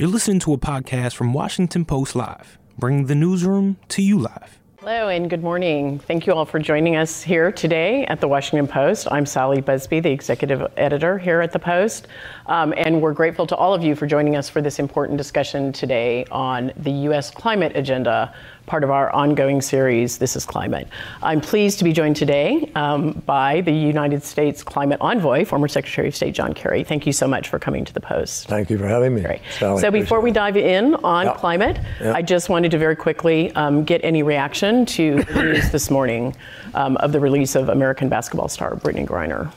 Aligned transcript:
You're 0.00 0.08
listening 0.08 0.38
to 0.38 0.54
a 0.54 0.56
podcast 0.56 1.14
from 1.14 1.34
Washington 1.34 1.84
Post 1.84 2.16
Live, 2.16 2.56
bringing 2.78 3.04
the 3.04 3.14
newsroom 3.14 3.76
to 3.88 4.00
you 4.00 4.18
live. 4.18 4.58
Hello 4.78 5.08
and 5.08 5.28
good 5.28 5.42
morning. 5.42 5.98
Thank 5.98 6.26
you 6.26 6.32
all 6.32 6.46
for 6.46 6.58
joining 6.58 6.96
us 6.96 7.22
here 7.22 7.52
today 7.52 8.06
at 8.06 8.18
the 8.18 8.26
Washington 8.26 8.66
Post. 8.66 9.08
I'm 9.10 9.26
Sally 9.26 9.60
Buzbee, 9.60 10.02
the 10.02 10.10
executive 10.10 10.66
editor 10.78 11.18
here 11.18 11.42
at 11.42 11.52
the 11.52 11.58
Post, 11.58 12.08
um, 12.46 12.72
and 12.78 13.02
we're 13.02 13.12
grateful 13.12 13.46
to 13.48 13.56
all 13.56 13.74
of 13.74 13.84
you 13.84 13.94
for 13.94 14.06
joining 14.06 14.36
us 14.36 14.48
for 14.48 14.62
this 14.62 14.78
important 14.78 15.18
discussion 15.18 15.70
today 15.70 16.24
on 16.30 16.72
the 16.78 16.92
U.S. 16.92 17.30
climate 17.30 17.72
agenda 17.74 18.34
part 18.70 18.84
of 18.84 18.90
our 18.92 19.12
ongoing 19.12 19.60
series, 19.60 20.18
This 20.18 20.36
is 20.36 20.46
Climate. 20.46 20.86
I'm 21.24 21.40
pleased 21.40 21.78
to 21.78 21.84
be 21.84 21.92
joined 21.92 22.14
today 22.14 22.70
um, 22.76 23.20
by 23.26 23.62
the 23.62 23.72
United 23.72 24.22
States 24.22 24.62
Climate 24.62 24.98
Envoy, 25.00 25.44
former 25.44 25.66
Secretary 25.66 26.06
of 26.06 26.14
State 26.14 26.34
John 26.34 26.54
Kerry. 26.54 26.84
Thank 26.84 27.04
you 27.04 27.12
so 27.12 27.26
much 27.26 27.48
for 27.48 27.58
coming 27.58 27.84
to 27.84 27.92
the 27.92 28.00
Post. 28.00 28.46
Thank 28.46 28.70
you 28.70 28.78
for 28.78 28.86
having 28.86 29.16
me. 29.16 29.22
Great. 29.22 29.40
Sally, 29.58 29.80
so 29.80 29.90
before 29.90 30.20
we 30.20 30.30
dive 30.30 30.56
in 30.56 30.94
on 30.94 31.26
yeah. 31.26 31.34
climate, 31.34 31.80
yeah. 32.00 32.12
I 32.12 32.22
just 32.22 32.48
wanted 32.48 32.70
to 32.70 32.78
very 32.78 32.94
quickly 32.94 33.50
um, 33.56 33.82
get 33.82 34.04
any 34.04 34.22
reaction 34.22 34.86
to 34.86 35.24
the 35.24 35.34
news 35.42 35.70
this 35.72 35.90
morning 35.90 36.36
um, 36.74 36.96
of 36.98 37.10
the 37.10 37.18
release 37.18 37.56
of 37.56 37.70
American 37.70 38.08
basketball 38.08 38.46
star 38.46 38.76
Brittney 38.76 39.04
Griner. 39.04 39.52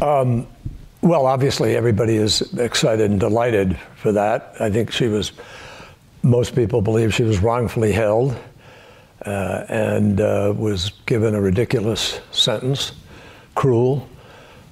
Um, 0.00 0.46
well, 1.02 1.26
obviously, 1.26 1.76
everybody 1.76 2.16
is 2.16 2.40
excited 2.54 3.10
and 3.10 3.20
delighted 3.20 3.78
for 3.96 4.10
that. 4.12 4.54
I 4.58 4.70
think 4.70 4.90
she 4.90 5.06
was 5.06 5.32
most 6.22 6.54
people 6.54 6.82
believe 6.82 7.14
she 7.14 7.22
was 7.22 7.38
wrongfully 7.40 7.92
held 7.92 8.36
uh, 9.24 9.64
and 9.68 10.20
uh, 10.20 10.54
was 10.56 10.92
given 11.06 11.34
a 11.34 11.40
ridiculous 11.40 12.20
sentence, 12.30 12.92
cruel. 13.54 14.08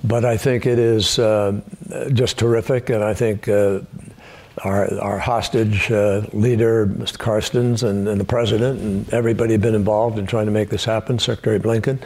But 0.04 0.24
I 0.24 0.36
think 0.36 0.66
it 0.66 0.78
is 0.78 1.18
uh, 1.18 1.60
just 2.12 2.38
terrific, 2.38 2.90
and 2.90 3.02
I 3.02 3.14
think 3.14 3.48
uh, 3.48 3.80
our, 4.64 4.92
our 5.00 5.18
hostage 5.18 5.90
uh, 5.90 6.22
leader, 6.32 6.86
Mr. 6.86 7.18
Carstens, 7.18 7.82
and, 7.82 8.06
and, 8.08 8.20
the 8.20 8.24
president, 8.24 8.80
and 8.80 9.12
everybody 9.12 9.52
have 9.52 9.62
been 9.62 9.74
involved 9.74 10.18
in 10.18 10.26
trying 10.26 10.46
to 10.46 10.52
make 10.52 10.68
this 10.68 10.84
happen, 10.84 11.18
Secretary 11.18 11.58
Blinken. 11.58 12.00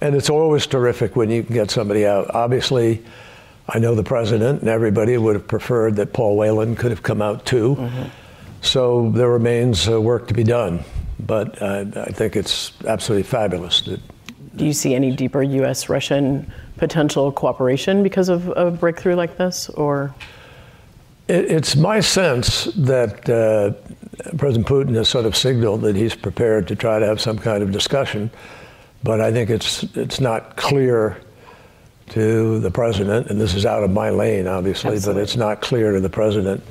And 0.00 0.14
it's 0.14 0.30
always 0.30 0.66
terrific 0.66 1.16
when 1.16 1.30
you 1.30 1.42
can 1.42 1.54
get 1.54 1.70
somebody 1.70 2.06
out. 2.06 2.34
Obviously, 2.34 3.02
I 3.68 3.78
know 3.78 3.94
the 3.94 4.04
president 4.04 4.60
and 4.60 4.68
everybody 4.68 5.16
would 5.18 5.34
have 5.34 5.46
preferred 5.46 5.96
that 5.96 6.12
Paul 6.12 6.36
Whelan 6.36 6.74
could 6.76 6.90
have 6.90 7.02
come 7.02 7.20
out 7.20 7.44
too. 7.44 7.76
Mm-hmm. 7.76 8.08
So 8.62 9.10
there 9.10 9.28
remains 9.28 9.88
uh, 9.88 10.00
work 10.00 10.26
to 10.28 10.34
be 10.34 10.44
done, 10.44 10.84
but 11.20 11.60
uh, 11.60 11.84
I 11.96 12.12
think 12.12 12.36
it's 12.36 12.72
absolutely 12.86 13.24
fabulous. 13.24 13.82
That, 13.82 14.00
Do 14.56 14.64
you 14.64 14.72
see 14.72 14.94
any 14.94 15.14
deeper 15.14 15.42
U.S. 15.42 15.88
Russian 15.88 16.50
potential 16.76 17.32
cooperation 17.32 18.02
because 18.02 18.28
of 18.28 18.48
a 18.56 18.70
breakthrough 18.70 19.14
like 19.14 19.36
this, 19.36 19.68
or? 19.70 20.14
It, 21.28 21.50
it's 21.50 21.76
my 21.76 22.00
sense 22.00 22.64
that 22.76 23.28
uh, 23.28 23.72
President 24.36 24.66
Putin 24.66 24.94
has 24.94 25.08
sort 25.08 25.26
of 25.26 25.36
signaled 25.36 25.82
that 25.82 25.96
he's 25.96 26.14
prepared 26.14 26.68
to 26.68 26.76
try 26.76 26.98
to 26.98 27.06
have 27.06 27.20
some 27.20 27.38
kind 27.38 27.62
of 27.62 27.72
discussion, 27.72 28.30
but 29.02 29.20
I 29.20 29.32
think 29.32 29.50
it's 29.50 29.84
it's 29.94 30.20
not 30.20 30.56
clear 30.56 31.20
to 32.10 32.58
the 32.60 32.70
president, 32.70 33.28
and 33.28 33.40
this 33.40 33.54
is 33.54 33.66
out 33.66 33.84
of 33.84 33.90
my 33.90 34.10
lane, 34.10 34.46
obviously, 34.46 34.94
Absolutely. 34.94 35.20
but 35.20 35.22
it's 35.22 35.36
not 35.36 35.60
clear 35.60 35.92
to 35.92 36.00
the 36.00 36.08
president 36.08 36.62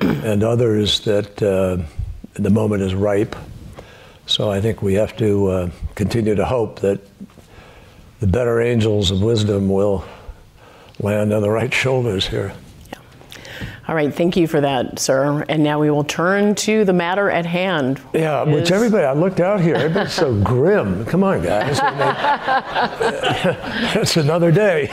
and 0.00 0.42
others 0.42 1.00
that 1.00 1.42
uh, 1.42 1.78
the 2.34 2.50
moment 2.50 2.82
is 2.82 2.94
ripe. 2.94 3.36
So 4.26 4.50
I 4.50 4.60
think 4.60 4.82
we 4.82 4.94
have 4.94 5.16
to 5.18 5.46
uh, 5.46 5.70
continue 5.94 6.34
to 6.34 6.44
hope 6.44 6.80
that 6.80 7.00
the 8.18 8.26
better 8.26 8.60
angels 8.60 9.12
of 9.12 9.22
wisdom 9.22 9.68
will 9.68 10.04
land 10.98 11.32
on 11.32 11.42
the 11.42 11.50
right 11.50 11.72
shoulders 11.82 12.26
here. 12.26 12.52
Yeah. 12.90 12.98
All 13.86 13.94
right, 13.94 14.12
thank 14.12 14.36
you 14.36 14.48
for 14.48 14.60
that, 14.60 14.98
sir. 14.98 15.44
And 15.48 15.62
now 15.62 15.78
we 15.78 15.90
will 15.90 16.02
turn 16.02 16.56
to 16.56 16.84
the 16.84 16.92
matter 16.92 17.30
at 17.30 17.46
hand. 17.46 18.00
Yeah, 18.12 18.44
is... 18.44 18.52
which 18.52 18.72
everybody, 18.72 19.04
I 19.04 19.12
looked 19.12 19.38
out 19.38 19.60
here, 19.60 19.76
everybody's 19.76 20.12
so 20.12 20.34
grim. 20.42 21.04
Come 21.04 21.22
on, 21.22 21.42
guys. 21.42 21.78
it's 23.94 24.16
another 24.16 24.50
day. 24.50 24.88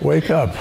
Wake 0.00 0.30
up. 0.30 0.54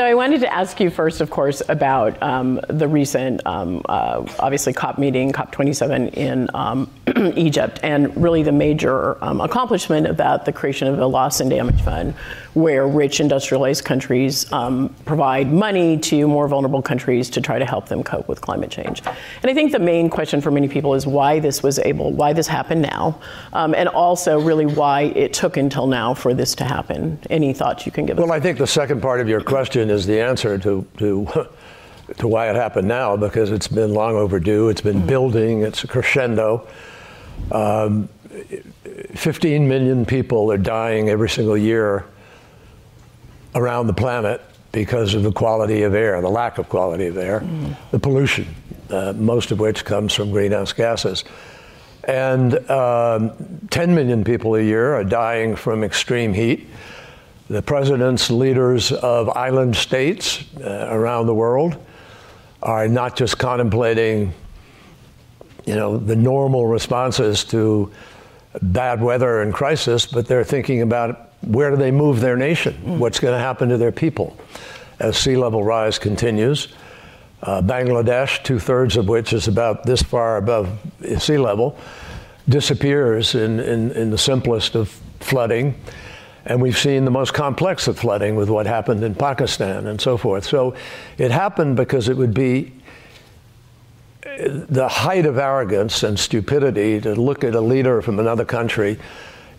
So 0.00 0.06
I 0.06 0.14
wanted 0.14 0.40
to 0.40 0.50
ask 0.50 0.80
you 0.80 0.88
first, 0.88 1.20
of 1.20 1.28
course, 1.28 1.60
about 1.68 2.22
um, 2.22 2.58
the 2.68 2.88
recent, 2.88 3.46
um, 3.46 3.82
uh, 3.86 4.26
obviously, 4.38 4.72
COP 4.72 4.96
meeting, 4.96 5.30
COP27 5.30 6.14
in 6.14 6.48
um, 6.54 6.90
Egypt, 7.36 7.80
and 7.82 8.16
really 8.16 8.42
the 8.42 8.50
major 8.50 9.22
um, 9.22 9.42
accomplishment 9.42 10.06
about 10.06 10.46
the 10.46 10.54
creation 10.54 10.88
of 10.88 10.98
a 10.98 11.06
loss 11.06 11.40
and 11.40 11.50
damage 11.50 11.82
fund, 11.82 12.14
where 12.54 12.86
rich 12.86 13.20
industrialized 13.20 13.84
countries 13.84 14.50
um, 14.52 14.94
provide 15.04 15.52
money 15.52 15.96
to 15.98 16.26
more 16.26 16.48
vulnerable 16.48 16.82
countries 16.82 17.30
to 17.30 17.40
try 17.40 17.58
to 17.58 17.64
help 17.64 17.88
them 17.88 18.02
cope 18.02 18.28
with 18.28 18.40
climate 18.40 18.70
change. 18.70 19.02
And 19.42 19.50
I 19.50 19.54
think 19.54 19.72
the 19.72 19.78
main 19.78 20.10
question 20.10 20.40
for 20.40 20.50
many 20.50 20.68
people 20.68 20.94
is 20.94 21.06
why 21.06 21.38
this 21.38 21.62
was 21.62 21.78
able, 21.78 22.12
why 22.12 22.32
this 22.32 22.46
happened 22.46 22.82
now, 22.82 23.20
um, 23.52 23.74
and 23.74 23.88
also 23.88 24.40
really 24.40 24.66
why 24.66 25.02
it 25.02 25.32
took 25.32 25.56
until 25.56 25.86
now 25.86 26.12
for 26.12 26.34
this 26.34 26.54
to 26.56 26.64
happen. 26.64 27.18
Any 27.30 27.52
thoughts 27.52 27.86
you 27.86 27.92
can 27.92 28.04
give 28.04 28.16
well, 28.16 28.24
us? 28.24 28.30
Well, 28.30 28.38
I 28.38 28.40
think 28.40 28.58
the 28.58 28.66
second 28.66 29.00
part 29.00 29.20
of 29.20 29.28
your 29.28 29.40
question 29.40 29.60
question 29.70 29.90
is 29.90 30.06
the 30.06 30.20
answer 30.20 30.58
to, 30.58 30.86
to, 30.98 31.46
to 32.16 32.26
why 32.28 32.50
it 32.50 32.56
happened 32.56 32.88
now 32.88 33.16
because 33.16 33.50
it's 33.50 33.68
been 33.68 33.94
long 33.94 34.16
overdue. 34.16 34.68
It's 34.68 34.80
been 34.80 34.98
mm-hmm. 34.98 35.06
building, 35.06 35.62
it's 35.62 35.84
a 35.84 35.86
crescendo. 35.86 36.66
Um, 37.52 38.08
15 39.14 39.68
million 39.68 40.04
people 40.04 40.50
are 40.50 40.58
dying 40.58 41.08
every 41.08 41.28
single 41.28 41.56
year 41.56 42.04
around 43.54 43.86
the 43.86 43.92
planet 43.92 44.40
because 44.72 45.14
of 45.14 45.22
the 45.22 45.32
quality 45.32 45.82
of 45.82 45.94
air, 45.94 46.20
the 46.20 46.28
lack 46.28 46.58
of 46.58 46.68
quality 46.68 47.06
of 47.06 47.16
air, 47.16 47.40
mm. 47.40 47.74
the 47.90 47.98
pollution, 47.98 48.46
uh, 48.90 49.12
most 49.16 49.50
of 49.50 49.58
which 49.58 49.84
comes 49.84 50.14
from 50.14 50.30
greenhouse 50.30 50.72
gases. 50.72 51.24
And 52.04 52.54
um, 52.70 53.32
10 53.70 53.94
million 53.94 54.24
people 54.24 54.54
a 54.54 54.62
year 54.62 54.94
are 54.94 55.04
dying 55.04 55.56
from 55.56 55.82
extreme 55.84 56.32
heat 56.32 56.68
the 57.50 57.60
presidents, 57.60 58.30
leaders 58.30 58.92
of 58.92 59.28
island 59.30 59.74
states 59.74 60.44
uh, 60.60 60.86
around 60.88 61.26
the 61.26 61.34
world 61.34 61.76
are 62.62 62.86
not 62.86 63.16
just 63.16 63.38
contemplating, 63.38 64.32
you 65.66 65.74
know, 65.74 65.96
the 65.96 66.14
normal 66.14 66.68
responses 66.68 67.42
to 67.46 67.90
bad 68.62 69.02
weather 69.02 69.42
and 69.42 69.52
crisis, 69.52 70.06
but 70.06 70.28
they're 70.28 70.44
thinking 70.44 70.80
about 70.80 71.29
where 71.42 71.70
do 71.70 71.76
they 71.76 71.90
move 71.90 72.20
their 72.20 72.36
nation? 72.36 72.74
Mm. 72.84 72.98
What's 72.98 73.20
going 73.20 73.34
to 73.34 73.38
happen 73.38 73.68
to 73.70 73.78
their 73.78 73.92
people 73.92 74.36
as 74.98 75.16
sea 75.16 75.36
level 75.36 75.64
rise 75.64 75.98
continues? 75.98 76.68
Uh, 77.42 77.62
Bangladesh, 77.62 78.42
two 78.42 78.58
thirds 78.58 78.96
of 78.96 79.08
which 79.08 79.32
is 79.32 79.48
about 79.48 79.84
this 79.84 80.02
far 80.02 80.36
above 80.36 80.78
sea 81.18 81.38
level, 81.38 81.78
disappears 82.48 83.34
in, 83.34 83.60
in, 83.60 83.92
in 83.92 84.10
the 84.10 84.18
simplest 84.18 84.74
of 84.74 84.90
flooding. 85.20 85.74
And 86.44 86.60
we've 86.60 86.76
seen 86.76 87.04
the 87.04 87.10
most 87.10 87.32
complex 87.32 87.86
of 87.88 87.98
flooding 87.98 88.34
with 88.34 88.50
what 88.50 88.66
happened 88.66 89.04
in 89.04 89.14
Pakistan 89.14 89.86
and 89.86 90.00
so 90.00 90.16
forth. 90.16 90.44
So 90.44 90.74
it 91.16 91.30
happened 91.30 91.76
because 91.76 92.08
it 92.08 92.16
would 92.16 92.34
be 92.34 92.72
the 94.22 94.88
height 94.88 95.26
of 95.26 95.38
arrogance 95.38 96.02
and 96.02 96.18
stupidity 96.18 97.00
to 97.00 97.14
look 97.14 97.44
at 97.44 97.54
a 97.54 97.60
leader 97.60 98.00
from 98.02 98.18
another 98.18 98.44
country 98.44 98.98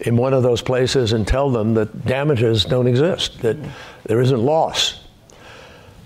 in 0.02 0.18
one 0.18 0.34
of 0.34 0.44
those 0.44 0.62
places 0.62 1.14
and 1.14 1.28
tell 1.28 1.50
them 1.50 1.74
that 1.76 2.06
damages 2.06 2.66
don't 2.66 2.88
exist, 2.88 3.40
that 3.42 3.58
there 4.06 4.22
isn't 4.22 4.40
loss. 4.40 5.00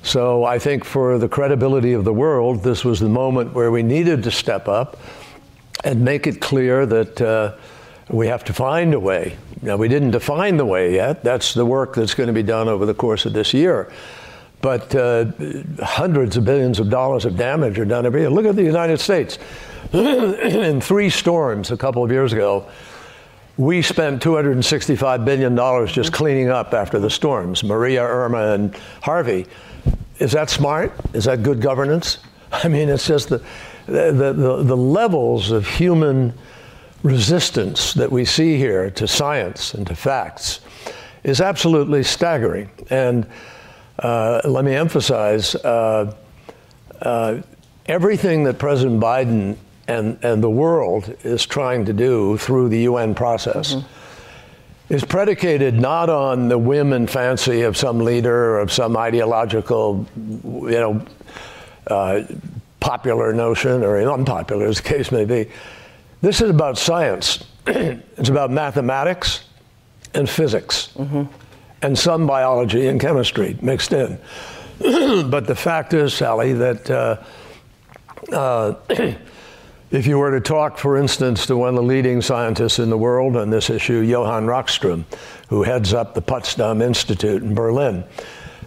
So 0.04 0.44
I 0.44 0.60
think 0.60 0.86
for 0.86 1.18
the 1.18 1.28
credibility 1.28 1.94
of 1.94 2.04
the 2.04 2.14
world, 2.14 2.64
this 2.64 2.86
was 2.86 3.00
the 3.00 3.10
moment 3.10 3.54
where 3.54 3.72
we 3.72 3.84
needed 3.84 4.24
to 4.24 4.32
step 4.32 4.68
up 4.68 4.98
and 5.84 6.04
make 6.04 6.28
it 6.28 6.42
clear 6.42 6.86
that. 6.86 7.22
Uh, 7.22 7.56
we 8.10 8.28
have 8.28 8.44
to 8.46 8.54
find 8.54 8.94
a 8.94 9.00
way. 9.00 9.38
Now, 9.62 9.78
we 9.78 9.88
didn't 9.88 10.12
define 10.12 10.58
the 10.58 10.66
way 10.66 10.94
yet. 10.94 11.24
That's 11.24 11.54
the 11.54 11.66
work 11.66 11.96
that's 11.96 12.14
going 12.14 12.28
to 12.28 12.34
be 12.34 12.44
done 12.44 12.68
over 12.68 12.86
the 12.86 12.94
course 12.94 13.26
of 13.26 13.34
this 13.34 13.54
year. 13.54 13.92
But 14.62 14.96
uh, 14.96 15.32
hundreds 15.82 16.38
of 16.38 16.46
billions 16.46 16.80
of 16.80 16.90
dollars 16.90 17.26
of 17.26 17.38
damage 17.38 17.80
are 17.80 17.86
done 17.86 18.06
every 18.06 18.22
year. 18.22 18.30
Look 18.30 18.46
at 18.46 18.56
the 18.56 18.64
United 18.64 19.00
States. 19.00 19.38
In 19.94 20.82
three 20.82 21.10
storms 21.10 21.72
a 21.72 21.78
couple 21.78 22.04
of 22.04 22.12
years 22.12 22.34
ago, 22.34 22.68
we 23.58 23.82
spent 23.82 24.22
$265 24.22 25.24
billion 25.24 25.88
just 25.88 26.12
cleaning 26.12 26.50
up 26.50 26.74
after 26.74 27.00
the 27.00 27.10
storms 27.10 27.64
Maria, 27.64 28.04
Irma, 28.04 28.54
and 28.54 28.76
Harvey. 29.02 29.46
Is 30.20 30.32
that 30.34 30.50
smart? 30.50 30.94
Is 31.14 31.26
that 31.26 31.44
good 31.44 31.62
governance? 31.62 32.20
I 32.52 32.68
mean, 32.68 32.90
it's 32.90 33.08
just 33.08 33.30
the, 33.30 33.42
the, 33.86 34.12
the, 34.12 34.64
the 34.64 34.78
levels 34.78 35.52
of 35.52 35.68
human 35.68 36.34
resistance 37.04 37.94
that 37.94 38.12
we 38.12 38.26
see 38.26 38.58
here 38.58 38.90
to 38.90 39.08
science 39.08 39.74
and 39.74 39.86
to 39.88 39.96
facts 39.96 40.62
is 41.24 41.40
absolutely 41.40 42.04
staggering. 42.04 42.70
And 42.90 43.28
uh, 44.00 44.42
let 44.44 44.66
me 44.66 44.74
emphasize 44.74 45.56
uh, 45.56 46.14
uh, 47.02 47.42
everything 47.86 48.44
that 48.46 48.58
President 48.58 49.02
Biden 49.02 49.58
and, 49.88 50.24
and 50.24 50.44
the 50.44 50.50
world 50.50 51.16
is 51.24 51.46
trying 51.46 51.86
to 51.86 51.94
do 51.94 52.38
through 52.38 52.70
the 52.70 52.80
UN 52.82 53.14
process 53.14 53.76
mm-hmm. 53.76 54.94
is 54.94 55.04
predicated 55.04 55.76
not 55.76 56.10
on 56.10 56.48
the 56.48 56.58
whim 56.58 56.94
and 56.94 57.10
fancy 57.10 57.62
of 57.62 57.78
some 57.78 58.00
leader 58.00 58.56
or 58.56 58.60
of 58.60 58.72
some 58.72 58.98
ideological, 58.98 60.06
you 60.16 60.72
know, 60.72 61.06
uh, 61.88 62.24
popular 62.80 63.34
notion 63.34 63.84
or 63.84 63.98
unpopular, 63.98 64.66
as 64.66 64.78
the 64.78 64.84
case 64.84 65.12
may 65.12 65.26
be. 65.26 65.50
This 66.22 66.42
is 66.42 66.50
about 66.50 66.78
science. 66.78 67.44
it's 67.68 68.30
about 68.30 68.52
mathematics 68.52 69.46
and 70.14 70.30
physics 70.30 70.90
mm-hmm. 70.96 71.24
and 71.82 71.98
some 71.98 72.26
biology 72.26 72.88
and 72.88 73.00
chemistry 73.00 73.58
mixed 73.62 73.94
in. 73.94 74.20
but 74.80 75.48
the 75.48 75.56
fact 75.56 75.94
is, 75.94 76.14
Sally, 76.14 76.54
that 76.54 76.90
uh, 76.90 77.24
uh, 78.32 78.74
if 79.96 80.06
you 80.06 80.18
were 80.18 80.32
to 80.32 80.42
talk, 80.42 80.78
for 80.78 80.98
instance, 80.98 81.46
to 81.46 81.56
one 81.56 81.70
of 81.70 81.76
the 81.76 81.84
leading 81.84 82.22
scientists 82.22 82.80
in 82.80 82.90
the 82.90 82.98
world 82.98 83.38
on 83.38 83.50
this 83.50 83.70
issue, 83.70 84.00
Johann 84.00 84.46
Rockström, 84.46 85.06
who 85.48 85.64
heads 85.64 85.94
up 85.94 86.14
the 86.14 86.22
Potsdam 86.22 86.82
Institute 86.82 87.42
in 87.42 87.56
Berlin, 87.56 88.04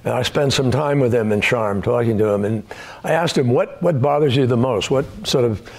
and 0.04 0.14
I 0.14 0.22
spent 0.22 0.54
some 0.54 0.70
time 0.70 1.00
with 1.00 1.12
him 1.12 1.32
in 1.32 1.40
Sharm 1.40 1.82
talking 1.82 2.16
to 2.18 2.28
him, 2.28 2.44
and 2.44 2.64
I 3.04 3.12
asked 3.12 3.36
him, 3.36 3.50
what, 3.50 3.82
what 3.82 4.00
bothers 4.00 4.36
you 4.36 4.46
the 4.46 4.56
most? 4.56 4.90
What 4.90 5.04
sort 5.26 5.44
of 5.44 5.70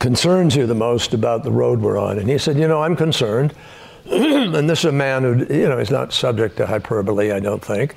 concerns 0.00 0.56
you 0.56 0.66
the 0.66 0.74
most 0.74 1.14
about 1.14 1.44
the 1.44 1.52
road 1.52 1.80
we're 1.80 1.98
on? 1.98 2.18
And 2.18 2.28
he 2.28 2.38
said, 2.38 2.58
You 2.58 2.66
know, 2.66 2.82
I'm 2.82 2.96
concerned. 2.96 3.54
and 4.06 4.68
this 4.68 4.80
is 4.80 4.86
a 4.86 4.92
man 4.92 5.22
who, 5.22 5.54
you 5.54 5.68
know, 5.68 5.78
is 5.78 5.92
not 5.92 6.12
subject 6.12 6.56
to 6.56 6.66
hyperbole, 6.66 7.30
I 7.30 7.38
don't 7.38 7.64
think. 7.64 7.94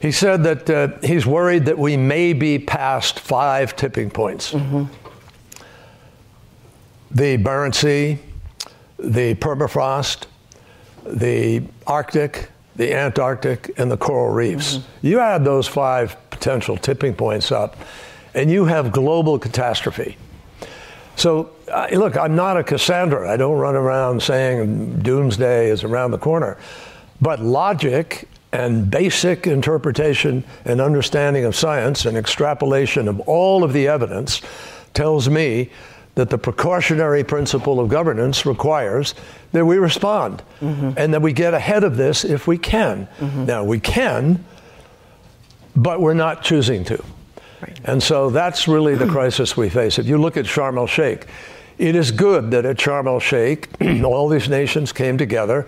He 0.00 0.10
said 0.10 0.42
that 0.42 0.68
uh, 0.68 0.88
he's 1.04 1.24
worried 1.24 1.66
that 1.66 1.78
we 1.78 1.96
may 1.96 2.32
be 2.32 2.58
past 2.58 3.20
five 3.20 3.76
tipping 3.76 4.10
points. 4.10 4.52
Mm-hmm 4.52 5.05
the 7.10 7.38
Barents 7.38 7.76
Sea, 7.76 8.18
the 8.98 9.34
permafrost, 9.36 10.26
the 11.04 11.62
Arctic, 11.86 12.50
the 12.76 12.92
Antarctic, 12.94 13.72
and 13.78 13.90
the 13.90 13.96
coral 13.96 14.32
reefs. 14.32 14.78
Mm-hmm. 14.78 15.06
You 15.06 15.20
add 15.20 15.44
those 15.44 15.66
five 15.66 16.16
potential 16.30 16.76
tipping 16.76 17.14
points 17.14 17.52
up, 17.52 17.76
and 18.34 18.50
you 18.50 18.64
have 18.66 18.92
global 18.92 19.38
catastrophe. 19.38 20.16
So, 21.16 21.50
uh, 21.72 21.88
look, 21.92 22.16
I'm 22.16 22.36
not 22.36 22.58
a 22.58 22.62
Cassandra. 22.62 23.30
I 23.30 23.38
don't 23.38 23.58
run 23.58 23.74
around 23.74 24.22
saying 24.22 25.00
doomsday 25.00 25.70
is 25.70 25.82
around 25.82 26.10
the 26.10 26.18
corner. 26.18 26.58
But 27.20 27.40
logic 27.40 28.28
and 28.52 28.90
basic 28.90 29.46
interpretation 29.46 30.44
and 30.66 30.80
understanding 30.80 31.44
of 31.44 31.56
science 31.56 32.04
and 32.04 32.16
extrapolation 32.16 33.08
of 33.08 33.20
all 33.20 33.64
of 33.64 33.72
the 33.72 33.88
evidence 33.88 34.42
tells 34.92 35.28
me 35.28 35.70
that 36.16 36.30
the 36.30 36.38
precautionary 36.38 37.22
principle 37.22 37.78
of 37.78 37.88
governance 37.88 38.46
requires 38.46 39.14
that 39.52 39.64
we 39.64 39.76
respond 39.76 40.42
mm-hmm. 40.60 40.90
and 40.96 41.14
that 41.14 41.22
we 41.22 41.32
get 41.32 41.54
ahead 41.54 41.84
of 41.84 41.96
this 41.96 42.24
if 42.24 42.46
we 42.46 42.58
can. 42.58 43.06
Mm-hmm. 43.18 43.44
Now, 43.44 43.64
we 43.64 43.78
can, 43.78 44.44
but 45.76 46.00
we're 46.00 46.14
not 46.14 46.42
choosing 46.42 46.84
to. 46.84 47.04
Right. 47.60 47.80
And 47.84 48.02
so 48.02 48.30
that's 48.30 48.66
really 48.66 48.94
the 48.94 49.06
crisis 49.06 49.56
we 49.56 49.68
face. 49.68 49.98
If 49.98 50.06
you 50.06 50.16
look 50.16 50.38
at 50.38 50.46
Sharm 50.46 50.78
el 50.78 50.86
Sheikh, 50.86 51.26
it 51.76 51.94
is 51.94 52.10
good 52.10 52.50
that 52.50 52.64
at 52.64 52.78
Sharm 52.78 53.06
el 53.06 53.20
Sheikh, 53.20 53.68
all 54.02 54.28
these 54.28 54.48
nations 54.48 54.92
came 54.92 55.18
together 55.18 55.66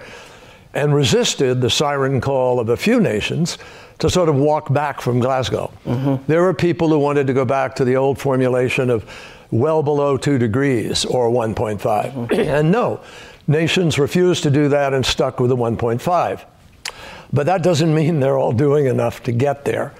and 0.72 0.94
resisted 0.94 1.60
the 1.60 1.70
siren 1.70 2.22
call 2.22 2.58
of 2.58 2.70
a 2.70 2.76
few 2.76 3.00
nations 3.00 3.58
to 3.98 4.08
sort 4.08 4.30
of 4.30 4.36
walk 4.36 4.72
back 4.72 5.02
from 5.02 5.18
Glasgow. 5.18 5.70
Mm-hmm. 5.84 6.24
There 6.26 6.42
were 6.42 6.54
people 6.54 6.88
who 6.88 6.98
wanted 6.98 7.26
to 7.26 7.34
go 7.34 7.44
back 7.44 7.74
to 7.76 7.84
the 7.84 7.96
old 7.96 8.18
formulation 8.18 8.88
of 8.88 9.04
well 9.50 9.82
below 9.82 10.16
2 10.16 10.38
degrees 10.38 11.04
or 11.04 11.30
1.5. 11.30 11.78
Mm-hmm. 12.18 12.34
and 12.34 12.70
no, 12.70 13.00
nations 13.46 13.98
refused 13.98 14.42
to 14.42 14.50
do 14.50 14.68
that 14.68 14.92
and 14.92 15.04
stuck 15.04 15.40
with 15.40 15.50
the 15.50 15.56
1.5. 15.56 16.44
But 17.32 17.46
that 17.46 17.62
doesn't 17.62 17.94
mean 17.94 18.20
they're 18.20 18.38
all 18.38 18.52
doing 18.52 18.86
enough 18.86 19.22
to 19.24 19.32
get 19.32 19.64
there. 19.64 19.94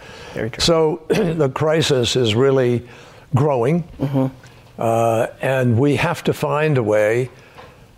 So 0.58 1.02
the 1.08 1.50
crisis 1.50 2.16
is 2.16 2.34
really 2.34 2.86
growing, 3.34 3.82
mm-hmm. 4.00 4.26
uh, 4.78 5.26
and 5.42 5.78
we 5.78 5.96
have 5.96 6.24
to 6.24 6.32
find 6.32 6.78
a 6.78 6.82
way, 6.82 7.30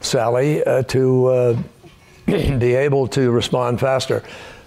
Sally, 0.01 0.65
uh, 0.65 0.83
to 0.85 1.27
uh, 1.27 1.63
be 2.27 2.75
able 2.75 3.07
to 3.09 3.31
respond 3.31 3.81
faster. 3.81 4.23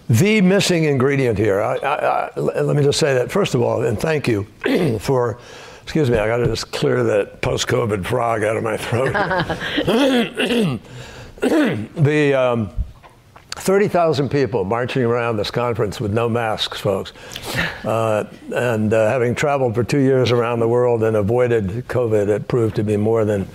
The 0.09 0.41
missing 0.41 0.83
ingredient 0.83 1.37
here, 1.37 1.61
I, 1.61 1.75
I, 1.77 2.29
I, 2.35 2.39
let 2.39 2.75
me 2.75 2.83
just 2.83 2.99
say 2.99 3.13
that, 3.13 3.31
first 3.31 3.55
of 3.55 3.61
all, 3.61 3.83
and 3.83 3.99
thank 3.99 4.27
you 4.27 4.43
for 4.99 5.39
Excuse 5.83 6.09
me, 6.09 6.17
I 6.17 6.27
got 6.27 6.37
to 6.37 6.47
just 6.47 6.71
clear 6.71 7.03
that 7.03 7.41
post 7.41 7.67
COVID 7.67 8.05
frog 8.05 8.43
out 8.43 8.57
of 8.57 8.63
my 8.63 8.77
throat. 8.77 9.13
the 11.41 12.33
um, 12.33 12.69
30,000 13.55 14.29
people 14.29 14.63
marching 14.63 15.03
around 15.03 15.37
this 15.37 15.51
conference 15.51 15.99
with 15.99 16.11
no 16.11 16.27
masks, 16.27 16.79
folks. 16.79 17.13
Uh, 17.85 18.25
and 18.53 18.93
uh, 18.93 19.09
having 19.09 19.35
traveled 19.35 19.75
for 19.75 19.83
two 19.83 19.99
years 19.99 20.31
around 20.31 20.59
the 20.59 20.67
world 20.67 21.03
and 21.03 21.15
avoided 21.15 21.87
COVID, 21.87 22.29
it 22.29 22.47
proved 22.47 22.75
to 22.77 22.83
be 22.83 22.97
more 22.97 23.25
than 23.25 23.47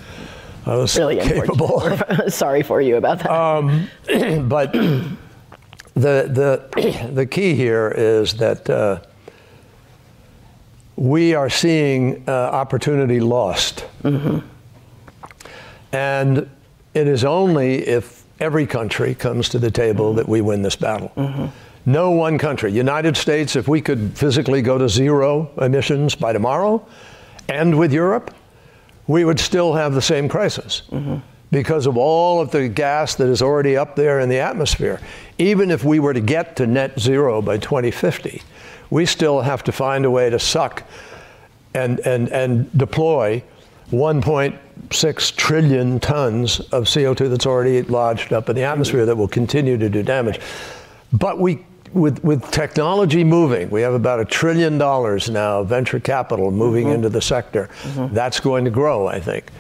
I 0.66 0.76
was 0.76 0.96
really 0.98 1.16
capable. 1.16 1.80
Sorry 2.28 2.62
for 2.62 2.80
you 2.80 2.96
about 2.96 3.18
that. 3.20 3.30
Um, 3.30 3.88
but 4.48 4.72
the, 4.72 5.16
the, 5.94 7.08
the 7.12 7.26
key 7.26 7.54
here 7.54 7.92
is 7.96 8.34
that. 8.34 8.68
Uh, 8.68 9.00
we 10.98 11.32
are 11.32 11.48
seeing 11.48 12.24
uh, 12.26 12.32
opportunity 12.32 13.20
lost. 13.20 13.86
Mm-hmm. 14.02 14.40
And 15.92 16.50
it 16.92 17.06
is 17.06 17.24
only 17.24 17.86
if 17.86 18.24
every 18.40 18.66
country 18.66 19.14
comes 19.14 19.48
to 19.50 19.60
the 19.60 19.70
table 19.70 20.08
mm-hmm. 20.08 20.16
that 20.16 20.28
we 20.28 20.40
win 20.40 20.62
this 20.62 20.74
battle. 20.74 21.12
Mm-hmm. 21.16 21.46
No 21.86 22.10
one 22.10 22.36
country. 22.36 22.72
United 22.72 23.16
States, 23.16 23.54
if 23.54 23.68
we 23.68 23.80
could 23.80 24.18
physically 24.18 24.60
go 24.60 24.76
to 24.76 24.88
zero 24.88 25.52
emissions 25.62 26.16
by 26.16 26.32
tomorrow, 26.32 26.84
and 27.48 27.78
with 27.78 27.92
Europe, 27.92 28.34
we 29.06 29.24
would 29.24 29.38
still 29.38 29.74
have 29.74 29.94
the 29.94 30.02
same 30.02 30.28
crisis 30.28 30.82
mm-hmm. 30.90 31.18
because 31.52 31.86
of 31.86 31.96
all 31.96 32.40
of 32.40 32.50
the 32.50 32.68
gas 32.68 33.14
that 33.14 33.28
is 33.28 33.40
already 33.40 33.76
up 33.76 33.94
there 33.94 34.18
in 34.18 34.28
the 34.28 34.38
atmosphere. 34.38 35.00
Even 35.38 35.70
if 35.70 35.84
we 35.84 36.00
were 36.00 36.12
to 36.12 36.20
get 36.20 36.56
to 36.56 36.66
net 36.66 36.98
zero 36.98 37.40
by 37.40 37.56
2050, 37.56 38.42
we 38.90 39.06
still 39.06 39.40
have 39.40 39.62
to 39.64 39.72
find 39.72 40.04
a 40.04 40.10
way 40.10 40.30
to 40.30 40.38
suck 40.38 40.84
and, 41.74 42.00
and, 42.00 42.28
and 42.30 42.76
deploy 42.76 43.42
1.6 43.90 45.36
trillion 45.36 46.00
tons 46.00 46.60
of 46.60 46.84
CO2 46.84 47.30
that's 47.30 47.46
already 47.46 47.82
lodged 47.82 48.32
up 48.32 48.48
in 48.48 48.56
the 48.56 48.62
atmosphere 48.62 49.06
that 49.06 49.16
will 49.16 49.28
continue 49.28 49.78
to 49.78 49.88
do 49.88 50.02
damage. 50.02 50.40
But 51.12 51.38
we, 51.38 51.64
with, 51.92 52.22
with 52.22 52.50
technology 52.50 53.24
moving, 53.24 53.70
we 53.70 53.80
have 53.80 53.94
about 53.94 54.20
a 54.20 54.24
trillion 54.24 54.76
dollars 54.76 55.30
now 55.30 55.60
of 55.60 55.68
venture 55.68 56.00
capital 56.00 56.50
moving 56.50 56.86
mm-hmm. 56.86 56.96
into 56.96 57.08
the 57.08 57.22
sector. 57.22 57.70
Mm-hmm. 57.82 58.14
That's 58.14 58.40
going 58.40 58.64
to 58.64 58.70
grow, 58.70 59.06
I 59.06 59.20
think. 59.20 59.50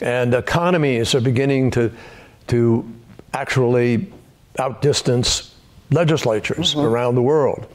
And 0.00 0.34
economies 0.34 1.14
are 1.14 1.20
beginning 1.20 1.70
to, 1.72 1.90
to 2.48 2.88
actually 3.34 4.12
outdistance 4.58 5.54
legislatures 5.90 6.74
mm-hmm. 6.74 6.86
around 6.86 7.14
the 7.14 7.22
world 7.22 7.66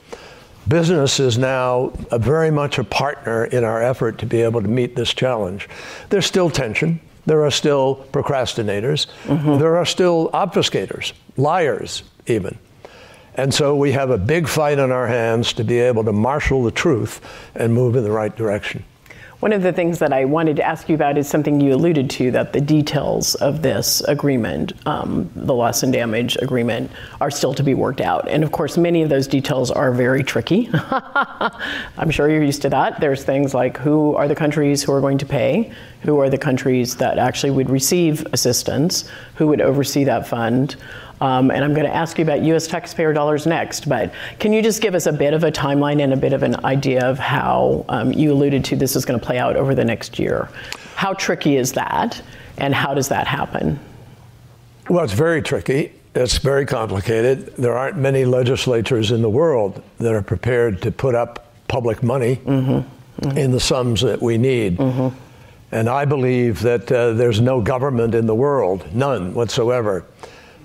business 0.68 1.20
is 1.20 1.38
now 1.38 1.92
very 2.12 2.52
much 2.52 2.78
a 2.78 2.84
partner 2.84 3.46
in 3.46 3.64
our 3.64 3.82
effort 3.82 4.20
to 4.20 4.26
be 4.26 4.42
able 4.42 4.62
to 4.62 4.68
meet 4.68 4.96
this 4.96 5.14
challenge. 5.14 5.68
There's 6.10 6.26
still 6.26 6.50
tension. 6.50 7.00
There 7.26 7.46
are 7.46 7.52
still 7.52 8.06
procrastinators. 8.12 9.08
Mm-hmm. 9.26 9.60
There 9.60 9.78
are 9.78 9.86
still 9.86 10.30
obfuscators, 10.34 11.14
liars, 11.38 12.04
even. 12.28 12.58
And 13.36 13.54
so 13.54 13.76
we 13.76 13.94
have 13.94 14.10
a 14.10 14.18
big 14.18 14.48
fight 14.48 14.80
on 14.80 14.92
our 14.92 15.08
hands 15.08 15.54
to 15.54 15.64
be 15.64 15.80
able 15.80 16.04
to 16.04 16.12
marshal 16.12 16.64
the 16.64 16.72
truth 16.72 17.22
and 17.56 17.74
move 17.74 17.96
in 17.96 18.04
the 18.04 18.12
right 18.12 18.36
direction. 18.36 18.84
One 19.42 19.54
of 19.54 19.64
the 19.64 19.74
things 19.74 19.98
that 19.98 20.14
I 20.14 20.26
wanted 20.26 20.58
to 20.58 20.64
ask 20.64 20.88
you 20.88 20.94
about 20.94 21.18
is 21.18 21.28
something 21.28 21.60
you 21.60 21.74
alluded 21.74 22.12
to 22.12 22.30
that 22.30 22.54
the 22.54 22.62
details 22.62 23.34
of 23.34 23.64
this 23.64 24.02
agreement, 24.02 24.74
um, 24.86 25.32
the 25.36 25.56
loss 25.56 25.82
and 25.82 25.92
damage 25.92 26.38
agreement, 26.44 26.92
are 27.20 27.32
still 27.32 27.56
to 27.56 27.64
be 27.64 27.74
worked 27.74 28.02
out. 28.02 28.30
And 28.30 28.44
of 28.44 28.52
course, 28.52 28.78
many 28.78 29.02
of 29.02 29.10
those 29.10 29.26
details 29.26 29.72
are 29.72 29.92
very 29.92 30.24
tricky. 30.24 30.70
I'm 31.98 32.12
sure 32.12 32.30
you're 32.30 32.44
used 32.44 32.62
to 32.62 32.70
that. 32.70 33.00
There's 33.00 33.24
things 33.24 33.56
like 33.56 33.78
who 33.78 34.14
are 34.16 34.28
the 34.28 34.36
countries 34.36 34.84
who 34.84 34.94
are 34.94 35.02
going 35.02 35.18
to 35.18 35.26
pay, 35.26 35.74
who 36.04 36.20
are 36.20 36.30
the 36.30 36.38
countries 36.38 36.98
that 36.98 37.18
actually 37.18 37.50
would 37.50 37.72
receive 37.72 38.24
assistance, 38.34 39.10
who 39.34 39.48
would 39.48 39.60
oversee 39.60 40.04
that 40.04 40.28
fund. 40.28 40.76
Um, 41.22 41.52
and 41.52 41.64
I'm 41.64 41.74
going 41.76 41.86
to 41.86 41.96
ask 41.96 42.18
you 42.18 42.24
about 42.24 42.42
U.S. 42.42 42.68
taxpayer 42.68 43.14
dollars 43.14 43.46
next. 43.46 43.88
But 43.88 44.12
can 44.40 44.52
you 44.52 44.64
just 44.64 44.82
give 44.82 44.96
us 44.96 45.06
a 45.06 45.14
bit 45.14 45.34
of 45.34 45.44
a 45.44 45.52
timeline 45.52 46.02
and 46.04 46.14
a 46.14 46.18
bit 46.18 46.34
of 46.34 46.42
an 46.42 46.66
idea 46.66 47.06
of 47.06 47.20
how 47.20 47.86
um, 47.90 48.12
you 48.12 48.34
alluded 48.34 48.66
to 48.66 48.76
this 48.76 48.96
is 48.96 49.06
going 49.06 49.20
to 49.20 49.26
play 49.26 49.38
out 49.38 49.56
over 49.56 49.76
the 49.76 49.86
next 49.86 50.18
year? 50.18 50.50
How 50.96 51.14
tricky 51.14 51.58
is 51.58 51.74
that, 51.74 52.22
and 52.58 52.74
how 52.74 52.96
does 52.96 53.08
that 53.10 53.28
happen? 53.28 53.80
Well, 54.90 55.04
it's 55.04 55.14
very 55.14 55.44
tricky. 55.44 55.94
It's 56.16 56.40
very 56.40 56.66
complicated. 56.66 57.56
There 57.56 57.78
aren't 57.78 57.98
many 57.98 58.26
legislatures 58.26 59.12
in 59.12 59.22
the 59.22 59.30
world 59.30 59.82
that 60.00 60.14
are 60.14 60.22
prepared 60.24 60.82
to 60.82 60.92
put 60.92 61.16
up 61.16 61.54
public 61.68 62.04
money 62.04 62.38
mm-hmm. 62.38 63.26
Mm-hmm. 63.26 63.38
in 63.38 63.52
the 63.52 63.60
sums 63.60 64.02
that 64.02 64.22
we 64.22 64.38
need. 64.38 64.78
Mm-hmm. 64.78 65.16
And 65.72 65.88
I 65.88 66.04
believe 66.04 66.62
that 66.64 66.92
uh, 66.92 67.14
there's 67.14 67.40
no 67.40 67.62
government 67.62 68.14
in 68.14 68.26
the 68.26 68.36
world, 68.36 68.94
none 68.94 69.34
whatsoever, 69.34 70.04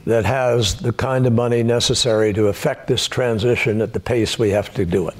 that 0.06 0.24
has 0.24 0.76
the 0.76 0.92
kind 0.92 1.26
of 1.26 1.32
money 1.32 1.62
necessary 1.62 2.32
to 2.32 2.46
effect 2.46 2.86
this 2.86 3.08
transition 3.08 3.82
at 3.82 3.92
the 3.92 4.00
pace 4.00 4.38
we 4.38 4.50
have 4.50 4.72
to 4.74 4.84
do 4.84 5.08
it. 5.08 5.16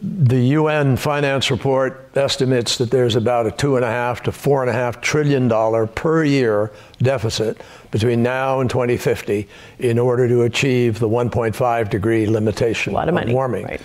The 0.00 0.40
UN 0.54 0.96
finance 0.96 1.50
report 1.50 2.10
estimates 2.16 2.78
that 2.78 2.90
there's 2.90 3.16
about 3.16 3.46
a 3.46 3.50
two 3.50 3.76
and 3.76 3.84
a 3.84 3.90
half 3.90 4.22
to 4.24 4.32
four 4.32 4.62
and 4.62 4.70
a 4.70 4.72
half 4.72 5.00
trillion 5.00 5.48
dollar 5.48 5.86
per 5.86 6.22
year 6.22 6.72
deficit 6.98 7.60
between 7.90 8.22
now 8.22 8.60
and 8.60 8.70
2050 8.70 9.48
in 9.80 9.98
order 9.98 10.28
to 10.28 10.42
achieve 10.42 10.98
the 10.98 11.08
1.5 11.08 11.90
degree 11.90 12.26
limitation 12.26 12.92
a 12.92 12.96
lot 12.96 13.08
of 13.08 13.14
money. 13.14 13.32
warming. 13.32 13.64
Right. 13.64 13.80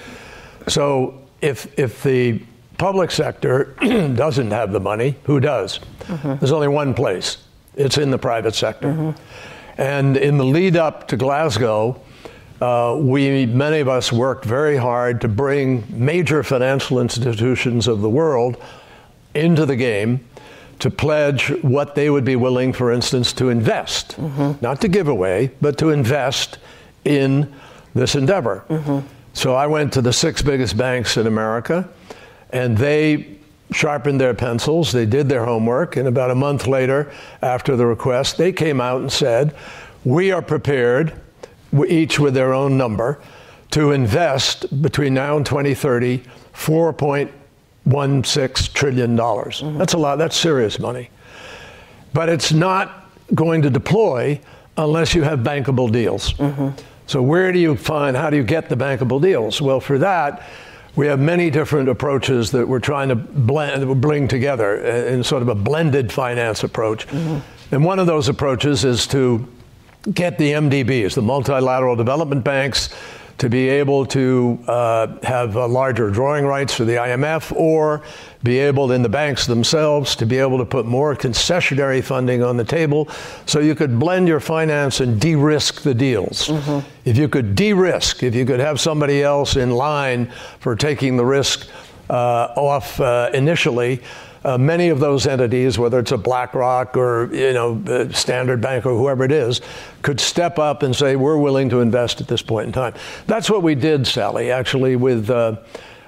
So 0.67 1.19
if 1.41 1.79
if 1.79 2.03
the 2.03 2.41
public 2.77 3.11
sector 3.11 3.75
doesn't 3.81 4.51
have 4.51 4.71
the 4.71 4.79
money, 4.79 5.15
who 5.23 5.39
does? 5.39 5.79
Mm-hmm. 6.01 6.35
There's 6.39 6.51
only 6.51 6.67
one 6.67 6.93
place. 6.93 7.37
It's 7.75 7.97
in 7.97 8.11
the 8.11 8.19
private 8.19 8.53
sector. 8.53 8.89
Mm-hmm. 8.89 9.52
And 9.77 10.17
in 10.17 10.37
the 10.37 10.45
lead 10.45 10.75
up 10.75 11.07
to 11.09 11.17
Glasgow, 11.17 11.99
uh, 12.61 12.97
we, 12.99 13.45
many 13.45 13.79
of 13.79 13.87
us 13.87 14.11
worked 14.11 14.45
very 14.45 14.77
hard 14.77 15.21
to 15.21 15.27
bring 15.27 15.83
major 15.89 16.43
financial 16.43 16.99
institutions 16.99 17.87
of 17.87 18.01
the 18.01 18.09
world 18.09 18.61
into 19.33 19.65
the 19.65 19.75
game 19.75 20.25
to 20.79 20.89
pledge 20.89 21.49
what 21.61 21.95
they 21.95 22.09
would 22.09 22.25
be 22.25 22.35
willing, 22.35 22.73
for 22.73 22.91
instance, 22.91 23.33
to 23.33 23.49
invest, 23.49 24.17
mm-hmm. 24.17 24.53
not 24.61 24.81
to 24.81 24.87
give 24.87 25.07
away, 25.07 25.51
but 25.61 25.77
to 25.77 25.89
invest 25.89 26.57
in 27.05 27.53
this 27.93 28.15
endeavor. 28.15 28.63
Mm-hmm. 28.69 29.05
So 29.33 29.55
I 29.55 29.67
went 29.67 29.93
to 29.93 30.01
the 30.01 30.13
six 30.13 30.41
biggest 30.41 30.77
banks 30.77 31.17
in 31.17 31.27
America, 31.27 31.87
and 32.51 32.77
they 32.77 33.39
sharpened 33.73 34.21
their 34.21 34.33
pencils, 34.33 34.91
they 34.91 35.05
did 35.05 35.29
their 35.29 35.45
homework, 35.45 35.97
and 35.97 36.07
about 36.07 36.31
a 36.31 36.35
month 36.35 36.67
later, 36.67 37.11
after 37.41 37.75
the 37.75 37.85
request, 37.85 38.37
they 38.37 38.51
came 38.51 38.79
out 38.79 39.01
and 39.01 39.11
said, 39.11 39.55
We 40.05 40.31
are 40.31 40.41
prepared, 40.41 41.13
each 41.87 42.19
with 42.19 42.33
their 42.33 42.53
own 42.53 42.77
number, 42.77 43.19
to 43.71 43.91
invest 43.91 44.81
between 44.81 45.13
now 45.13 45.37
and 45.37 45.45
2030 45.45 46.23
$4.16 46.53 48.73
trillion. 48.73 49.17
Mm-hmm. 49.17 49.77
That's 49.77 49.93
a 49.93 49.97
lot, 49.97 50.17
that's 50.17 50.37
serious 50.37 50.79
money. 50.79 51.09
But 52.13 52.29
it's 52.29 52.51
not 52.51 53.09
going 53.33 53.63
to 53.63 53.69
deploy 53.69 54.39
unless 54.77 55.15
you 55.15 55.23
have 55.23 55.39
bankable 55.39 55.91
deals. 55.91 56.33
Mm-hmm. 56.33 56.69
So, 57.05 57.21
where 57.21 57.51
do 57.51 57.59
you 57.59 57.75
find, 57.75 58.15
how 58.15 58.29
do 58.29 58.37
you 58.37 58.43
get 58.43 58.69
the 58.69 58.75
bankable 58.75 59.21
deals? 59.21 59.61
Well, 59.61 59.79
for 59.79 59.97
that, 59.99 60.43
we 60.95 61.07
have 61.07 61.19
many 61.19 61.49
different 61.49 61.89
approaches 61.89 62.51
that 62.51 62.67
we're 62.67 62.79
trying 62.79 63.09
to 63.09 63.15
blend, 63.15 64.01
bring 64.01 64.27
together 64.27 64.75
in 65.07 65.23
sort 65.23 65.41
of 65.41 65.47
a 65.47 65.55
blended 65.55 66.11
finance 66.11 66.63
approach. 66.63 67.07
Mm-hmm. 67.07 67.75
And 67.75 67.83
one 67.83 67.97
of 67.97 68.05
those 68.05 68.29
approaches 68.29 68.85
is 68.85 69.07
to 69.07 69.47
get 70.13 70.37
the 70.37 70.51
MDBs, 70.51 71.15
the 71.15 71.21
multilateral 71.21 71.95
development 71.95 72.43
banks, 72.43 72.93
to 73.37 73.49
be 73.49 73.67
able 73.67 74.05
to 74.05 74.59
uh, 74.67 75.07
have 75.23 75.55
larger 75.55 76.09
drawing 76.09 76.45
rights 76.45 76.73
for 76.73 76.85
the 76.85 76.93
IMF 76.93 77.51
or 77.55 78.01
be 78.43 78.59
able 78.59 78.91
in 78.91 79.01
the 79.01 79.09
banks 79.09 79.47
themselves 79.47 80.15
to 80.17 80.25
be 80.25 80.37
able 80.37 80.57
to 80.57 80.65
put 80.65 80.85
more 80.85 81.15
concessionary 81.15 82.03
funding 82.03 82.43
on 82.43 82.57
the 82.57 82.63
table 82.63 83.07
so 83.45 83.59
you 83.59 83.75
could 83.75 83.97
blend 83.99 84.27
your 84.27 84.39
finance 84.39 84.99
and 84.99 85.19
de-risk 85.19 85.81
the 85.81 85.93
deals. 85.93 86.47
Mm-hmm. 86.47 86.87
If 87.05 87.17
you 87.17 87.27
could 87.27 87.55
de-risk, 87.55 88.23
if 88.23 88.35
you 88.35 88.45
could 88.45 88.59
have 88.59 88.79
somebody 88.79 89.23
else 89.23 89.55
in 89.55 89.71
line 89.71 90.31
for 90.59 90.75
taking 90.75 91.17
the 91.17 91.25
risk 91.25 91.69
uh, 92.09 92.53
off 92.55 92.99
uh, 92.99 93.29
initially, 93.33 94.01
uh, 94.43 94.57
many 94.57 94.89
of 94.89 94.99
those 94.99 95.25
entities, 95.25 95.77
whether 95.79 95.99
it's 95.99 96.11
a 96.11 96.17
BlackRock 96.17 96.97
or 96.97 97.33
you 97.33 97.53
know 97.53 98.09
Standard 98.11 98.61
Bank 98.61 98.85
or 98.85 98.97
whoever 98.97 99.23
it 99.23 99.31
is, 99.31 99.61
could 100.01 100.19
step 100.19 100.59
up 100.59 100.83
and 100.83 100.95
say 100.95 101.15
we're 101.15 101.37
willing 101.37 101.69
to 101.69 101.79
invest 101.81 102.21
at 102.21 102.27
this 102.27 102.41
point 102.41 102.67
in 102.67 102.73
time. 102.73 102.93
That's 103.27 103.49
what 103.49 103.63
we 103.63 103.75
did, 103.75 104.05
Sally. 104.05 104.51
Actually, 104.51 104.95
with 104.95 105.29
uh, 105.29 105.57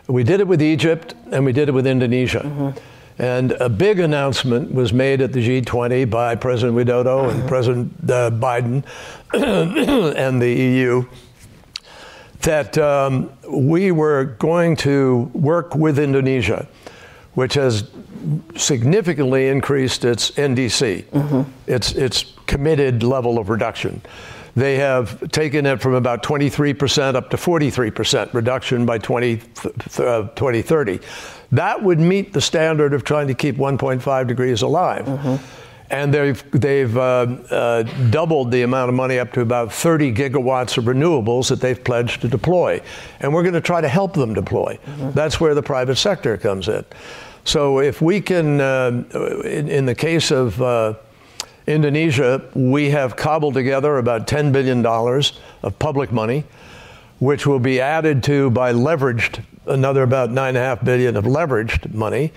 we 0.08 0.24
did 0.24 0.40
it 0.40 0.48
with 0.48 0.62
Egypt 0.62 1.16
and 1.32 1.46
we 1.46 1.52
did 1.52 1.70
it 1.70 1.72
with 1.72 1.88
Indonesia. 1.88 2.40
Mm-hmm. 2.40 2.80
And 3.18 3.54
a 3.54 3.70
big 3.70 4.00
announcement 4.00 4.74
was 4.74 4.92
made 4.92 5.22
at 5.22 5.32
the 5.32 5.62
G20 5.62 6.10
by 6.10 6.36
President 6.36 6.78
Widodo 6.78 7.30
and 7.30 7.40
mm-hmm. 7.40 7.48
President 7.48 7.94
uh, 8.04 8.30
Biden 8.30 8.84
and 10.18 10.42
the 10.42 10.52
EU 10.52 11.06
that 12.42 12.78
um, 12.78 13.32
we 13.50 13.92
were 13.92 14.26
going 14.38 14.76
to 14.76 15.32
work 15.34 15.74
with 15.74 15.98
Indonesia, 15.98 16.68
which 17.34 17.56
has 17.56 17.90
significantly 18.56 19.48
increased 19.48 20.06
its 20.06 20.32
NDC, 20.32 21.04
mm-hmm. 21.06 21.52
its, 21.68 21.92
its 21.94 22.34
committed 22.48 23.04
level 23.04 23.38
of 23.38 23.50
reduction. 23.50 24.02
They 24.56 24.78
have 24.78 25.32
taken 25.32 25.66
it 25.66 25.82
from 25.82 25.96
about 25.96 26.24
23% 26.24 27.16
up 27.16 27.30
to 27.32 27.38
43% 27.38 28.34
reduction 28.34 28.86
by 28.86 28.98
20, 28.98 29.34
uh, 29.34 30.28
2030. 30.30 31.00
That 31.52 31.84
would 31.84 32.00
meet 32.00 32.32
the 32.32 32.42
standard 32.42 32.94
of 32.94 33.04
trying 33.04 33.28
to 33.28 33.34
keep 33.34 33.58
1.5 33.58 34.28
degrees 34.28 34.62
alive. 34.62 35.06
Mm-hmm. 35.06 35.46
And 35.90 36.14
they've, 36.14 36.52
they've 36.52 36.98
uh, 36.98 37.02
uh, 37.52 37.84
doubled 38.10 38.52
the 38.52 38.64
amount 38.64 38.90
of 38.90 38.96
money 38.96 39.20
up 39.20 39.34
to 39.34 39.42
about 39.42 39.72
30 39.72 40.14
gigawatts 40.14 40.78
of 40.78 40.86
renewables 40.86 41.50
that 41.50 41.62
they've 41.62 41.82
pledged 41.82 42.22
to 42.22 42.28
deploy. 42.28 42.82
And 43.20 43.34
we're 43.34 43.44
going 43.44 43.54
to 43.54 43.62
try 43.62 43.82
to 43.82 43.88
help 43.88 44.14
them 44.14 44.34
deploy. 44.34 44.80
Mm-hmm. 44.86 45.12
That's 45.12 45.40
where 45.40 45.54
the 45.54 45.62
private 45.62 45.98
sector 45.98 46.38
comes 46.38 46.70
in. 46.70 46.84
So 47.46 47.80
if 47.80 48.02
we 48.02 48.22
can, 48.22 48.60
uh, 48.60 49.04
in, 49.46 49.70
in, 49.70 49.86
the 49.86 49.94
case 49.94 50.32
of 50.32 50.60
uh, 50.60 50.96
Indonesia, 51.68 52.42
we 52.56 52.90
have 52.90 53.16
cobbled 53.16 53.54
together 53.54 54.00
about 54.00 54.26
$10 54.26 54.52
billion 54.52 54.84
of 54.84 55.80
public 55.80 56.12
money, 56.12 56.44
which 57.20 57.46
will 57.46 57.60
be 57.60 57.80
added 57.80 58.24
to 58.24 58.50
by 58.50 58.74
leveraged, 58.74 59.44
another 59.68 60.02
about 60.02 60.32
9.5 60.32 60.84
billion 60.84 61.16
of 61.16 61.26
leveraged 61.26 61.94
money. 61.94 62.34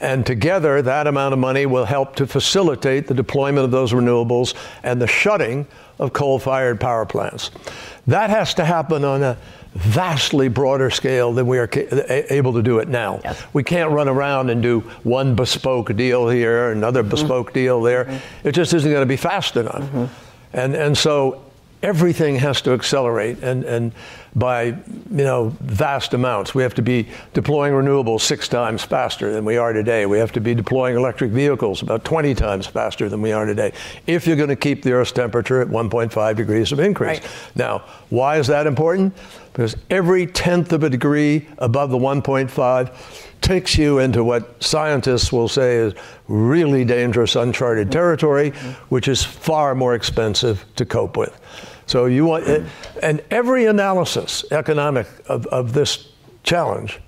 And 0.00 0.24
together, 0.24 0.80
that 0.80 1.06
amount 1.06 1.34
of 1.34 1.38
money 1.38 1.66
will 1.66 1.84
help 1.84 2.16
to 2.16 2.26
facilitate 2.26 3.08
the 3.08 3.14
deployment 3.14 3.66
of 3.66 3.70
those 3.70 3.92
renewables 3.92 4.54
and 4.82 5.00
the 5.02 5.06
shutting 5.06 5.66
of 5.98 6.14
coal 6.14 6.38
fired 6.38 6.80
power 6.80 7.04
plants. 7.04 7.50
That 8.06 8.30
has 8.30 8.54
to 8.54 8.64
happen 8.64 9.04
on 9.04 9.22
a 9.22 9.36
vastly 9.76 10.48
broader 10.48 10.90
scale 10.90 11.32
than 11.32 11.46
we 11.46 11.58
are 11.58 11.68
able 12.30 12.52
to 12.54 12.62
do 12.62 12.78
it 12.78 12.88
now. 12.88 13.20
Yes. 13.22 13.42
We 13.52 13.62
can't 13.62 13.90
run 13.90 14.08
around 14.08 14.50
and 14.50 14.62
do 14.62 14.80
one 15.02 15.34
bespoke 15.34 15.94
deal 15.96 16.28
here, 16.28 16.72
another 16.72 17.02
mm-hmm. 17.02 17.10
bespoke 17.10 17.48
mm-hmm. 17.48 17.54
deal 17.54 17.82
there. 17.82 18.04
Mm-hmm. 18.06 18.48
It 18.48 18.52
just 18.52 18.72
isn't 18.74 18.90
going 18.90 19.02
to 19.02 19.06
be 19.06 19.16
fast 19.16 19.56
enough. 19.56 19.82
Mm-hmm. 19.82 20.04
And, 20.52 20.74
and 20.74 20.96
so 20.96 21.42
everything 21.82 22.36
has 22.36 22.62
to 22.62 22.72
accelerate 22.72 23.42
and, 23.42 23.64
and 23.64 23.92
by 24.36 24.64
you 24.64 24.76
know 25.10 25.56
vast 25.60 26.14
amounts. 26.14 26.54
We 26.54 26.62
have 26.62 26.74
to 26.74 26.82
be 26.82 27.08
deploying 27.32 27.72
renewables 27.72 28.20
six 28.20 28.48
times 28.48 28.84
faster 28.84 29.32
than 29.32 29.44
we 29.44 29.56
are 29.56 29.72
today. 29.72 30.04
We 30.06 30.18
have 30.18 30.30
to 30.32 30.40
be 30.40 30.54
deploying 30.54 30.94
electric 30.94 31.30
vehicles 31.30 31.82
about 31.82 32.04
20 32.04 32.34
times 32.34 32.66
faster 32.66 33.08
than 33.08 33.22
we 33.22 33.32
are 33.32 33.46
today 33.46 33.72
if 34.06 34.26
you're 34.26 34.36
going 34.36 34.50
to 34.50 34.56
keep 34.56 34.82
the 34.82 34.92
Earth's 34.92 35.12
temperature 35.12 35.62
at 35.62 35.68
1.5 35.68 36.36
degrees 36.36 36.70
of 36.70 36.78
increase. 36.78 37.20
Right. 37.20 37.30
Now, 37.54 37.78
why 38.10 38.36
is 38.36 38.46
that 38.48 38.66
important? 38.66 39.16
Because 39.52 39.74
every 39.88 40.26
tenth 40.26 40.74
of 40.74 40.82
a 40.82 40.90
degree 40.90 41.48
above 41.56 41.88
the 41.88 41.98
1.5 41.98 43.32
takes 43.40 43.78
you 43.78 44.00
into 44.00 44.22
what 44.22 44.62
scientists 44.62 45.32
will 45.32 45.48
say 45.48 45.76
is 45.76 45.94
really 46.28 46.84
dangerous, 46.84 47.36
uncharted 47.36 47.90
territory, 47.90 48.50
mm-hmm. 48.50 48.70
which 48.94 49.08
is 49.08 49.24
far 49.24 49.74
more 49.74 49.94
expensive 49.94 50.64
to 50.76 50.84
cope 50.84 51.16
with. 51.16 51.40
So 51.86 52.06
you 52.06 52.26
want, 52.26 52.46
eh, 52.48 52.64
and 53.02 53.22
every 53.30 53.66
analysis, 53.66 54.44
economic, 54.50 55.06
of, 55.28 55.46
of 55.46 55.72
this 55.72 56.08
challenge 56.42 57.00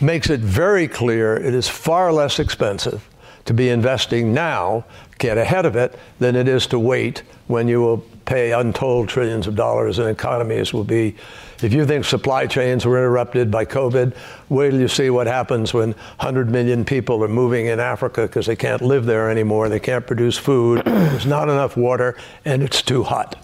makes 0.00 0.30
it 0.30 0.40
very 0.40 0.88
clear 0.88 1.36
it 1.36 1.54
is 1.54 1.68
far 1.68 2.12
less 2.12 2.38
expensive 2.38 3.06
to 3.44 3.54
be 3.54 3.68
investing 3.68 4.32
now, 4.32 4.84
get 5.18 5.36
ahead 5.36 5.66
of 5.66 5.74
it, 5.74 5.98
than 6.18 6.36
it 6.36 6.46
is 6.46 6.66
to 6.68 6.78
wait 6.78 7.22
when 7.48 7.66
you 7.66 7.80
will 7.80 7.98
pay 8.26 8.52
untold 8.52 9.08
trillions 9.08 9.48
of 9.48 9.56
dollars 9.56 9.98
and 9.98 10.08
economies 10.08 10.72
will 10.72 10.84
be. 10.84 11.16
If 11.62 11.72
you 11.72 11.84
think 11.84 12.04
supply 12.04 12.46
chains 12.46 12.86
were 12.86 12.96
interrupted 12.96 13.50
by 13.50 13.64
COVID, 13.64 14.14
wait 14.50 14.70
till 14.70 14.80
you 14.80 14.86
see 14.86 15.10
what 15.10 15.26
happens 15.26 15.74
when 15.74 15.92
100 15.92 16.48
million 16.48 16.84
people 16.84 17.24
are 17.24 17.28
moving 17.28 17.66
in 17.66 17.80
Africa 17.80 18.22
because 18.22 18.46
they 18.46 18.54
can't 18.54 18.82
live 18.82 19.04
there 19.04 19.28
anymore, 19.28 19.68
they 19.68 19.80
can't 19.80 20.06
produce 20.06 20.38
food, 20.38 20.84
there's 20.84 21.26
not 21.26 21.48
enough 21.48 21.76
water, 21.76 22.16
and 22.44 22.62
it's 22.62 22.82
too 22.82 23.02
hot. 23.02 23.36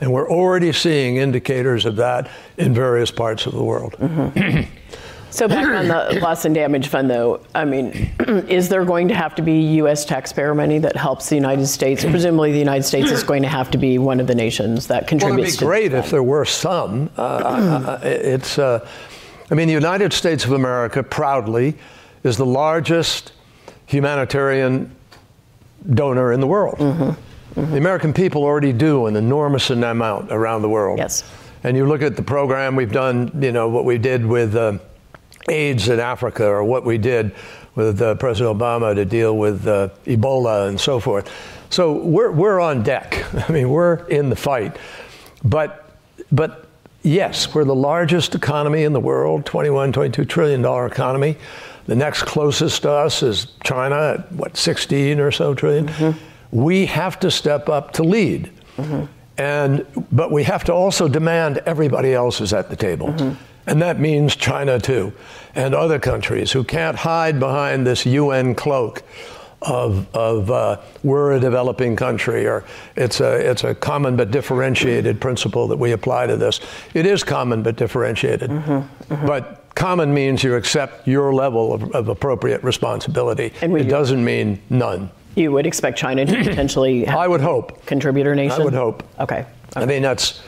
And 0.00 0.12
we're 0.12 0.30
already 0.30 0.72
seeing 0.72 1.16
indicators 1.16 1.86
of 1.86 1.96
that 1.96 2.28
in 2.56 2.74
various 2.74 3.10
parts 3.10 3.46
of 3.46 3.52
the 3.52 3.62
world. 3.62 3.94
Mm-hmm. 3.98 4.70
So 5.34 5.48
back 5.48 5.66
on 5.66 5.88
the 5.88 6.20
loss 6.22 6.44
and 6.44 6.54
damage 6.54 6.86
fund, 6.86 7.10
though, 7.10 7.40
I 7.56 7.64
mean, 7.64 8.12
is 8.48 8.68
there 8.68 8.84
going 8.84 9.08
to 9.08 9.16
have 9.16 9.34
to 9.34 9.42
be 9.42 9.62
U.S. 9.78 10.04
taxpayer 10.04 10.54
money 10.54 10.78
that 10.78 10.96
helps 10.96 11.28
the 11.28 11.34
United 11.34 11.66
States? 11.66 12.04
Presumably, 12.04 12.52
the 12.52 12.58
United 12.60 12.84
States 12.84 13.10
is 13.10 13.24
going 13.24 13.42
to 13.42 13.48
have 13.48 13.68
to 13.72 13.78
be 13.78 13.98
one 13.98 14.20
of 14.20 14.28
the 14.28 14.34
nations 14.36 14.86
that 14.86 15.08
contributes. 15.08 15.36
Well, 15.36 15.48
it'd 15.48 15.60
be 15.60 15.66
great 15.90 15.92
if 15.92 16.10
there 16.10 16.22
were 16.22 16.44
some. 16.44 17.10
Uh, 17.18 17.22
uh, 17.22 17.84
uh, 17.84 18.00
it's, 18.04 18.60
uh, 18.60 18.88
I 19.50 19.54
mean, 19.56 19.66
the 19.66 19.74
United 19.74 20.12
States 20.12 20.44
of 20.44 20.52
America 20.52 21.02
proudly 21.02 21.76
is 22.22 22.36
the 22.36 22.46
largest 22.46 23.32
humanitarian 23.86 24.94
donor 25.94 26.32
in 26.32 26.38
the 26.40 26.46
world. 26.46 26.78
Mm-hmm. 26.78 27.20
The 27.54 27.76
American 27.76 28.12
people 28.12 28.42
already 28.42 28.72
do 28.72 29.06
an 29.06 29.16
enormous 29.16 29.70
amount 29.70 30.32
around 30.32 30.62
the 30.62 30.68
world. 30.68 30.98
Yes. 30.98 31.22
And 31.62 31.76
you 31.76 31.86
look 31.86 32.02
at 32.02 32.16
the 32.16 32.22
program 32.22 32.74
we've 32.76 32.92
done, 32.92 33.30
you 33.40 33.52
know, 33.52 33.68
what 33.68 33.84
we 33.84 33.96
did 33.96 34.26
with 34.26 34.56
uh, 34.56 34.78
AIDS 35.48 35.88
in 35.88 36.00
Africa 36.00 36.46
or 36.46 36.64
what 36.64 36.84
we 36.84 36.98
did 36.98 37.34
with 37.74 38.02
uh, 38.02 38.16
President 38.16 38.58
Obama 38.58 38.94
to 38.94 39.04
deal 39.04 39.36
with 39.36 39.66
uh, 39.66 39.88
Ebola 40.04 40.68
and 40.68 40.80
so 40.80 41.00
forth. 41.00 41.30
So 41.70 41.92
we're, 41.92 42.30
we're 42.30 42.60
on 42.60 42.82
deck. 42.82 43.24
I 43.48 43.52
mean, 43.52 43.70
we're 43.70 44.04
in 44.06 44.30
the 44.30 44.36
fight. 44.36 44.76
But, 45.44 45.96
but 46.32 46.66
yes, 47.02 47.54
we're 47.54 47.64
the 47.64 47.74
largest 47.74 48.34
economy 48.34 48.82
in 48.82 48.92
the 48.92 49.00
world, 49.00 49.46
21, 49.46 49.92
22 49.92 50.24
trillion 50.24 50.62
dollar 50.62 50.86
economy. 50.86 51.36
The 51.86 51.94
next 51.94 52.22
closest 52.22 52.82
to 52.82 52.90
us 52.90 53.22
is 53.22 53.48
China 53.62 54.16
at 54.18 54.32
what, 54.32 54.56
16 54.56 55.20
or 55.20 55.30
so 55.30 55.54
trillion? 55.54 55.86
Mm-hmm. 55.88 56.33
We 56.54 56.86
have 56.86 57.20
to 57.20 57.30
step 57.30 57.68
up 57.68 57.92
to 57.94 58.02
lead. 58.02 58.50
Mm-hmm. 58.76 59.04
And, 59.36 59.84
but 60.12 60.30
we 60.30 60.44
have 60.44 60.64
to 60.64 60.72
also 60.72 61.08
demand 61.08 61.58
everybody 61.66 62.14
else 62.14 62.40
is 62.40 62.52
at 62.52 62.70
the 62.70 62.76
table. 62.76 63.08
Mm-hmm. 63.08 63.34
And 63.66 63.82
that 63.82 63.98
means 63.98 64.36
China 64.36 64.78
too, 64.78 65.12
and 65.54 65.74
other 65.74 65.98
countries 65.98 66.52
who 66.52 66.64
can't 66.64 66.96
hide 66.96 67.40
behind 67.40 67.86
this 67.86 68.06
UN 68.06 68.54
cloak 68.54 69.02
of, 69.62 70.06
of 70.14 70.50
uh, 70.50 70.80
we're 71.02 71.32
a 71.32 71.40
developing 71.40 71.96
country, 71.96 72.46
or 72.46 72.64
it's 72.96 73.20
a, 73.20 73.50
it's 73.50 73.64
a 73.64 73.74
common 73.74 74.16
but 74.16 74.30
differentiated 74.30 75.20
principle 75.20 75.66
that 75.68 75.78
we 75.78 75.92
apply 75.92 76.26
to 76.26 76.36
this. 76.36 76.60
It 76.92 77.06
is 77.06 77.24
common 77.24 77.62
but 77.62 77.76
differentiated. 77.76 78.50
Mm-hmm, 78.50 79.14
mm-hmm. 79.14 79.26
But 79.26 79.74
common 79.74 80.12
means 80.12 80.44
you 80.44 80.54
accept 80.54 81.08
your 81.08 81.32
level 81.32 81.72
of, 81.72 81.90
of 81.92 82.08
appropriate 82.08 82.62
responsibility. 82.62 83.52
it 83.62 83.88
doesn't 83.88 84.24
mean 84.24 84.60
none. 84.70 85.10
You 85.34 85.52
would 85.52 85.66
expect 85.66 85.98
China 85.98 86.24
to 86.24 86.36
potentially 86.44 87.06
I 87.06 87.26
would 87.26 87.40
hope. 87.40 87.84
Contributor 87.86 88.34
nation? 88.34 88.60
I 88.60 88.64
would 88.64 88.74
hope. 88.74 89.02
Okay. 89.20 89.40
okay. 89.40 89.80
I 89.80 89.86
mean, 89.86 90.02
that's 90.02 90.40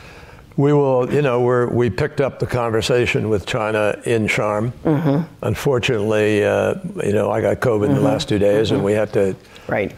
we 0.57 0.73
will, 0.73 1.13
you 1.13 1.21
know, 1.21 1.41
we're, 1.41 1.69
we 1.69 1.91
picked 1.91 2.21
up 2.21 2.39
the 2.39 2.47
conversation 2.47 3.29
with 3.29 3.45
China 3.45 4.01
in 4.07 4.27
Sharm. 4.27 4.73
Mm-hmm. 4.85 5.33
Unfortunately, 5.43 6.45
uh, 6.45 6.75
you 7.05 7.13
know, 7.13 7.31
I 7.31 7.43
got 7.43 7.61
COVID 7.61 7.83
mm-hmm. 7.83 7.91
in 7.91 7.95
the 7.95 8.01
last 8.01 8.29
two 8.29 8.39
days, 8.39 8.69
mm-hmm. 8.69 8.77
and 8.77 8.85
we 8.85 8.93
had 8.93 9.13
to. 9.13 9.37
Right. 9.69 9.95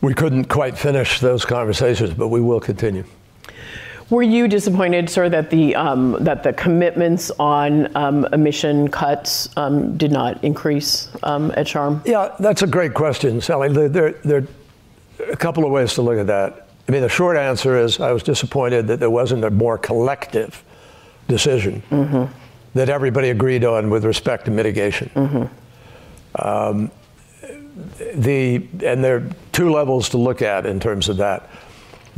We 0.00 0.14
couldn't 0.14 0.44
quite 0.44 0.76
finish 0.76 1.20
those 1.20 1.44
conversations, 1.44 2.12
but 2.14 2.28
we 2.28 2.40
will 2.40 2.60
continue. 2.60 3.04
Were 4.10 4.22
you 4.22 4.48
disappointed, 4.48 5.10
sir, 5.10 5.28
that 5.28 5.50
the 5.50 5.74
um, 5.74 6.16
that 6.20 6.42
the 6.42 6.54
commitments 6.54 7.30
on 7.38 7.94
um, 7.94 8.26
emission 8.32 8.88
cuts 8.88 9.50
um, 9.58 9.98
did 9.98 10.10
not 10.10 10.42
increase 10.42 11.10
um, 11.22 11.52
at 11.56 11.66
Sharm? 11.66 12.04
Yeah, 12.06 12.34
that's 12.40 12.62
a 12.62 12.66
great 12.66 12.94
question, 12.94 13.40
Sally. 13.42 13.68
There, 13.68 13.88
there, 13.90 14.12
there 14.24 14.38
are 14.38 15.30
a 15.30 15.36
couple 15.36 15.66
of 15.66 15.70
ways 15.70 15.92
to 15.94 16.02
look 16.02 16.18
at 16.18 16.26
that. 16.28 16.68
I 16.88 16.92
mean, 16.92 17.02
the 17.02 17.08
short 17.10 17.36
answer 17.36 17.78
is 17.78 18.00
I 18.00 18.12
was 18.12 18.22
disappointed 18.22 18.86
that 18.86 18.98
there 18.98 19.10
wasn't 19.10 19.44
a 19.44 19.50
more 19.50 19.76
collective 19.76 20.64
decision 21.28 21.82
mm-hmm. 21.90 22.32
that 22.72 22.88
everybody 22.88 23.28
agreed 23.28 23.62
on 23.62 23.90
with 23.90 24.06
respect 24.06 24.46
to 24.46 24.50
mitigation. 24.50 25.10
Mm-hmm. 25.14 26.46
Um, 26.46 26.90
the, 28.14 28.66
and 28.82 29.04
there 29.04 29.16
are 29.16 29.30
two 29.52 29.70
levels 29.70 30.08
to 30.10 30.18
look 30.18 30.40
at 30.40 30.64
in 30.64 30.80
terms 30.80 31.10
of 31.10 31.18
that. 31.18 31.50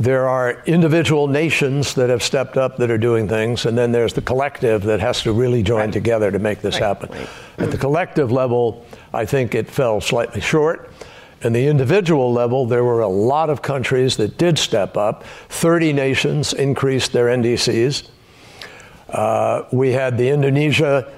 There 0.01 0.27
are 0.27 0.63
individual 0.65 1.27
nations 1.27 1.93
that 1.93 2.09
have 2.09 2.23
stepped 2.23 2.57
up 2.57 2.77
that 2.77 2.89
are 2.89 2.97
doing 2.97 3.27
things, 3.27 3.67
and 3.67 3.77
then 3.77 3.91
there's 3.91 4.13
the 4.13 4.21
collective 4.23 4.81
that 4.85 4.99
has 4.99 5.21
to 5.21 5.31
really 5.31 5.61
join 5.61 5.81
right. 5.81 5.93
together 5.93 6.31
to 6.31 6.39
make 6.39 6.61
this 6.61 6.81
right. 6.81 6.87
happen. 6.87 7.11
Right. 7.11 7.29
At 7.59 7.69
the 7.69 7.77
collective 7.77 8.31
level, 8.31 8.83
I 9.13 9.25
think 9.25 9.53
it 9.53 9.69
fell 9.69 10.01
slightly 10.01 10.41
short. 10.41 10.89
And 11.43 11.53
the 11.53 11.67
individual 11.67 12.33
level, 12.33 12.65
there 12.65 12.83
were 12.83 13.01
a 13.01 13.07
lot 13.07 13.51
of 13.51 13.61
countries 13.61 14.17
that 14.17 14.39
did 14.39 14.57
step 14.57 14.97
up. 14.97 15.23
30 15.49 15.93
nations 15.93 16.53
increased 16.53 17.13
their 17.13 17.27
NDCs. 17.27 18.09
Uh, 19.07 19.65
we 19.71 19.91
had 19.91 20.17
the 20.17 20.29
Indonesia 20.29 21.13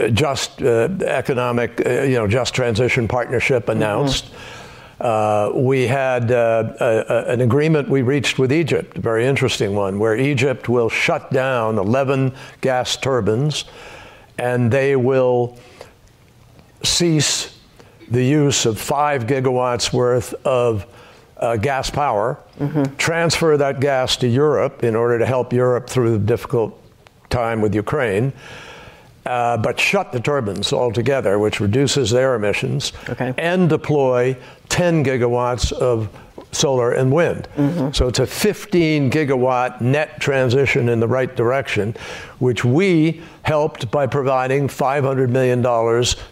uh, 0.00 0.08
just 0.08 0.60
uh, 0.60 0.88
economic, 1.06 1.86
uh, 1.86 2.02
you 2.02 2.14
know, 2.14 2.26
just 2.26 2.52
transition 2.52 3.06
partnership 3.06 3.66
mm-hmm. 3.66 3.78
announced. 3.78 4.24
Mm-hmm. 4.24 4.57
Uh, 5.00 5.52
we 5.54 5.86
had 5.86 6.32
uh, 6.32 6.72
a, 6.80 6.84
a, 6.84 7.32
an 7.32 7.40
agreement 7.40 7.88
we 7.88 8.02
reached 8.02 8.38
with 8.38 8.52
Egypt, 8.52 8.98
a 8.98 9.00
very 9.00 9.26
interesting 9.26 9.74
one, 9.74 9.98
where 9.98 10.16
Egypt 10.16 10.68
will 10.68 10.88
shut 10.88 11.32
down 11.32 11.78
11 11.78 12.32
gas 12.60 12.96
turbines 12.96 13.64
and 14.38 14.70
they 14.70 14.96
will 14.96 15.56
cease 16.82 17.58
the 18.10 18.24
use 18.24 18.66
of 18.66 18.78
five 18.78 19.26
gigawatts 19.26 19.92
worth 19.92 20.34
of 20.46 20.86
uh, 21.36 21.56
gas 21.56 21.90
power, 21.90 22.38
mm-hmm. 22.58 22.94
transfer 22.96 23.56
that 23.56 23.80
gas 23.80 24.16
to 24.16 24.26
Europe 24.26 24.82
in 24.82 24.96
order 24.96 25.18
to 25.18 25.26
help 25.26 25.52
Europe 25.52 25.88
through 25.88 26.10
the 26.10 26.18
difficult 26.18 26.80
time 27.30 27.60
with 27.60 27.74
Ukraine, 27.74 28.32
uh, 29.26 29.56
but 29.56 29.78
shut 29.78 30.12
the 30.12 30.20
turbines 30.20 30.72
altogether, 30.72 31.38
which 31.38 31.60
reduces 31.60 32.10
their 32.10 32.34
emissions, 32.34 32.92
okay. 33.08 33.34
and 33.36 33.68
deploy 33.68 34.36
10 34.68 35.04
gigawatts 35.04 35.72
of 35.72 36.08
solar 36.52 36.92
and 36.92 37.12
wind. 37.12 37.48
Mm-hmm. 37.56 37.92
So 37.92 38.08
it's 38.08 38.18
a 38.18 38.26
15 38.26 39.10
gigawatt 39.10 39.80
net 39.80 40.20
transition 40.20 40.88
in 40.88 41.00
the 41.00 41.08
right 41.08 41.34
direction, 41.34 41.94
which 42.38 42.64
we 42.64 43.22
helped 43.42 43.90
by 43.90 44.06
providing 44.06 44.68
$500 44.68 45.28
million 45.28 45.62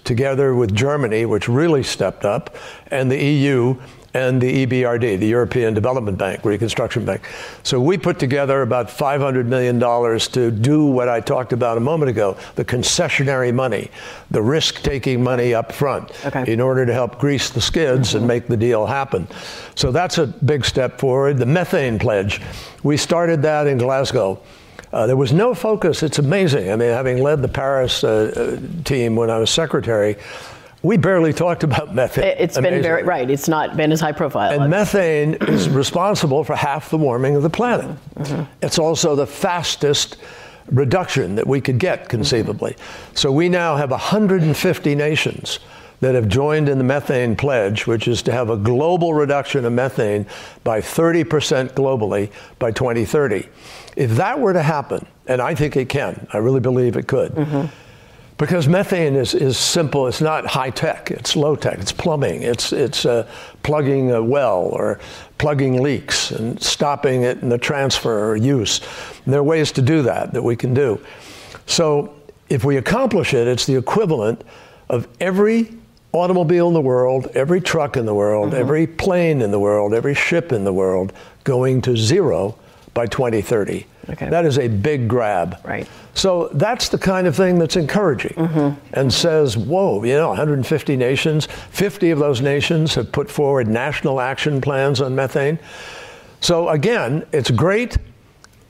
together 0.05 0.55
with 0.55 0.75
Germany, 0.75 1.27
which 1.27 1.49
really 1.49 1.83
stepped 1.83 2.25
up, 2.25 2.57
and 2.90 3.11
the 3.11 3.22
EU 3.22 3.77
and 4.16 4.40
the 4.40 4.66
EBRD, 4.66 5.18
the 5.18 5.26
European 5.26 5.74
Development 5.74 6.16
Bank, 6.16 6.42
Reconstruction 6.42 7.05
Bank. 7.05 7.20
So 7.62 7.79
we 7.79 7.98
put 7.98 8.18
together 8.18 8.62
about 8.62 8.88
$500 8.88 9.44
million 9.44 9.79
to 9.79 10.50
do 10.50 10.87
what 10.87 11.11
I 11.11 11.20
talked 11.20 11.52
about 11.52 11.76
a 11.76 11.81
moment 11.81 12.09
ago 12.09 12.38
the 12.55 12.64
concessionary 12.64 13.52
money, 13.52 13.90
the 14.31 14.40
risk 14.40 14.81
taking 14.83 15.22
money 15.22 15.52
up 15.52 15.70
front, 15.70 16.12
okay. 16.24 16.50
in 16.50 16.61
order 16.61 16.87
to 16.87 16.94
help 16.94 17.18
grease 17.18 17.50
the 17.50 17.61
skids 17.61 18.09
mm-hmm. 18.09 18.18
and 18.18 18.26
make 18.26 18.46
the 18.46 18.57
deal 18.57 18.87
happen. 18.87 19.29
So 19.74 19.92
that's 19.92 20.16
a 20.16 20.26
big 20.26 20.64
step 20.64 20.98
forward. 20.98 21.37
The 21.37 21.44
methane 21.44 21.98
pledge, 21.98 22.40
we 22.83 22.96
started 22.96 23.42
that 23.42 23.66
in 23.66 23.76
Glasgow. 23.76 24.40
Uh, 24.92 25.07
there 25.07 25.16
was 25.16 25.35
no 25.35 25.55
focus. 25.55 26.02
It's 26.02 26.18
amazing. 26.18 26.72
I 26.72 26.76
mean, 26.76 26.88
having 26.88 27.22
led 27.22 27.42
the 27.42 27.48
Paris 27.48 28.02
uh, 28.02 28.33
uh 28.59 28.83
team 28.85 29.14
when 29.14 29.29
I 29.29 29.38
was 29.38 29.50
secretary, 29.50 30.16
we 30.87 30.96
barely 30.96 31.33
talked 31.33 31.64
about 31.64 31.94
methane. 31.94 32.25
It's 32.25 32.57
amazingly. 32.57 32.77
been 32.79 32.83
very 32.83 33.03
right. 33.03 33.29
It's 33.29 33.49
not 33.49 33.77
been 33.77 33.90
as 33.90 34.01
high 34.01 34.12
profile. 34.12 34.53
And 34.53 34.70
methane 34.70 35.35
is 35.35 35.68
responsible 35.68 36.44
for 36.44 36.55
half 36.55 36.90
the 36.90 36.96
warming 36.96 37.35
of 37.35 37.42
the 37.42 37.51
planet. 37.51 37.87
Mm-hmm. 38.14 38.44
It's 38.62 38.79
also 38.79 39.16
the 39.16 39.27
fastest 39.27 40.16
reduction 40.70 41.35
that 41.35 41.46
we 41.46 41.61
could 41.61 41.79
get 41.79 42.09
conceivably. 42.09 42.72
Mm-hmm. 42.72 43.16
So 43.16 43.33
we 43.33 43.49
now 43.49 43.75
have 43.75 43.90
150 43.90 44.94
nations 44.94 45.59
that 46.01 46.14
have 46.14 46.29
joined 46.29 46.68
in 46.68 46.79
the 46.79 46.85
methane 46.85 47.35
pledge, 47.35 47.88
which 47.88 48.07
is 48.07 48.22
to 48.22 48.31
have 48.31 48.51
a 48.51 48.57
global 48.57 49.12
reduction 49.12 49.64
of 49.64 49.72
methane 49.72 50.25
by 50.62 50.81
30% 50.81 51.25
globally 51.70 52.31
by 52.61 52.70
2030. 52.70 53.49
If 53.96 54.11
that 54.12 54.38
were 54.38 54.53
to 54.53 54.62
happen, 54.62 55.05
and 55.27 55.40
I 55.40 55.57
think 55.57 55.77
it 55.77 55.88
can, 55.88 56.29
I 56.33 56.38
really 56.38 56.61
believe 56.61 56.96
it 56.96 57.09
could. 57.09 57.33
Mm-hmm 57.33 57.66
because 58.38 58.68
methane 58.68 59.16
is, 59.16 59.35
is 59.35 59.57
simple. 59.57 60.07
It's 60.07 60.20
not 60.20 60.46
high 60.46 60.70
tech. 60.70 61.11
It's 61.11 61.37
low 61.37 61.57
tech. 61.57 61.79
It's 61.79 61.92
plumbing. 61.92 62.42
It's, 62.42 62.72
it's 62.72 63.07
uh, 63.07 63.29
plugging 63.62 64.12
a 64.12 64.22
well 64.22 64.59
or 64.59 65.01
plugging 65.38 65.83
leaks 65.83 66.31
and 66.33 66.61
stopping 66.62 67.22
it 67.22 67.38
in 67.42 67.49
the 67.49 67.59
transfer 67.59 68.31
or 68.31 68.37
use. 68.37 68.81
And 69.25 69.33
there 69.33 69.40
are 69.40 69.44
ways 69.44 69.72
to 69.72 69.83
do 69.83 70.03
that 70.03 70.35
that 70.35 70.42
we 70.42 70.55
can 70.55 70.75
do. 70.75 71.01
So 71.64 72.14
if 72.49 72.64
we 72.64 72.77
accomplish 72.77 73.33
it, 73.33 73.49
it's 73.49 73.64
the 73.64 73.77
equivalent 73.77 74.42
of 74.88 75.09
every 75.18 75.75
automobile 76.12 76.68
in 76.68 76.75
the 76.75 76.81
world, 76.81 77.29
every 77.35 77.61
truck 77.61 77.96
in 77.96 78.07
the 78.07 78.14
world, 78.14 78.49
mm-hmm. 78.49 78.61
every 78.61 78.87
plane 78.87 79.42
in 79.42 79.51
the 79.51 79.59
world, 79.59 79.94
every 79.94 80.14
ship 80.14 80.53
in 80.53 80.64
the 80.64 80.72
world 80.72 81.12
going 81.44 81.81
to 81.83 81.96
zero 81.96 82.57
by 82.94 83.07
2030. 83.07 83.87
Okay. 84.11 84.29
That 84.29 84.44
is 84.44 84.59
a 84.59 84.68
big 84.68 85.09
grab. 85.09 85.59
Right. 85.64 85.88
So 86.16 86.48
that's 86.55 86.88
the 86.88 86.96
kind 86.96 87.26
of 87.26 87.37
thing 87.37 87.59
that's 87.59 87.76
encouraging 87.76 88.33
mm-hmm. 88.33 88.81
and 88.94 89.12
says, 89.12 89.55
whoa, 89.55 90.02
you 90.02 90.14
know, 90.14 90.29
150 90.29 90.96
nations, 90.96 91.44
50 91.44 92.11
of 92.11 92.18
those 92.18 92.40
nations 92.40 92.94
have 92.94 93.12
put 93.12 93.31
forward 93.31 93.68
national 93.68 94.18
action 94.18 94.62
plans 94.62 95.02
on 95.02 95.14
methane. 95.14 95.59
So 96.40 96.70
again, 96.70 97.26
it's 97.33 97.50
great, 97.50 97.98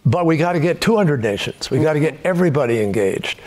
but 0.05 0.27
we 0.27 0.37
got 0.37 0.55
to 0.55 0.61
get 0.61 0.81
200 0.81 1.23
nations. 1.23 1.71
We 1.71 1.79
got 1.79 1.93
to 1.93 2.01
get 2.01 2.19
everybody 2.25 2.83
engaged. 2.83 3.39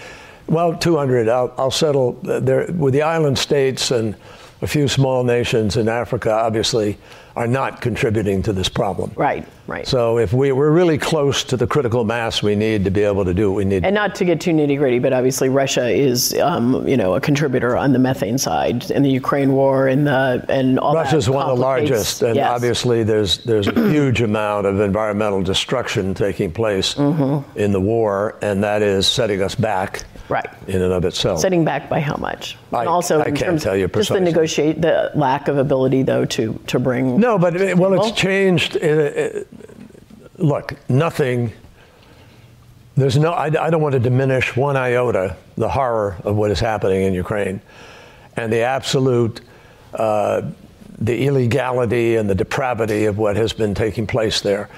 Well, 0.47 0.77
200, 0.77 1.27
I'll, 1.27 1.53
I'll 1.57 1.69
settle 1.69 2.13
there 2.23 2.71
with 2.71 2.93
the 2.93 3.01
island 3.01 3.37
states 3.37 3.91
and 3.91 4.15
a 4.61 4.67
few 4.67 4.87
small 4.87 5.23
nations 5.23 5.77
in 5.77 5.87
Africa 5.87 6.31
obviously 6.31 6.97
are 7.35 7.47
not 7.47 7.79
contributing 7.79 8.41
to 8.43 8.51
this 8.51 8.67
problem. 8.67 9.11
Right, 9.15 9.47
right. 9.67 9.87
So 9.87 10.17
if 10.17 10.33
we, 10.33 10.51
we're 10.51 10.71
really 10.71 10.97
close 10.97 11.43
to 11.45 11.55
the 11.55 11.65
critical 11.65 12.03
mass 12.03 12.43
we 12.43 12.55
need 12.55 12.83
to 12.83 12.91
be 12.91 13.03
able 13.03 13.23
to 13.23 13.33
do 13.33 13.49
what 13.49 13.57
we 13.57 13.65
need. 13.65 13.85
And 13.85 13.95
not 13.95 14.15
to 14.15 14.25
get 14.25 14.41
too 14.41 14.51
nitty 14.51 14.77
gritty, 14.77 14.99
but 14.99 15.13
obviously 15.13 15.47
Russia 15.47 15.87
is, 15.87 16.33
um, 16.39 16.85
you 16.85 16.97
know, 16.97 17.15
a 17.15 17.21
contributor 17.21 17.77
on 17.77 17.93
the 17.93 17.99
methane 17.99 18.37
side 18.37 18.91
in 18.91 19.03
the 19.03 19.09
Ukraine 19.09 19.53
war 19.53 19.87
and 19.87 20.05
the 20.05 20.45
and 20.49 20.79
all 20.79 20.93
Russia's 20.93 21.27
that 21.27 21.31
one 21.31 21.49
of 21.49 21.55
the 21.55 21.61
largest, 21.61 22.21
and 22.21 22.35
yes. 22.35 22.49
obviously 22.49 23.03
there's 23.03 23.37
there's 23.45 23.67
a 23.67 23.71
huge 23.89 24.21
amount 24.21 24.65
of 24.65 24.81
environmental 24.81 25.41
destruction 25.41 26.13
taking 26.13 26.51
place 26.51 26.95
mm-hmm. 26.95 27.57
in 27.57 27.71
the 27.71 27.79
war, 27.79 28.37
and 28.41 28.61
that 28.63 28.81
is 28.81 29.07
setting 29.07 29.41
us 29.41 29.55
back. 29.55 30.03
Right. 30.29 30.47
In 30.67 30.81
and 30.81 30.93
of 30.93 31.05
itself. 31.05 31.39
Setting 31.39 31.65
back 31.65 31.89
by 31.89 31.99
how 31.99 32.15
much? 32.15 32.55
I, 32.71 32.81
and 32.81 32.89
also, 32.89 33.19
I 33.19 33.25
in 33.25 33.35
can't 33.35 33.51
terms, 33.51 33.63
tell 33.63 33.75
you 33.75 33.87
just 33.87 34.09
the 34.09 34.19
negotiate 34.19 34.81
the 34.81 35.11
lack 35.15 35.47
of 35.47 35.57
ability 35.57 36.03
though 36.03 36.25
to 36.25 36.53
to 36.67 36.79
bring. 36.79 37.19
No, 37.19 37.37
but 37.39 37.55
it, 37.55 37.77
well, 37.77 37.99
it's 37.99 38.17
changed. 38.17 38.75
It, 38.75 38.83
it, 38.83 39.47
look, 40.37 40.75
nothing. 40.87 41.51
There's 42.95 43.17
no. 43.17 43.31
I, 43.31 43.45
I 43.45 43.69
don't 43.69 43.81
want 43.81 43.93
to 43.93 43.99
diminish 43.99 44.55
one 44.55 44.77
iota 44.77 45.35
the 45.55 45.69
horror 45.69 46.15
of 46.23 46.35
what 46.35 46.51
is 46.51 46.59
happening 46.59 47.01
in 47.03 47.13
Ukraine, 47.13 47.61
and 48.37 48.53
the 48.53 48.61
absolute. 48.61 49.41
Uh, 49.93 50.51
the 51.01 51.25
illegality 51.25 52.17
and 52.17 52.29
the 52.29 52.35
depravity 52.35 53.05
of 53.05 53.17
what 53.17 53.35
has 53.37 53.53
been 53.53 53.73
taking 53.73 54.05
place 54.05 54.41
there. 54.41 54.69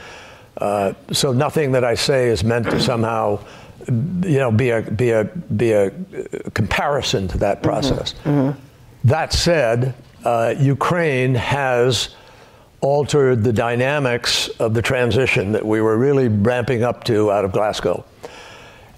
Uh, 0.57 0.93
so 1.11 1.31
nothing 1.33 1.71
that 1.71 1.83
I 1.83 1.95
say 1.95 2.27
is 2.27 2.43
meant 2.43 2.65
to 2.65 2.79
somehow, 2.79 3.39
you 3.87 4.37
know, 4.39 4.51
be 4.51 4.69
a 4.69 4.81
be 4.81 5.11
a 5.11 5.25
be 5.25 5.71
a 5.71 5.91
comparison 6.53 7.27
to 7.29 7.37
that 7.39 7.57
mm-hmm. 7.57 7.65
process. 7.65 8.13
Mm-hmm. 8.23 8.59
That 9.03 9.33
said, 9.33 9.95
uh, 10.23 10.53
Ukraine 10.57 11.35
has 11.35 12.15
altered 12.81 13.43
the 13.43 13.53
dynamics 13.53 14.47
of 14.59 14.73
the 14.73 14.81
transition 14.81 15.51
that 15.51 15.65
we 15.65 15.81
were 15.81 15.97
really 15.97 16.27
ramping 16.27 16.83
up 16.83 17.03
to 17.05 17.31
out 17.31 17.45
of 17.45 17.51
Glasgow. 17.51 18.03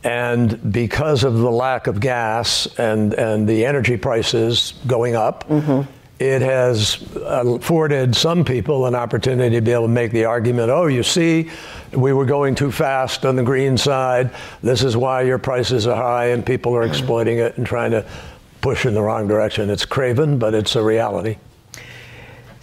And 0.04 0.74
because 0.74 1.24
of 1.24 1.38
the 1.38 1.52
lack 1.52 1.88
of 1.88 2.00
gas 2.00 2.68
and, 2.78 3.14
and 3.14 3.48
the 3.48 3.66
energy 3.66 3.96
prices 3.96 4.74
going 4.86 5.16
up, 5.16 5.48
mm-hmm. 5.48 5.90
It 6.24 6.42
has 6.42 7.04
uh, 7.18 7.44
afforded 7.46 8.16
some 8.16 8.46
people 8.46 8.86
an 8.86 8.96
opportunity 8.96 9.58
to 9.58 9.62
be 9.62 9.74
able 9.74 9.84
to 9.84 9.90
make 9.90 10.12
the 10.12 10.24
argument 10.24 10.70
oh, 10.70 10.88
you 10.88 11.04
see, 11.04 11.50
we 11.92 12.14
were 12.14 12.26
going 12.26 12.56
too 12.56 12.72
fast 12.72 13.26
on 13.26 13.36
the 13.36 13.44
green 13.44 13.78
side. 13.78 14.32
This 14.62 14.84
is 14.84 14.96
why 14.96 15.24
your 15.24 15.38
prices 15.38 15.86
are 15.86 15.96
high, 15.96 16.28
and 16.28 16.46
people 16.46 16.74
are 16.76 16.84
exploiting 16.84 17.40
it 17.40 17.58
and 17.58 17.68
trying 17.68 17.92
to 17.92 18.06
push 18.62 18.86
in 18.86 18.94
the 18.94 19.02
wrong 19.02 19.28
direction. 19.28 19.70
It's 19.70 19.86
craven, 19.86 20.40
but 20.40 20.54
it's 20.54 20.78
a 20.78 20.84
reality. 20.84 21.38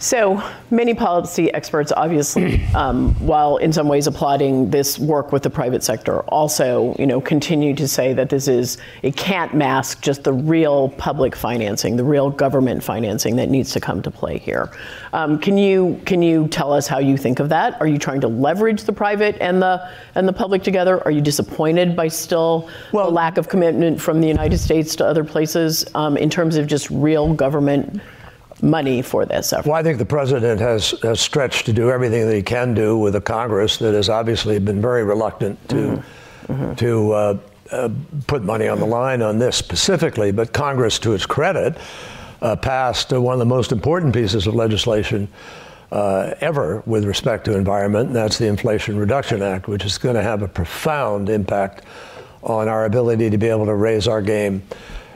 So 0.01 0.43
many 0.71 0.95
policy 0.95 1.53
experts, 1.53 1.93
obviously, 1.95 2.65
um, 2.75 3.13
while 3.19 3.57
in 3.57 3.71
some 3.71 3.87
ways 3.87 4.07
applauding 4.07 4.71
this 4.71 4.97
work 4.97 5.31
with 5.31 5.43
the 5.43 5.49
private 5.51 5.83
sector, 5.83 6.21
also, 6.21 6.95
you 6.97 7.05
know, 7.05 7.21
continue 7.21 7.75
to 7.75 7.87
say 7.87 8.11
that 8.13 8.27
this 8.27 8.47
is 8.47 8.79
it 9.03 9.15
can't 9.15 9.53
mask 9.53 10.01
just 10.01 10.23
the 10.23 10.33
real 10.33 10.89
public 10.89 11.35
financing, 11.35 11.97
the 11.97 12.03
real 12.03 12.31
government 12.31 12.83
financing 12.83 13.35
that 13.35 13.49
needs 13.49 13.73
to 13.73 13.79
come 13.79 14.01
to 14.01 14.09
play 14.09 14.39
here. 14.39 14.71
Um, 15.13 15.37
can 15.37 15.55
you 15.55 16.01
can 16.05 16.23
you 16.23 16.47
tell 16.47 16.73
us 16.73 16.87
how 16.87 16.97
you 16.97 17.15
think 17.15 17.39
of 17.39 17.49
that? 17.49 17.79
Are 17.79 17.87
you 17.87 17.99
trying 17.99 18.21
to 18.21 18.27
leverage 18.27 18.85
the 18.85 18.93
private 18.93 19.37
and 19.39 19.61
the 19.61 19.87
and 20.15 20.27
the 20.27 20.33
public 20.33 20.63
together? 20.63 21.03
Are 21.05 21.11
you 21.11 21.21
disappointed 21.21 21.95
by 21.95 22.07
still 22.07 22.69
Well- 22.91 23.05
the 23.05 23.11
lack 23.11 23.37
of 23.37 23.49
commitment 23.49 24.01
from 24.01 24.19
the 24.19 24.27
United 24.27 24.57
States 24.57 24.95
to 24.95 25.05
other 25.05 25.23
places 25.23 25.85
um, 25.93 26.17
in 26.17 26.31
terms 26.31 26.55
of 26.55 26.65
just 26.65 26.89
real 26.89 27.35
government? 27.35 28.01
Money 28.61 29.01
for 29.01 29.25
this 29.25 29.53
effort. 29.53 29.67
Well, 29.67 29.75
I 29.75 29.83
think 29.83 29.97
the 29.97 30.05
president 30.05 30.59
has, 30.61 30.91
has 31.01 31.19
stretched 31.19 31.65
to 31.65 31.73
do 31.73 31.89
everything 31.89 32.27
that 32.27 32.35
he 32.35 32.43
can 32.43 32.73
do 32.73 32.97
with 32.97 33.15
a 33.15 33.21
Congress 33.21 33.77
that 33.77 33.93
has 33.93 34.07
obviously 34.07 34.59
been 34.59 34.81
very 34.81 35.03
reluctant 35.03 35.57
to 35.69 36.03
to 36.77 37.11
uh, 37.13 37.37
uh, 37.71 37.89
put 38.27 38.43
money 38.43 38.67
on 38.67 38.79
the 38.79 38.85
line 38.85 39.21
on 39.21 39.39
this 39.39 39.55
specifically. 39.55 40.31
But 40.31 40.53
Congress, 40.53 40.99
to 40.99 41.13
its 41.13 41.25
credit, 41.25 41.77
uh, 42.41 42.55
passed 42.55 43.13
uh, 43.13 43.21
one 43.21 43.33
of 43.33 43.39
the 43.39 43.45
most 43.45 43.71
important 43.71 44.13
pieces 44.13 44.47
of 44.47 44.55
legislation. 44.55 45.27
Uh, 45.91 46.33
ever 46.39 46.81
with 46.85 47.03
respect 47.03 47.43
to 47.43 47.53
environment, 47.57 48.07
and 48.07 48.15
that's 48.15 48.37
the 48.37 48.47
Inflation 48.47 48.97
Reduction 48.97 49.41
Act, 49.41 49.67
which 49.67 49.83
is 49.83 49.97
going 49.97 50.15
to 50.15 50.23
have 50.23 50.41
a 50.41 50.47
profound 50.47 51.27
impact 51.27 51.83
on 52.43 52.69
our 52.69 52.85
ability 52.85 53.29
to 53.29 53.37
be 53.37 53.47
able 53.47 53.65
to 53.65 53.75
raise 53.75 54.07
our 54.07 54.21
game 54.21 54.63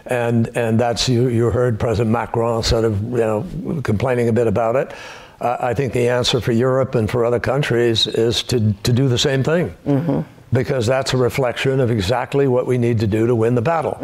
and 0.06 0.56
and 0.56 0.80
that's 0.80 1.10
you 1.10 1.28
you 1.28 1.50
heard 1.50 1.80
President 1.80 2.12
Macron 2.12 2.64
sort 2.64 2.86
of 2.86 3.02
you 3.04 3.18
know 3.18 3.46
complaining 3.84 4.30
a 4.30 4.34
bit 4.34 4.48
about 4.48 4.76
it. 4.76 4.94
Uh, 5.42 5.58
I 5.60 5.74
think 5.74 5.94
the 5.94 6.08
answer 6.10 6.40
for 6.40 6.54
Europe 6.54 6.96
and 6.96 7.10
for 7.10 7.26
other 7.26 7.40
countries 7.40 8.08
is 8.08 8.44
to 8.44 8.74
to 8.84 8.94
do 8.94 9.08
the 9.08 9.18
same 9.18 9.44
thing. 9.44 9.76
Because 10.54 10.86
that's 10.86 11.14
a 11.14 11.18
reflection 11.18 11.82
of 11.82 11.92
exactly 11.92 12.48
what 12.48 12.66
we 12.66 12.78
need 12.78 13.00
to 13.00 13.08
do 13.08 13.28
to 13.28 13.36
win 13.36 13.56
the 13.56 13.62
battle. 13.62 13.98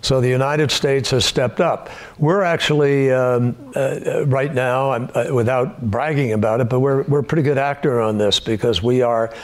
So 0.00 0.20
the 0.22 0.28
United 0.30 0.70
States 0.70 1.10
has 1.10 1.26
stepped 1.26 1.60
up. 1.60 1.90
We're 2.18 2.42
actually 2.42 3.12
um, 3.12 3.54
uh, 3.76 3.80
uh, 3.80 4.24
right 4.26 4.54
now, 4.54 4.92
I'm, 4.92 5.10
uh, 5.14 5.34
without 5.34 5.82
bragging 5.90 6.32
about 6.32 6.60
it, 6.60 6.70
but 6.70 6.80
we're 6.80 7.02
we're 7.02 7.18
a 7.18 7.24
pretty 7.24 7.42
good 7.42 7.58
actor 7.58 8.00
on 8.00 8.16
this 8.16 8.40
because 8.40 8.82
we 8.82 9.02
are 9.02 9.34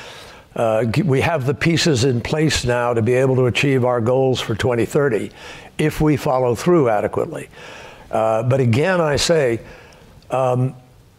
uh, 0.54 0.86
we 1.04 1.20
have 1.20 1.44
the 1.44 1.52
pieces 1.52 2.04
in 2.04 2.22
place 2.22 2.64
now 2.64 2.94
to 2.94 3.02
be 3.02 3.12
able 3.12 3.36
to 3.36 3.46
achieve 3.46 3.84
our 3.84 4.00
goals 4.00 4.40
for 4.40 4.54
2030 4.54 5.30
if 5.78 6.00
we 6.00 6.16
follow 6.16 6.54
through 6.54 6.88
adequately. 6.88 7.48
Uh, 8.10 8.42
but 8.42 8.60
again, 8.60 9.00
I 9.00 9.16
say 9.16 9.60
um, 10.30 10.74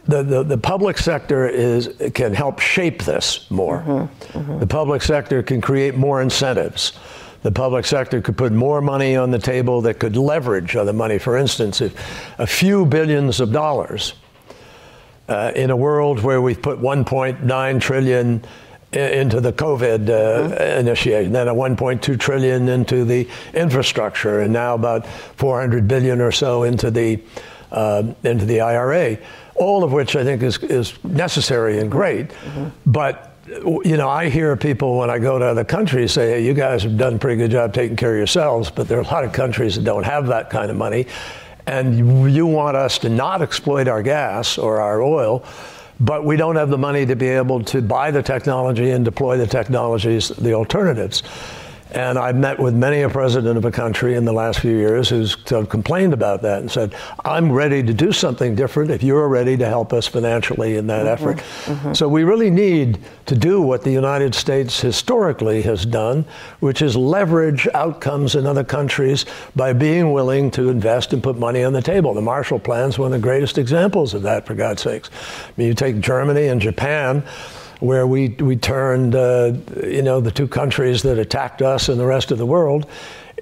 the, 0.06 0.24
the, 0.24 0.44
the 0.44 0.58
public 0.58 0.98
sector 0.98 1.48
is, 1.48 1.90
can 2.14 2.34
help 2.34 2.60
shape 2.60 3.04
this 3.04 3.50
more. 3.52 4.10
The 4.60 4.68
public 4.68 5.02
sector 5.02 5.44
can 5.44 5.60
create 5.62 5.96
more 5.96 6.22
incentives. 6.22 6.94
The 7.44 7.52
public 7.52 7.86
sector 7.86 8.20
could 8.22 8.38
put 8.38 8.52
more 8.52 8.82
money 8.82 9.16
on 9.16 9.32
the 9.32 9.40
table 9.40 9.82
that 9.82 10.00
could 10.00 10.18
leverage 10.18 10.76
other 10.76 10.94
money. 10.94 11.18
For 11.20 11.38
instance, 11.38 11.82
if 11.82 11.94
a 12.40 12.48
few 12.48 12.86
billions 12.86 13.40
of 13.40 13.52
dollars 13.52 14.14
uh, 15.30 15.52
in 15.56 15.70
a 15.70 15.76
world 15.76 16.22
where 16.24 16.42
we've 16.42 16.62
put 16.62 16.80
1.9 16.80 17.82
trillion 17.82 18.44
i- 18.44 18.48
into 18.94 19.42
the 19.42 19.52
COVID 19.52 20.10
uh, 20.10 20.80
initiation, 20.80 21.34
then 21.34 21.48
a 21.48 21.54
1.2 21.54 22.20
trillion 22.20 22.70
into 22.70 23.04
the 23.04 23.28
infrastructure, 23.54 24.42
and 24.42 24.54
now 24.54 24.76
about 24.76 25.06
400 25.06 25.88
billion 25.88 26.22
or 26.22 26.32
so 26.32 26.64
into 26.64 26.90
the 26.90 27.20
uh, 27.72 28.14
into 28.24 28.46
the 28.46 28.62
IRA. 28.62 29.18
All 29.56 29.84
of 29.84 29.92
which 29.92 30.16
I 30.16 30.24
think 30.24 30.42
is 30.42 30.58
is 30.60 31.04
necessary 31.04 31.80
and 31.80 31.92
great, 31.92 32.32
but. 32.86 33.34
You 33.50 33.96
know, 33.96 34.10
I 34.10 34.28
hear 34.28 34.58
people 34.58 34.98
when 34.98 35.10
I 35.10 35.20
go 35.20 35.40
to 35.40 35.46
other 35.46 35.64
countries 35.64 36.12
say, 36.12 36.32
hey, 36.32 36.46
you 36.46 36.54
guys 36.54 36.84
have 36.84 36.98
done 36.98 37.14
a 37.14 37.18
pretty 37.18 37.38
good 37.38 37.52
job 37.52 37.74
taking 37.74 37.96
care 37.96 38.12
of 38.12 38.18
yourselves, 38.18 38.70
but 38.70 38.90
there 38.90 38.98
are 38.98 39.04
a 39.04 39.06
lot 39.06 39.24
of 39.24 39.32
countries 39.32 39.76
that 39.76 39.86
don't 39.86 40.04
have 40.04 40.28
that 40.28 40.50
kind 40.50 40.70
of 40.70 40.76
money 40.76 41.08
and 41.68 42.32
you 42.34 42.46
want 42.46 42.78
us 42.78 42.98
to 43.00 43.10
not 43.10 43.42
exploit 43.42 43.88
our 43.88 44.02
gas 44.02 44.58
or 44.58 44.80
our 44.80 45.02
oil, 45.02 45.44
but 46.00 46.24
we 46.24 46.38
don't 46.38 46.56
have 46.56 46.70
the 46.70 46.78
money 46.78 47.06
to 47.06 47.16
be 47.16 47.28
able 47.28 47.64
to 47.66 47.82
buy 47.82 48.12
the 48.12 48.22
technology 48.22 48.92
and 48.92 49.04
deploy 49.04 49.38
the 49.38 49.48
technologies, 49.48 50.30
the 50.30 50.54
alternatives. 50.54 51.24
And 51.92 52.18
I've 52.20 52.36
met 52.36 52.60
with 52.60 52.74
many 52.74 53.02
a 53.02 53.10
president 53.10 53.58
of 53.58 53.66
a 53.66 53.72
country 53.72 54.16
in 54.16 54.26
the 54.26 54.34
last 54.34 54.60
few 54.60 54.76
years 54.78 55.10
who's 55.10 55.36
complained 55.36 56.14
about 56.14 56.42
that 56.42 56.60
and 56.60 56.70
said, 56.70 56.94
I'm 57.24 57.52
ready 57.52 57.82
to 57.82 57.94
do 57.94 58.12
something 58.12 58.56
different 58.56 58.92
if 58.92 59.04
you're 59.04 59.28
ready 59.30 59.56
to 59.58 59.66
help 59.66 59.94
us 59.94 60.06
financially 60.06 60.76
in 60.76 60.88
that 60.88 61.06
mm-hmm, 61.06 61.30
effort. 61.30 61.38
Mm-hmm. 61.66 61.94
So 61.94 62.10
we 62.10 62.24
really 62.24 62.50
need 62.50 63.00
to 63.28 63.36
do 63.36 63.62
what 63.62 63.84
the 63.84 63.92
United 63.92 64.36
States 64.36 64.82
historically 64.82 65.62
has 65.62 65.86
done, 65.86 66.26
which 66.60 66.82
is 66.82 66.96
leverage 66.96 67.68
outcomes 67.74 68.36
in 68.36 68.46
other 68.46 68.64
countries 68.64 69.26
by 69.56 69.74
being 69.74 70.12
willing 70.12 70.52
to 70.52 70.70
invest 70.70 71.14
and 71.14 71.24
put 71.24 71.38
money 71.38 71.64
on 71.64 71.74
the 71.74 71.82
table. 71.82 72.14
The 72.14 72.22
Marshall 72.22 72.60
Plan 72.60 72.90
is 72.90 73.00
one 73.00 73.14
of 73.14 73.22
the 73.22 73.26
greatest 73.26 73.58
examples 73.58 74.14
of 74.14 74.24
that, 74.24 74.46
for 74.46 74.56
God's 74.56 74.82
sakes. 74.82 75.10
I 75.48 75.52
mean, 75.56 75.68
you 75.68 75.74
take 75.74 76.00
Germany 76.00 76.48
and 76.48 76.60
Japan 76.60 77.24
where 77.80 78.08
we, 78.08 78.30
we 78.30 78.56
turned, 78.56 79.16
uh, 79.16 79.54
you 79.84 80.02
know, 80.02 80.20
the 80.20 80.32
two 80.32 80.48
countries 80.48 81.04
that 81.04 81.18
attacked 81.20 81.62
us 81.62 81.90
and 81.90 82.00
the 82.00 82.06
rest 82.06 82.32
of 82.32 82.38
the 82.38 82.46
world 82.46 82.88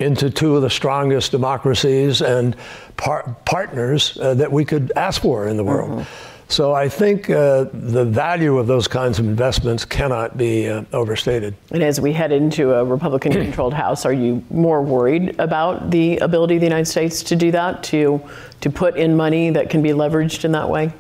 into 0.01 0.29
two 0.29 0.55
of 0.55 0.61
the 0.61 0.69
strongest 0.69 1.31
democracies 1.31 2.21
and 2.21 2.55
par- 2.97 3.35
partners 3.45 4.17
uh, 4.17 4.33
that 4.33 4.51
we 4.51 4.65
could 4.65 4.91
ask 4.95 5.21
for 5.21 5.47
in 5.47 5.55
the 5.55 5.63
world. 5.63 6.05
So 6.47 6.73
I 6.73 6.89
think 6.89 7.29
uh, 7.29 7.65
the 7.73 8.05
value 8.05 8.57
of 8.59 8.67
those 8.67 8.87
kinds 8.87 9.17
of 9.17 9.25
investments 9.25 9.83
cannot 9.83 10.37
be 10.37 10.69
uh, 10.69 10.83
overstated. 10.93 11.55
And 11.71 11.81
as 11.81 11.99
we 11.99 12.13
head 12.13 12.31
into 12.31 12.73
a 12.73 12.85
Republican 12.85 13.31
controlled 13.31 13.73
House, 13.85 14.05
are 14.05 14.13
you 14.13 14.43
more 14.51 14.81
worried 14.83 15.39
about 15.39 15.89
the 15.89 16.17
ability 16.17 16.55
of 16.55 16.61
the 16.61 16.67
United 16.67 16.85
States 16.85 17.23
to 17.23 17.35
do 17.35 17.51
that, 17.51 17.83
to, 17.85 18.21
to 18.61 18.69
put 18.69 18.95
in 18.95 19.15
money 19.15 19.49
that 19.49 19.71
can 19.71 19.81
be 19.81 19.89
leveraged 19.89 20.45
in 20.45 20.51
that 20.51 20.69
way? 20.69 20.93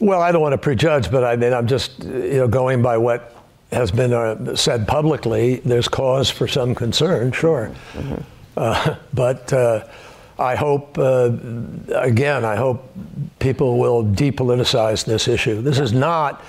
Well, 0.00 0.22
I 0.22 0.32
don't 0.32 0.42
want 0.42 0.54
to 0.54 0.58
prejudge, 0.58 1.10
but 1.10 1.24
I 1.24 1.36
mean, 1.36 1.52
I'm 1.52 1.66
just 1.66 2.02
you 2.04 2.38
know 2.38 2.48
going 2.48 2.82
by 2.82 2.96
what 2.96 3.36
has 3.70 3.90
been 3.90 4.12
uh, 4.12 4.56
said 4.56 4.88
publicly. 4.88 5.56
There's 5.56 5.88
cause 5.88 6.30
for 6.30 6.48
some 6.48 6.74
concern, 6.74 7.32
sure, 7.32 7.70
uh, 8.56 8.96
but 9.14 9.52
uh, 9.52 9.84
I 10.40 10.54
hope, 10.54 10.96
uh, 10.98 11.32
again, 11.94 12.46
I 12.46 12.56
hope 12.56 12.90
people 13.40 13.78
will 13.78 14.02
depoliticize 14.02 15.04
this 15.04 15.28
issue. 15.28 15.60
This 15.60 15.78
is 15.78 15.92
not, 15.92 16.42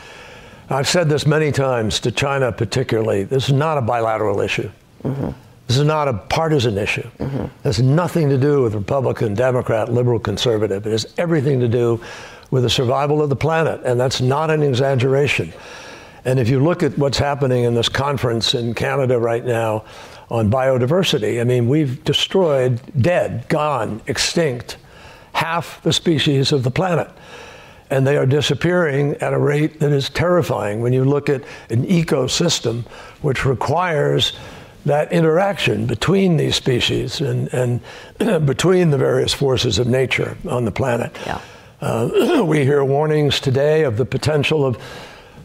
I've 0.69 0.87
said 0.87 1.09
this 1.09 1.25
many 1.25 1.51
times 1.51 1.99
to 2.01 2.11
China 2.11 2.53
particularly, 2.53 3.25
this 3.25 3.49
is 3.49 3.53
not 3.53 3.77
a 3.77 3.81
bilateral 3.81 4.39
issue. 4.39 4.71
Mm-hmm. 5.03 5.31
This 5.67 5.77
is 5.77 5.83
not 5.83 6.07
a 6.07 6.13
partisan 6.13 6.77
issue. 6.77 7.07
Mm-hmm. 7.19 7.43
It 7.43 7.51
has 7.63 7.81
nothing 7.81 8.29
to 8.29 8.37
do 8.37 8.63
with 8.63 8.75
Republican, 8.75 9.33
Democrat, 9.33 9.91
liberal, 9.91 10.19
conservative. 10.19 10.87
It 10.87 10.91
has 10.91 11.13
everything 11.17 11.59
to 11.59 11.67
do 11.67 12.01
with 12.51 12.63
the 12.63 12.69
survival 12.69 13.21
of 13.21 13.29
the 13.29 13.35
planet, 13.35 13.81
and 13.83 13.99
that's 13.99 14.21
not 14.21 14.51
an 14.51 14.61
exaggeration. 14.61 15.51
And 16.25 16.39
if 16.39 16.49
you 16.49 16.59
look 16.59 16.83
at 16.83 16.97
what's 16.97 17.17
happening 17.17 17.63
in 17.63 17.73
this 17.73 17.89
conference 17.89 18.53
in 18.53 18.73
Canada 18.75 19.17
right 19.17 19.43
now 19.43 19.85
on 20.29 20.51
biodiversity, 20.51 21.41
I 21.41 21.43
mean, 21.43 21.67
we've 21.67 22.03
destroyed, 22.03 22.79
dead, 23.01 23.47
gone, 23.49 24.01
extinct, 24.05 24.77
half 25.33 25.81
the 25.81 25.93
species 25.93 26.51
of 26.51 26.63
the 26.63 26.71
planet. 26.71 27.09
And 27.89 28.05
they 28.05 28.17
are 28.17 28.25
disappearing 28.25 29.15
at 29.15 29.33
a 29.33 29.39
rate 29.39 29.79
that 29.79 29.91
is 29.91 30.09
terrifying 30.09 30.81
when 30.81 30.93
you 30.93 31.03
look 31.03 31.27
at 31.27 31.43
an 31.69 31.85
ecosystem 31.85 32.85
which 33.21 33.45
requires 33.45 34.33
that 34.85 35.11
interaction 35.11 35.85
between 35.85 36.37
these 36.37 36.55
species 36.55 37.21
and, 37.21 37.53
and 37.53 37.81
between 38.45 38.91
the 38.91 38.97
various 38.97 39.33
forces 39.33 39.79
of 39.79 39.87
nature 39.87 40.37
on 40.47 40.65
the 40.65 40.71
planet. 40.71 41.15
Yeah. 41.25 41.41
Uh, 41.81 42.43
we 42.45 42.63
hear 42.63 42.83
warnings 42.85 43.39
today 43.39 43.83
of 43.83 43.97
the 43.97 44.05
potential 44.05 44.65
of 44.65 44.77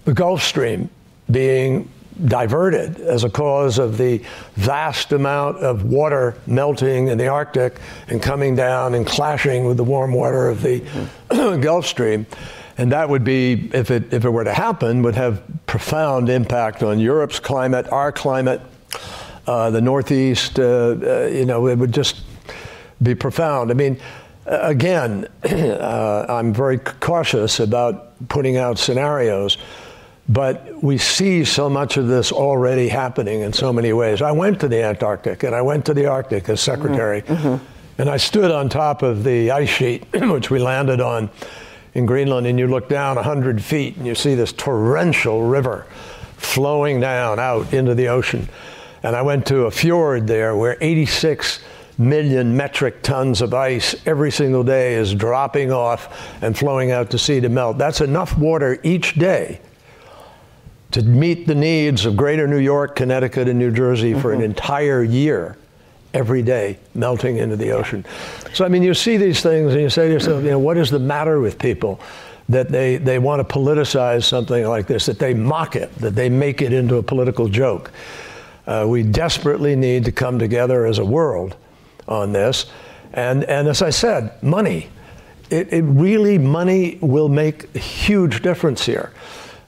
the 0.05 0.12
Gulf 0.12 0.42
Stream 0.42 0.90
being 1.31 1.90
diverted 2.27 3.01
as 3.01 3.25
a 3.25 3.31
cause 3.31 3.79
of 3.79 3.96
the 3.96 4.22
vast 4.55 5.12
amount 5.12 5.59
of 5.59 5.85
water 5.85 6.37
melting 6.46 7.09
in 7.09 7.18
the 7.18 7.29
Arctic 7.29 7.79
and 8.09 8.22
coming 8.22 8.55
down 8.55 8.94
and 8.94 9.07
clashing 9.07 9.64
with 9.64 9.77
the 9.79 9.85
warm 9.85 10.12
water 10.12 10.49
of 10.49 10.62
the. 10.62 10.85
Gulf 11.61 11.87
Stream. 11.87 12.27
And 12.79 12.92
that 12.92 13.09
would 13.09 13.25
be, 13.25 13.70
if 13.72 13.90
it, 13.90 14.12
if 14.12 14.27
it 14.27 14.31
were 14.31 14.44
to 14.44 14.53
happen, 14.53 15.03
would 15.03 15.14
have 15.14 15.42
profound 15.66 16.29
impact 16.29 16.83
on 16.83 16.99
Europe's 16.99 17.40
climate, 17.40 17.88
our 17.88 18.12
climate, 18.12 18.61
uh, 19.46 19.70
the 19.70 19.81
Northeast. 19.81 20.59
Uh, 20.59 20.96
uh, 21.03 21.20
you 21.33 21.46
know, 21.46 21.66
it 21.66 21.79
would 21.79 21.92
just 21.92 22.20
be 23.03 23.14
profound. 23.14 23.70
I 23.70 23.75
mean, 23.75 23.99
again, 24.47 25.27
uh, 25.45 26.27
I'm 26.29 26.53
very 26.53 26.79
cautious 26.79 27.61
about 27.61 28.29
putting 28.29 28.57
out 28.57 28.79
scenarios 28.79 29.59
but 30.29 30.83
we 30.83 30.99
see 30.99 31.45
so 31.45 31.71
much 31.71 31.97
of 31.97 32.09
this 32.09 32.33
already 32.33 32.89
happening 32.89 33.43
in 33.43 33.53
so 33.53 33.73
many 33.73 33.93
ways. 33.93 34.23
I 34.23 34.33
went 34.33 34.61
to 34.61 34.69
the 34.69 34.83
Antarctic 34.83 35.45
and 35.45 35.55
I 35.55 35.63
went 35.63 35.87
to 35.87 35.95
the 35.95 36.07
Arctic 36.07 36.49
as 36.49 36.61
secretary, 36.61 37.23
mm-hmm. 37.23 37.49
mm-hmm. 37.49 38.01
and 38.01 38.11
I 38.11 38.17
stood 38.17 38.51
on 38.51 38.69
top 38.69 39.03
of 39.03 39.23
the 39.23 39.53
ice 39.53 39.69
sheet, 39.69 40.05
which 40.13 40.51
we 40.51 40.59
landed 40.59 41.01
on 41.01 41.31
in 41.95 42.07
Greenland, 42.07 42.47
and 42.47 42.59
you 42.59 42.67
look 42.67 42.89
down 42.89 43.17
100 43.17 43.63
feet 43.63 43.97
and 43.97 44.07
you 44.07 44.15
see 44.15 44.35
this 44.35 44.53
torrential 44.53 45.43
river 45.43 45.87
flowing 46.37 47.01
down 47.01 47.39
out 47.39 47.73
into 47.73 47.95
the 47.95 48.09
ocean. 48.09 48.49
And 49.03 49.15
I 49.15 49.23
went 49.23 49.47
to 49.47 49.67
a 49.67 49.71
fjord 49.71 50.27
there 50.27 50.57
where 50.57 50.77
86 50.81 51.61
million 51.99 52.57
metric 52.57 53.03
tons 53.03 53.41
of 53.41 53.55
ice 53.55 53.95
every 54.07 54.31
single 54.31 54.63
day 54.63 54.95
is 54.95 55.15
dropping 55.15 55.73
off 55.73 56.43
and 56.43 56.57
flowing 56.57 56.91
out 56.91 57.11
to 57.11 57.19
sea 57.19 57.41
to 57.41 57.49
melt. 57.49 57.79
That's 57.79 58.01
enough 58.01 58.37
water 58.37 58.79
each 58.83 59.15
day 59.15 59.61
to 60.93 61.03
meet 61.03 61.47
the 61.47 61.55
needs 61.55 62.07
of 62.07 62.17
greater 62.17 62.47
New 62.47 62.59
York, 62.59 62.97
Connecticut, 62.97 63.49
and 63.49 63.59
New 63.59 63.71
Jersey 63.71 64.13
mm-hmm. 64.13 64.21
for 64.21 64.33
an 64.33 64.39
mm-hmm. 64.39 64.51
entire 64.51 65.03
year 65.03 65.57
every 66.15 66.43
day 66.43 66.79
melting 66.95 67.37
into 67.37 67.57
the 67.57 67.71
ocean. 67.73 68.05
So, 68.55 68.65
I 68.65 68.69
mean, 68.69 68.83
you 68.83 68.95
see 68.95 69.17
these 69.17 69.43
things 69.43 69.73
and 69.73 69.83
you 69.83 69.91
say 69.91 70.07
to 70.07 70.13
yourself, 70.13 70.43
you 70.43 70.51
know, 70.51 70.59
what 70.59 70.79
is 70.79 70.91
the 70.91 70.99
matter 70.99 71.41
with 71.41 71.59
people 71.59 72.01
that 72.49 72.71
they, 72.71 72.97
they 72.97 73.19
want 73.19 73.47
to 73.47 73.55
politicize 73.55 74.25
something 74.25 74.67
like 74.67 74.87
this, 74.87 75.07
that 75.07 75.19
they 75.19 75.35
mock 75.35 75.77
it, 75.77 75.95
that 75.97 76.15
they 76.15 76.29
make 76.29 76.63
it 76.63 76.73
into 76.73 76.97
a 76.97 77.03
political 77.03 77.49
joke? 77.49 77.91
Uh, 78.67 78.87
we 78.89 79.03
desperately 79.03 79.77
need 79.77 80.05
to 80.05 80.13
come 80.13 80.39
together 80.39 80.87
as 80.87 80.99
a 80.99 81.05
world 81.05 81.57
on 82.09 82.33
this. 82.33 82.66
And, 83.12 83.45
and 83.45 83.69
as 83.69 83.83
I 83.83 83.90
said, 83.90 84.42
money. 84.42 84.88
It, 85.49 85.73
it 85.73 85.83
really, 85.83 86.38
money 86.38 86.99
will 87.01 87.29
make 87.29 87.75
a 87.75 87.79
huge 87.79 88.42
difference 88.42 88.85
here 88.85 89.12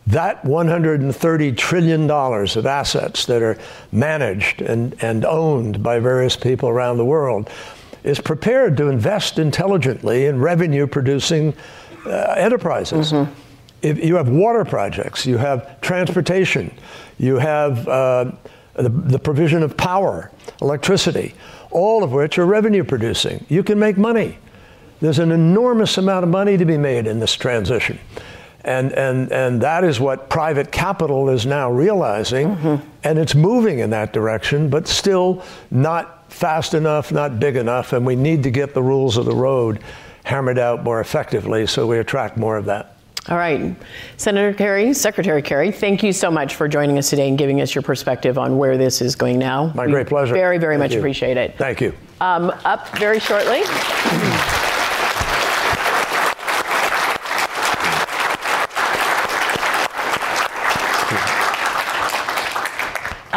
that 0.09 0.43
$130 0.43 1.57
trillion 1.57 2.11
of 2.11 2.67
assets 2.67 3.27
that 3.27 3.43
are 3.43 3.59
managed 3.93 4.63
and, 4.63 4.97
and 5.03 5.25
owned 5.27 5.83
by 5.83 5.99
various 5.99 6.35
people 6.35 6.71
around 6.71 6.97
the 6.97 7.05
world 7.05 7.51
is 8.05 8.19
prepared 8.19 8.75
to 8.79 8.89
invest 8.89 9.39
intelligently 9.39 10.25
in 10.25 10.41
revenue 10.41 10.87
producing 10.87 11.55
uh, 12.07 12.35
enterprises. 12.39 13.13
Mm-hmm. 13.13 13.31
If 13.83 14.03
you 14.03 14.17
have 14.17 14.31
water 14.31 14.65
projects, 14.65 15.27
you 15.27 15.37
have 15.37 15.79
transportation, 15.83 16.73
you 17.19 17.37
have 17.37 17.87
uh, 17.87 18.33
the, 18.75 18.89
the 18.89 19.19
provision 19.19 19.63
of 19.63 19.77
power, 19.77 20.31
electricity, 20.63 21.35
all 21.71 22.03
of 22.03 22.13
which 22.13 22.39
are 22.39 22.47
revenue 22.47 22.85
producing. 22.85 23.45
You 23.49 23.63
can 23.63 23.79
make 23.79 23.97
money. 23.97 24.39
There's 25.01 25.19
an 25.19 25.31
enormous 25.31 25.97
amount 25.99 26.25
of 26.25 26.31
money 26.31 26.57
to 26.57 26.65
be 26.65 26.77
made 26.77 27.07
in 27.07 27.21
this 27.21 27.35
transition. 27.35 27.99
And, 28.65 28.93
and, 28.93 29.33
and 29.33 29.63
that 29.63 29.85
is 29.85 30.01
what 30.01 30.29
private 30.29 30.73
capital 30.73 31.31
is 31.31 31.47
now 31.47 31.71
realizing. 31.71 32.49
Mm-hmm. 32.49 32.89
And 33.05 33.19
it's 33.19 33.35
moving 33.35 33.79
in 33.79 33.91
that 33.91 34.13
direction, 34.13 34.69
but 34.69 34.89
still 34.89 35.43
not 35.71 36.31
fast 36.33 36.75
enough, 36.75 37.13
not 37.13 37.39
big 37.39 37.57
enough. 37.57 37.93
And 37.93 38.05
we 38.05 38.17
need 38.17 38.43
to 38.43 38.51
get 38.51 38.75
the 38.75 38.83
rules 38.83 39.17
of 39.17 39.25
the 39.25 39.35
road 39.35 39.81
hammered 40.25 40.59
out 40.59 40.85
more 40.85 41.01
effectively 41.01 41.67
so 41.67 41.87
we 41.87 41.99
attract 41.99 42.37
more 42.37 42.57
of 42.57 42.67
that. 42.67 42.98
All 43.29 43.37
right. 43.37 43.77
Senator 44.17 44.55
Kerry, 44.55 44.95
Secretary 44.95 45.43
Kerry, 45.43 45.71
thank 45.71 46.03
you 46.03 46.13
so 46.13 46.31
much 46.31 46.55
for 46.55 46.67
joining 46.67 46.97
us 46.97 47.11
today 47.11 47.29
and 47.29 47.37
giving 47.37 47.61
us 47.61 47.75
your 47.75 47.83
perspective 47.83 48.39
on 48.39 48.57
where 48.57 48.79
this 48.79 49.03
is 49.03 49.17
going 49.17 49.39
now. 49.39 49.71
My 49.75 49.87
we 49.87 49.93
great 49.93 50.07
pleasure. 50.07 50.33
Very, 50.33 50.57
very 50.57 50.75
thank 50.75 50.91
much 50.91 50.93
you. 50.95 50.99
appreciate 50.99 51.37
it. 51.37 51.57
Thank 51.59 51.81
you. 51.81 51.93
Um, 52.21 52.51
up 52.65 52.89
very 52.99 53.21
shortly. 53.21 53.63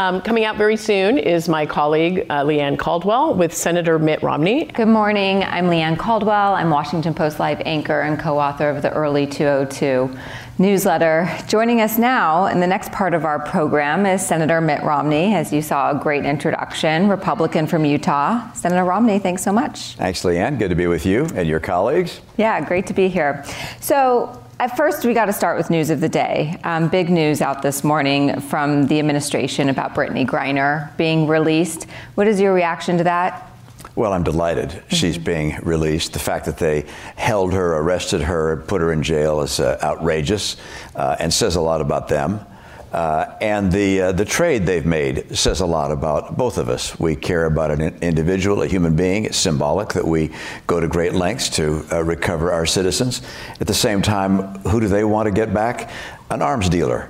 Um, 0.01 0.19
coming 0.19 0.45
out 0.45 0.57
very 0.57 0.77
soon 0.77 1.19
is 1.19 1.47
my 1.47 1.63
colleague 1.67 2.25
uh, 2.31 2.43
Leigh 2.43 2.59
Ann 2.59 2.75
Caldwell 2.75 3.35
with 3.35 3.55
Senator 3.55 3.99
Mitt 3.99 4.23
Romney. 4.23 4.65
Good 4.65 4.87
morning. 4.87 5.43
I'm 5.43 5.67
Leigh 5.67 5.81
Ann 5.81 5.95
Caldwell. 5.95 6.55
I'm 6.55 6.71
Washington 6.71 7.13
Post 7.13 7.39
Live 7.39 7.61
anchor 7.65 8.01
and 8.01 8.19
co 8.19 8.39
author 8.39 8.67
of 8.67 8.81
the 8.81 8.91
Early 8.91 9.27
202 9.27 10.17
newsletter. 10.57 11.29
Joining 11.47 11.81
us 11.81 11.99
now 11.99 12.47
in 12.47 12.59
the 12.59 12.65
next 12.65 12.91
part 12.91 13.13
of 13.13 13.25
our 13.25 13.45
program 13.45 14.07
is 14.07 14.25
Senator 14.25 14.59
Mitt 14.59 14.81
Romney. 14.81 15.35
As 15.35 15.53
you 15.53 15.61
saw, 15.61 15.91
a 15.91 15.99
great 16.01 16.25
introduction, 16.25 17.07
Republican 17.07 17.67
from 17.67 17.85
Utah. 17.85 18.51
Senator 18.53 18.83
Romney, 18.83 19.19
thanks 19.19 19.43
so 19.43 19.51
much. 19.51 19.93
Thanks, 19.97 20.25
Leigh 20.25 20.39
Ann. 20.39 20.57
Good 20.57 20.69
to 20.69 20.75
be 20.75 20.87
with 20.87 21.05
you 21.05 21.27
and 21.35 21.47
your 21.47 21.59
colleagues. 21.59 22.21
Yeah, 22.37 22.59
great 22.65 22.87
to 22.87 22.93
be 22.95 23.07
here. 23.07 23.45
So, 23.79 24.40
at 24.61 24.77
first, 24.77 25.05
we 25.05 25.15
got 25.15 25.25
to 25.25 25.33
start 25.33 25.57
with 25.57 25.71
news 25.71 25.89
of 25.89 26.01
the 26.01 26.07
day. 26.07 26.55
Um, 26.63 26.87
big 26.87 27.09
news 27.09 27.41
out 27.41 27.63
this 27.63 27.83
morning 27.83 28.39
from 28.41 28.85
the 28.85 28.99
administration 28.99 29.69
about 29.69 29.95
Brittney 29.95 30.23
Griner 30.23 30.95
being 30.97 31.25
released. 31.25 31.87
What 32.13 32.27
is 32.27 32.39
your 32.39 32.53
reaction 32.53 32.99
to 32.99 33.03
that? 33.05 33.51
Well, 33.95 34.13
I'm 34.13 34.21
delighted 34.21 34.69
mm-hmm. 34.69 34.95
she's 34.95 35.17
being 35.17 35.57
released. 35.63 36.13
The 36.13 36.19
fact 36.19 36.45
that 36.45 36.59
they 36.59 36.85
held 37.15 37.53
her, 37.53 37.75
arrested 37.77 38.21
her, 38.21 38.57
put 38.67 38.81
her 38.81 38.93
in 38.93 39.01
jail 39.01 39.41
is 39.41 39.59
uh, 39.59 39.79
outrageous 39.81 40.57
uh, 40.95 41.15
and 41.17 41.33
says 41.33 41.55
a 41.55 41.61
lot 41.61 41.81
about 41.81 42.07
them. 42.07 42.45
Uh, 42.91 43.37
and 43.39 43.71
the 43.71 44.01
uh, 44.01 44.11
the 44.11 44.25
trade 44.25 44.65
they've 44.65 44.85
made 44.85 45.37
says 45.37 45.61
a 45.61 45.65
lot 45.65 45.91
about 45.91 46.37
both 46.37 46.57
of 46.57 46.67
us. 46.67 46.99
We 46.99 47.15
care 47.15 47.45
about 47.45 47.71
an 47.71 47.81
individual, 48.01 48.63
a 48.63 48.67
human 48.67 48.97
being. 48.97 49.23
It's 49.23 49.37
symbolic 49.37 49.89
that 49.89 50.05
we 50.05 50.31
go 50.67 50.81
to 50.81 50.87
great 50.89 51.13
lengths 51.13 51.49
to 51.51 51.85
uh, 51.91 52.03
recover 52.03 52.51
our 52.51 52.65
citizens. 52.65 53.21
At 53.61 53.67
the 53.67 53.73
same 53.73 54.01
time, 54.01 54.59
who 54.63 54.81
do 54.81 54.89
they 54.89 55.05
want 55.05 55.27
to 55.27 55.31
get 55.31 55.53
back? 55.53 55.89
An 56.29 56.41
arms 56.41 56.67
dealer. 56.67 57.09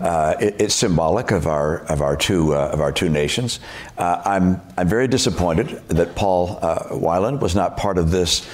Uh, 0.00 0.34
it, 0.38 0.60
it's 0.60 0.74
symbolic 0.74 1.30
of 1.30 1.46
our 1.46 1.78
of 1.86 2.02
our 2.02 2.16
two 2.16 2.54
uh, 2.54 2.68
of 2.70 2.82
our 2.82 2.92
two 2.92 3.08
nations. 3.08 3.58
Uh, 3.96 4.20
I'm 4.26 4.60
I'm 4.76 4.88
very 4.88 5.08
disappointed 5.08 5.68
that 5.88 6.14
Paul 6.14 6.58
Whelan 6.90 7.40
was 7.40 7.54
not 7.54 7.78
part 7.78 7.96
of 7.96 8.10
this 8.10 8.46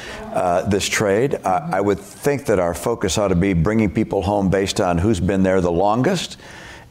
this 0.69 0.88
trade. 0.88 1.35
I 1.45 1.81
would 1.81 1.99
think 1.99 2.47
that 2.47 2.61
our 2.61 2.75
focus 2.75 3.19
ought 3.19 3.29
to 3.29 3.35
be 3.35 3.53
bringing 3.53 3.91
people 3.91 4.23
home 4.23 4.49
based 4.49 4.81
on 4.81 4.99
who's 4.99 5.19
been 5.19 5.43
there 5.43 5.61
the 5.61 5.73
longest 5.73 6.37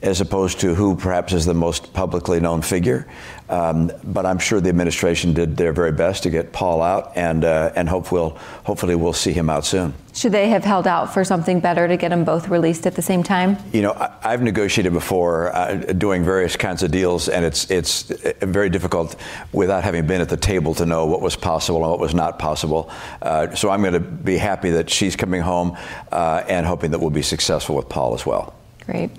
as 0.02 0.22
opposed 0.22 0.60
to 0.60 0.76
who 0.76 0.96
perhaps 0.96 1.34
is 1.34 1.46
the 1.46 1.54
most 1.54 1.94
publicly 1.94 2.40
known 2.40 2.62
figure. 2.62 3.08
Um, 3.50 3.92
but 4.04 4.26
I'm 4.26 4.40
sure 4.40 4.60
the 4.60 4.70
administration 4.70 5.34
did 5.34 5.56
their 5.56 5.72
very 5.72 5.94
best 5.94 6.24
to 6.24 6.30
get 6.30 6.52
Paul 6.52 6.82
out, 6.82 7.14
and 7.16 7.46
uh, 7.46 7.72
and 7.76 7.88
hope 7.88 8.12
we'll, 8.12 8.32
hopefully 8.66 8.94
we'll 8.96 9.14
see 9.14 9.32
him 9.32 9.50
out 9.50 9.66
soon. 9.66 9.94
Should 10.14 10.34
they 10.34 10.50
have 10.50 10.66
held 10.66 10.86
out 10.86 11.14
for 11.14 11.24
something 11.24 11.62
better 11.62 11.88
to 11.88 11.96
get 11.96 12.10
them 12.10 12.26
both 12.26 12.50
released 12.50 12.86
at 12.86 12.96
the 12.96 13.02
same 13.02 13.24
time? 13.24 13.58
You 13.72 13.84
know, 13.84 13.94
I, 13.94 14.32
have 14.32 14.42
negotiated 14.42 14.92
before, 14.92 15.56
uh, 15.56 15.76
doing 15.76 16.26
various 16.26 16.58
kinds 16.58 16.84
of 16.84 16.92
deals, 16.92 17.30
and 17.30 17.46
it's 17.46 17.72
it's 17.72 18.04
very 18.42 18.70
difficult 18.70 19.16
without 19.54 19.84
having 19.84 20.06
been 20.06 20.20
at 20.20 20.28
the 20.28 20.38
table 20.38 20.74
to 20.76 20.86
know 20.86 21.06
what 21.06 21.22
was 21.22 21.38
possible 21.38 21.82
and 21.84 21.90
what 21.90 22.00
was 22.00 22.14
not 22.14 22.40
possible. 22.40 22.92
Uh, 23.22 23.56
so 23.56 23.70
I'm 23.70 23.82
going 23.82 23.94
to 23.94 24.02
be 24.02 24.38
happy 24.38 24.72
that 24.72 24.90
she's 24.90 25.16
coming 25.16 25.42
home, 25.42 25.78
uh, 26.12 26.44
and 26.50 26.66
hoping 26.66 26.92
that 26.92 27.00
we'll 27.00 27.12
be 27.12 27.22
successful 27.22 27.78
with 27.78 27.88
Paul 27.88 28.14
as 28.14 28.26
well. 28.26 28.54
Great. 28.88 29.12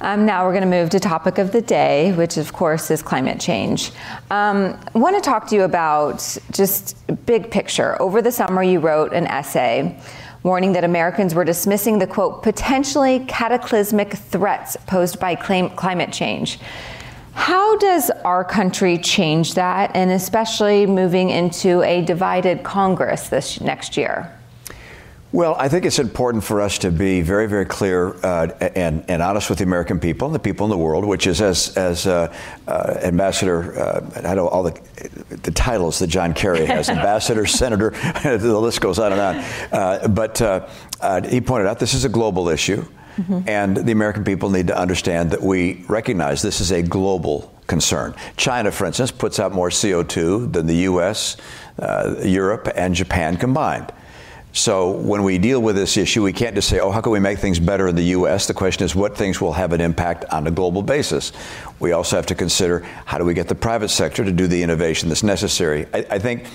Um, 0.00 0.24
now 0.24 0.46
we're 0.46 0.52
going 0.52 0.62
to 0.62 0.70
move 0.70 0.88
to 0.90 1.00
topic 1.00 1.38
of 1.38 1.50
the 1.50 1.60
day, 1.60 2.12
which 2.12 2.36
of 2.36 2.52
course 2.52 2.92
is 2.92 3.02
climate 3.02 3.40
change. 3.40 3.90
Um, 4.30 4.78
I 4.94 4.98
want 4.98 5.16
to 5.16 5.20
talk 5.20 5.48
to 5.48 5.56
you 5.56 5.64
about 5.64 6.38
just 6.52 6.96
big 7.26 7.50
picture. 7.50 8.00
Over 8.00 8.22
the 8.22 8.30
summer, 8.30 8.62
you 8.62 8.78
wrote 8.78 9.12
an 9.12 9.26
essay 9.26 10.00
warning 10.44 10.72
that 10.74 10.84
Americans 10.84 11.34
were 11.34 11.44
dismissing 11.44 11.98
the 11.98 12.06
quote 12.06 12.44
potentially 12.44 13.24
cataclysmic 13.26 14.14
threats 14.14 14.76
posed 14.86 15.18
by 15.18 15.34
climate 15.34 16.12
change. 16.12 16.60
How 17.32 17.76
does 17.78 18.10
our 18.24 18.44
country 18.44 18.96
change 18.96 19.54
that, 19.54 19.90
and 19.94 20.12
especially 20.12 20.86
moving 20.86 21.30
into 21.30 21.82
a 21.82 22.02
divided 22.02 22.62
Congress 22.62 23.28
this 23.28 23.60
next 23.60 23.96
year? 23.96 24.32
Well, 25.32 25.54
I 25.56 25.68
think 25.68 25.84
it's 25.84 26.00
important 26.00 26.42
for 26.42 26.60
us 26.60 26.78
to 26.78 26.90
be 26.90 27.20
very, 27.20 27.46
very 27.46 27.64
clear 27.64 28.16
uh, 28.24 28.48
and, 28.74 29.04
and 29.06 29.22
honest 29.22 29.48
with 29.48 29.58
the 29.58 29.64
American 29.64 30.00
people 30.00 30.26
and 30.26 30.34
the 30.34 30.40
people 30.40 30.66
in 30.66 30.70
the 30.70 30.78
world, 30.78 31.04
which 31.04 31.28
is 31.28 31.40
as, 31.40 31.76
as 31.76 32.08
uh, 32.08 32.34
uh, 32.66 32.98
Ambassador, 33.04 33.78
uh, 33.78 34.28
I 34.28 34.34
know 34.34 34.48
all 34.48 34.64
the, 34.64 34.80
the 35.42 35.52
titles 35.52 36.00
that 36.00 36.08
John 36.08 36.34
Kerry 36.34 36.66
has 36.66 36.88
Ambassador, 36.88 37.46
Senator, 37.46 37.90
the 38.24 38.58
list 38.58 38.80
goes 38.80 38.98
on 38.98 39.12
and 39.12 39.20
on. 39.20 39.36
Uh, 39.70 40.08
but 40.08 40.42
uh, 40.42 40.66
he 41.22 41.40
pointed 41.40 41.68
out 41.68 41.78
this 41.78 41.94
is 41.94 42.04
a 42.04 42.08
global 42.08 42.48
issue, 42.48 42.84
mm-hmm. 43.16 43.48
and 43.48 43.76
the 43.76 43.92
American 43.92 44.24
people 44.24 44.50
need 44.50 44.66
to 44.66 44.76
understand 44.76 45.30
that 45.30 45.40
we 45.40 45.84
recognize 45.86 46.42
this 46.42 46.60
is 46.60 46.72
a 46.72 46.82
global 46.82 47.54
concern. 47.68 48.16
China, 48.36 48.72
for 48.72 48.84
instance, 48.84 49.12
puts 49.12 49.38
out 49.38 49.52
more 49.52 49.68
CO2 49.68 50.52
than 50.52 50.66
the 50.66 50.76
U.S., 50.90 51.36
Europe, 52.24 52.68
and 52.74 52.96
Japan 52.96 53.36
combined. 53.36 53.92
So 54.52 54.90
when 54.90 55.22
we 55.22 55.38
deal 55.38 55.60
with 55.60 55.76
this 55.76 55.96
issue, 55.96 56.24
we 56.24 56.32
can't 56.32 56.56
just 56.56 56.68
say, 56.68 56.80
oh, 56.80 56.90
how 56.90 57.00
can 57.00 57.12
we 57.12 57.20
make 57.20 57.38
things 57.38 57.60
better 57.60 57.86
in 57.86 57.94
the 57.94 58.02
U.S.? 58.02 58.48
The 58.48 58.54
question 58.54 58.84
is, 58.84 58.96
what 58.96 59.16
things 59.16 59.40
will 59.40 59.52
have 59.52 59.72
an 59.72 59.80
impact 59.80 60.24
on 60.32 60.46
a 60.46 60.50
global 60.50 60.82
basis? 60.82 61.32
We 61.78 61.92
also 61.92 62.16
have 62.16 62.26
to 62.26 62.34
consider 62.34 62.80
how 63.04 63.18
do 63.18 63.24
we 63.24 63.32
get 63.32 63.46
the 63.46 63.54
private 63.54 63.90
sector 63.90 64.24
to 64.24 64.32
do 64.32 64.48
the 64.48 64.60
innovation 64.60 65.08
that's 65.08 65.22
necessary. 65.22 65.86
I, 65.94 66.06
I 66.10 66.18
think, 66.18 66.46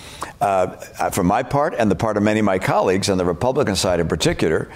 uh, 0.42 0.68
for 1.12 1.24
my 1.24 1.42
part, 1.42 1.74
and 1.76 1.90
the 1.90 1.96
part 1.96 2.18
of 2.18 2.24
many 2.24 2.40
of 2.40 2.46
my 2.46 2.60
colleagues 2.60 3.10
on 3.10 3.18
the 3.18 3.26
Republican 3.26 3.78
side 3.78 4.02
in 4.02 4.10
particular, 4.10 4.70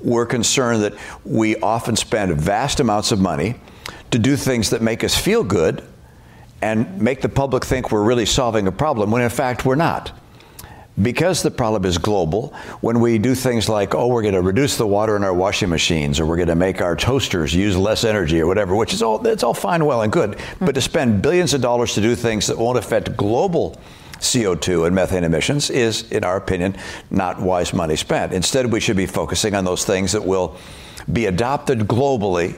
we're 0.00 0.26
concerned 0.26 0.82
that 0.82 0.94
we 1.24 1.56
often 1.56 1.94
spend 1.94 2.34
vast 2.36 2.80
amounts 2.80 3.12
of 3.12 3.20
money 3.20 3.54
to 4.10 4.18
do 4.18 4.36
things 4.36 4.70
that 4.70 4.82
make 4.82 5.04
us 5.04 5.16
feel 5.16 5.44
good 5.44 5.84
and 6.60 7.00
make 7.00 7.20
the 7.20 7.28
public 7.28 7.64
think 7.64 7.92
we're 7.92 8.02
really 8.02 8.26
solving 8.26 8.66
a 8.66 8.72
problem 8.72 9.10
when 9.10 9.22
in 9.22 9.30
fact 9.30 9.64
we're 9.64 9.74
not 9.74 10.12
because 11.02 11.42
the 11.42 11.50
problem 11.50 11.84
is 11.84 11.98
global, 11.98 12.54
when 12.80 13.00
we 13.00 13.18
do 13.18 13.34
things 13.34 13.68
like, 13.68 13.94
oh, 13.94 14.06
we're 14.06 14.22
going 14.22 14.34
to 14.34 14.42
reduce 14.42 14.76
the 14.76 14.86
water 14.86 15.16
in 15.16 15.24
our 15.24 15.34
washing 15.34 15.68
machines, 15.68 16.20
or 16.20 16.26
we're 16.26 16.36
going 16.36 16.48
to 16.48 16.54
make 16.54 16.80
our 16.80 16.94
toasters 16.94 17.54
use 17.54 17.76
less 17.76 18.04
energy, 18.04 18.40
or 18.40 18.46
whatever, 18.46 18.76
which 18.76 18.92
is 18.92 19.02
all 19.02 19.18
that's 19.18 19.42
all 19.42 19.54
fine, 19.54 19.84
well, 19.84 20.02
and 20.02 20.12
good, 20.12 20.32
mm-hmm. 20.32 20.64
but 20.64 20.74
to 20.74 20.80
spend 20.80 21.22
billions 21.22 21.52
of 21.52 21.60
dollars 21.60 21.94
to 21.94 22.00
do 22.00 22.14
things 22.14 22.46
that 22.46 22.56
won't 22.56 22.78
affect 22.78 23.16
global 23.16 23.76
CO2 24.18 24.86
and 24.86 24.94
methane 24.94 25.24
emissions 25.24 25.68
is, 25.68 26.10
in 26.10 26.24
our 26.24 26.36
opinion, 26.36 26.76
not 27.10 27.40
wise 27.40 27.74
money 27.74 27.96
spent. 27.96 28.32
Instead, 28.32 28.70
we 28.70 28.80
should 28.80 28.96
be 28.96 29.06
focusing 29.06 29.54
on 29.54 29.64
those 29.64 29.84
things 29.84 30.12
that 30.12 30.24
will 30.24 30.56
be 31.12 31.26
adopted 31.26 31.80
globally 31.80 32.56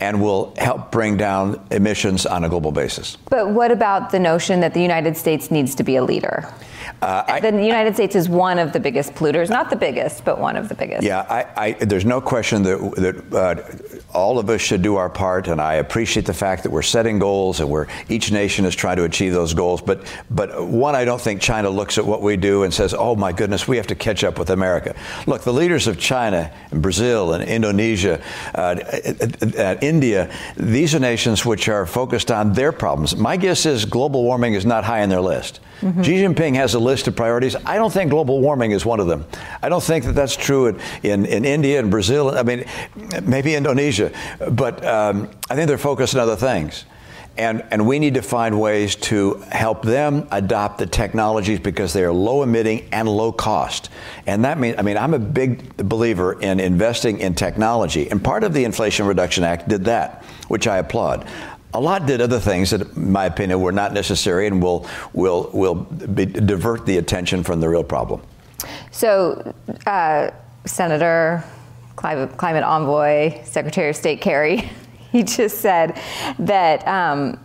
and 0.00 0.20
will 0.20 0.52
help 0.58 0.90
bring 0.90 1.16
down 1.16 1.64
emissions 1.70 2.26
on 2.26 2.44
a 2.44 2.48
global 2.48 2.72
basis. 2.72 3.16
But 3.30 3.50
what 3.50 3.70
about 3.70 4.10
the 4.10 4.18
notion 4.18 4.60
that 4.60 4.74
the 4.74 4.82
United 4.82 5.16
States 5.16 5.50
needs 5.50 5.74
to 5.76 5.84
be 5.84 5.96
a 5.96 6.04
leader? 6.04 6.52
Uh, 7.00 7.24
I, 7.26 7.40
the 7.40 7.64
United 7.64 7.94
States 7.94 8.14
is 8.14 8.28
one 8.28 8.58
of 8.58 8.72
the 8.72 8.80
biggest 8.80 9.14
polluters, 9.14 9.50
not 9.50 9.70
the 9.70 9.76
biggest, 9.76 10.24
but 10.24 10.38
one 10.38 10.56
of 10.56 10.68
the 10.68 10.74
biggest. 10.74 11.02
Yeah, 11.02 11.26
I, 11.28 11.46
I, 11.64 11.72
there's 11.72 12.04
no 12.04 12.20
question 12.20 12.62
that, 12.62 13.22
that 13.30 13.34
uh, 13.34 14.16
all 14.16 14.38
of 14.38 14.48
us 14.50 14.60
should 14.60 14.82
do 14.82 14.96
our 14.96 15.10
part, 15.10 15.48
and 15.48 15.60
I 15.60 15.74
appreciate 15.74 16.26
the 16.26 16.34
fact 16.34 16.62
that 16.62 16.70
we're 16.70 16.82
setting 16.82 17.18
goals 17.18 17.60
and 17.60 17.68
we're 17.68 17.86
each 18.08 18.30
nation 18.30 18.64
is 18.64 18.74
trying 18.74 18.96
to 18.96 19.04
achieve 19.04 19.32
those 19.32 19.54
goals. 19.54 19.80
But, 19.80 20.06
but 20.30 20.66
one, 20.66 20.94
I 20.94 21.04
don't 21.04 21.20
think 21.20 21.40
China 21.40 21.70
looks 21.70 21.98
at 21.98 22.06
what 22.06 22.22
we 22.22 22.36
do 22.36 22.62
and 22.62 22.72
says, 22.72 22.94
"Oh 22.96 23.16
my 23.16 23.32
goodness, 23.32 23.66
we 23.66 23.76
have 23.76 23.86
to 23.88 23.94
catch 23.94 24.24
up 24.24 24.38
with 24.38 24.50
America." 24.50 24.94
Look, 25.26 25.42
the 25.42 25.52
leaders 25.52 25.86
of 25.86 25.98
China 25.98 26.52
and 26.70 26.82
Brazil 26.82 27.32
and 27.32 27.44
Indonesia, 27.44 28.22
uh, 28.54 28.58
uh, 28.58 29.46
uh 29.58 29.76
India, 29.80 30.30
these 30.56 30.94
are 30.94 31.00
nations 31.00 31.44
which 31.44 31.68
are 31.68 31.86
focused 31.86 32.30
on 32.30 32.52
their 32.52 32.72
problems. 32.72 33.16
My 33.16 33.36
guess 33.36 33.66
is 33.66 33.84
global 33.84 34.22
warming 34.22 34.54
is 34.54 34.66
not 34.66 34.84
high 34.84 35.02
on 35.02 35.08
their 35.08 35.20
list. 35.20 35.60
Mm-hmm. 35.82 36.02
Xi 36.02 36.12
Jinping 36.12 36.54
has 36.54 36.74
a 36.74 36.78
list 36.78 37.08
of 37.08 37.16
priorities. 37.16 37.56
I 37.56 37.76
don't 37.76 37.92
think 37.92 38.10
global 38.10 38.40
warming 38.40 38.70
is 38.70 38.86
one 38.86 39.00
of 39.00 39.08
them. 39.08 39.26
I 39.60 39.68
don't 39.68 39.82
think 39.82 40.04
that 40.04 40.12
that's 40.12 40.36
true 40.36 40.68
in, 40.68 40.80
in, 41.02 41.26
in 41.26 41.44
India 41.44 41.80
and 41.80 41.90
Brazil. 41.90 42.30
I 42.30 42.44
mean, 42.44 42.64
maybe 43.24 43.56
Indonesia, 43.56 44.12
but 44.50 44.84
um, 44.84 45.28
I 45.50 45.56
think 45.56 45.66
they're 45.66 45.78
focused 45.78 46.14
on 46.14 46.20
other 46.20 46.36
things. 46.36 46.84
And, 47.36 47.64
and 47.70 47.86
we 47.86 47.98
need 47.98 48.14
to 48.14 48.22
find 48.22 48.60
ways 48.60 48.94
to 48.96 49.42
help 49.50 49.82
them 49.82 50.28
adopt 50.30 50.78
the 50.78 50.86
technologies 50.86 51.60
because 51.60 51.94
they 51.94 52.04
are 52.04 52.12
low 52.12 52.42
emitting 52.42 52.88
and 52.92 53.08
low 53.08 53.32
cost. 53.32 53.88
And 54.26 54.44
that 54.44 54.58
means, 54.58 54.76
I 54.78 54.82
mean, 54.82 54.98
I'm 54.98 55.14
a 55.14 55.18
big 55.18 55.76
believer 55.78 56.38
in 56.38 56.60
investing 56.60 57.20
in 57.20 57.34
technology. 57.34 58.10
And 58.10 58.22
part 58.22 58.44
of 58.44 58.52
the 58.52 58.64
Inflation 58.64 59.06
Reduction 59.06 59.44
Act 59.44 59.66
did 59.66 59.86
that, 59.86 60.24
which 60.48 60.66
I 60.66 60.76
applaud. 60.76 61.26
A 61.74 61.80
lot 61.80 62.06
did 62.06 62.20
other 62.20 62.38
things 62.38 62.70
that, 62.70 62.82
in 62.96 63.12
my 63.12 63.26
opinion, 63.26 63.60
were 63.60 63.72
not 63.72 63.92
necessary 63.92 64.46
and 64.46 64.62
will 64.62 64.86
will 65.12 65.50
will 65.52 65.74
be, 65.74 66.26
divert 66.26 66.84
the 66.86 66.98
attention 66.98 67.42
from 67.42 67.60
the 67.60 67.68
real 67.68 67.84
problem. 67.84 68.20
So, 68.90 69.54
uh, 69.86 70.30
Senator, 70.66 71.42
climate, 71.96 72.36
climate 72.36 72.62
envoy, 72.62 73.42
Secretary 73.44 73.90
of 73.90 73.96
State 73.96 74.20
Kerry, 74.20 74.70
he 75.12 75.22
just 75.22 75.58
said 75.58 75.98
that. 76.38 76.86
Um, 76.86 77.38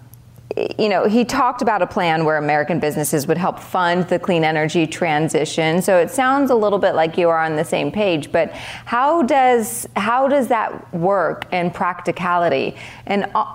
you 0.79 0.89
know, 0.89 1.07
he 1.07 1.23
talked 1.23 1.61
about 1.61 1.83
a 1.83 1.87
plan 1.87 2.25
where 2.25 2.37
American 2.37 2.79
businesses 2.79 3.27
would 3.27 3.37
help 3.37 3.59
fund 3.59 4.07
the 4.07 4.17
clean 4.17 4.43
energy 4.43 4.87
transition. 4.87 5.81
So 5.83 5.99
it 5.99 6.09
sounds 6.09 6.49
a 6.49 6.55
little 6.55 6.79
bit 6.79 6.95
like 6.95 7.15
you 7.15 7.29
are 7.29 7.37
on 7.37 7.55
the 7.55 7.65
same 7.65 7.91
page. 7.91 8.31
But 8.31 8.51
how 8.53 9.21
does 9.21 9.87
how 9.95 10.27
does 10.27 10.47
that 10.47 10.91
work 10.95 11.51
in 11.53 11.69
practicality? 11.69 12.75
And 13.05 13.29
uh, 13.35 13.45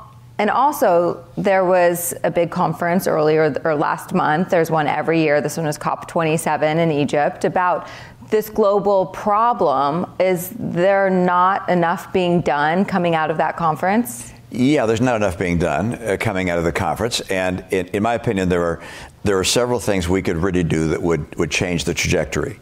and 0.43 0.51
also, 0.51 1.25
there 1.37 1.65
was 1.65 2.15
a 2.25 2.31
big 2.33 2.51
conference 2.51 3.07
earlier 3.07 3.55
or 3.65 3.77
last 3.77 4.13
month. 4.13 4.51
There's 4.51 4.73
one 4.73 4.89
every 4.89 5.23
year. 5.23 5.41
This 5.41 5.57
one 5.57 5.67
was 5.67 5.79
COP27 5.79 6.79
in 6.79 6.91
Egypt 6.91 7.45
about 7.45 7.87
this 8.29 8.51
global 8.51 9.07
problem. 9.07 10.05
Is 10.19 10.53
there 10.59 11.09
not 11.09 11.69
enough 11.69 12.13
being 12.13 12.41
done 12.41 12.85
coming 12.85 13.15
out 13.15 13.31
of 13.31 13.37
that 13.37 13.57
conference? 13.57 14.33
Yeah, 14.51 14.85
there's 14.85 15.01
not 15.01 15.15
enough 15.15 15.39
being 15.39 15.59
done 15.59 15.95
uh, 15.95 16.17
coming 16.19 16.51
out 16.51 16.59
of 16.59 16.65
the 16.65 16.73
conference, 16.73 17.21
and 17.31 17.65
in, 17.71 17.87
in, 17.87 18.03
my 18.03 18.15
opinion, 18.15 18.49
there 18.49 18.65
are 18.65 18.83
there 19.23 19.39
are 19.39 19.45
several 19.45 19.79
things 19.79 20.09
we 20.09 20.23
could 20.23 20.39
really 20.39 20.65
do 20.65 20.89
that 20.89 21.01
would 21.01 21.39
would 21.39 21.53
change 21.53 21.85
the 21.85 21.95
trajectory, 21.95 22.59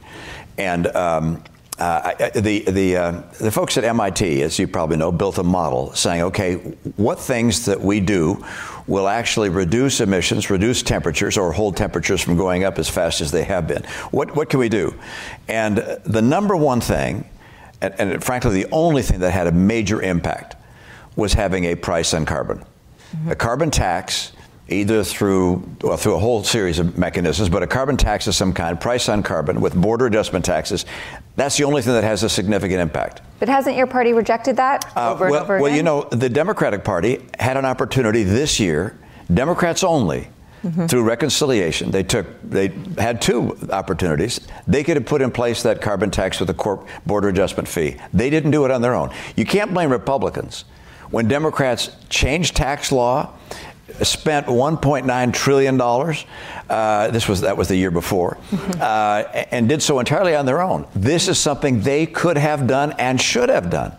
and 0.59 0.87
um, 0.89 1.43
uh, 1.81 2.31
the 2.35 2.61
the 2.61 2.97
uh, 2.97 3.23
the 3.39 3.51
folks 3.51 3.79
at 3.79 3.85
MIT, 3.85 4.43
as 4.43 4.59
you 4.59 4.69
probably 4.69 4.99
know, 4.99 5.11
built 5.11 5.39
a 5.39 5.43
model 5.43 5.93
saying, 5.95 6.23
okay, 6.23 6.57
what 6.97 7.19
things 7.19 7.65
that 7.65 7.81
we 7.81 8.01
do 8.01 8.45
will 8.87 9.09
actually 9.09 9.49
reduce 9.49 10.01
emissions, 10.01 10.51
reduce 10.51 10.83
temperatures, 10.83 11.39
or 11.39 11.53
hold 11.53 11.77
temperatures 11.77 12.21
from 12.21 12.37
going 12.37 12.65
up 12.65 12.79
as 12.79 12.89
fast 12.89 13.21
as 13.21 13.31
they 13.31 13.45
have 13.45 13.67
been. 13.67 13.83
What 14.11 14.37
what 14.37 14.51
can 14.51 14.61
we 14.61 14.69
do? 14.69 14.95
And 15.49 15.79
the 16.05 16.21
number 16.21 16.55
one 16.55 16.83
thing, 16.83 17.25
and, 17.81 17.95
and 17.99 18.23
frankly, 18.23 18.63
the 18.63 18.71
only 18.73 19.03
thing 19.03 19.21
that 19.21 19.31
had 19.31 19.47
a 19.47 19.53
major 19.53 20.03
impact 20.03 20.57
was 21.17 21.33
having 21.33 21.65
a 21.65 21.75
price 21.75 22.13
on 22.13 22.27
carbon, 22.27 22.59
mm-hmm. 22.59 23.31
a 23.31 23.35
carbon 23.35 23.71
tax 23.71 24.33
either 24.71 25.03
through 25.03 25.69
well 25.83 25.97
through 25.97 26.15
a 26.15 26.19
whole 26.19 26.45
series 26.45 26.79
of 26.79 26.97
mechanisms, 26.97 27.49
but 27.49 27.63
a 27.63 27.67
carbon 27.67 27.97
tax 27.97 28.27
of 28.27 28.35
some 28.35 28.53
kind, 28.53 28.81
price 28.81 29.09
on 29.09 29.23
carbon 29.23 29.61
with 29.61 29.75
border 29.75 30.07
adjustment 30.07 30.45
taxes. 30.45 30.87
That's 31.37 31.57
the 31.57 31.65
only 31.65 31.83
thing 31.83 31.95
that 31.95 32.05
has 32.05 32.23
a 32.23 32.29
significant 32.29 32.81
impact. 32.81 33.23
But 33.39 33.49
hasn't 33.49 33.77
your 33.77 33.87
party 33.87 34.13
rejected 34.13 34.57
that 34.57 34.85
uh, 34.97 35.13
over 35.13 35.31
well, 35.31 35.35
and 35.35 35.43
over 35.45 35.57
again? 35.57 35.63
Well, 35.63 35.77
you 35.77 35.83
know, 35.83 36.03
the 36.11 36.29
Democratic 36.29 36.85
Party 36.85 37.27
had 37.39 37.57
an 37.57 37.65
opportunity 37.65 38.23
this 38.23 38.61
year, 38.61 38.99
Democrats 39.33 39.85
only. 39.85 40.29
Mm-hmm. 40.63 40.89
Through 40.89 41.05
reconciliation, 41.05 41.91
they 41.91 42.03
took 42.03 42.27
they 42.43 42.69
had 42.99 43.23
two 43.23 43.57
opportunities. 43.73 44.47
They 44.67 44.85
could 44.85 44.99
have 44.99 45.07
put 45.07 45.23
in 45.23 45.31
place 45.31 45.63
that 45.63 45.81
carbon 45.81 46.11
tax 46.11 46.39
with 46.39 46.51
a 46.51 46.55
corp 46.55 46.87
border 47.07 47.31
adjustment 47.31 47.67
fee. 47.67 47.97
They 48.13 48.29
didn't 48.29 48.51
do 48.51 48.67
it 48.67 48.71
on 48.71 48.83
their 48.83 48.95
own. 48.95 49.11
You 49.37 49.47
can't 49.47 49.73
blame 49.73 49.91
Republicans 49.91 50.67
when 51.11 51.29
Democrats 51.29 51.91
changed 52.09 52.57
tax 52.57 52.93
law, 52.93 53.33
spent 54.03 54.47
1.9 54.47 55.33
trillion 55.33 55.77
dollars. 55.77 56.25
Uh, 56.69 57.11
this 57.11 57.29
was 57.29 57.43
that 57.43 57.57
was 57.57 57.69
the 57.69 57.77
year 57.77 57.91
before, 57.91 58.37
mm-hmm. 58.51 58.73
uh, 58.81 59.45
and 59.51 59.69
did 59.69 59.83
so 59.83 59.99
entirely 59.99 60.35
on 60.35 60.47
their 60.47 60.61
own. 60.61 60.87
This 60.95 61.29
is 61.29 61.39
something 61.39 61.81
they 61.81 62.07
could 62.07 62.37
have 62.37 62.67
done 62.67 62.93
and 62.93 63.21
should 63.21 63.49
have 63.49 63.71
done. 63.71 63.93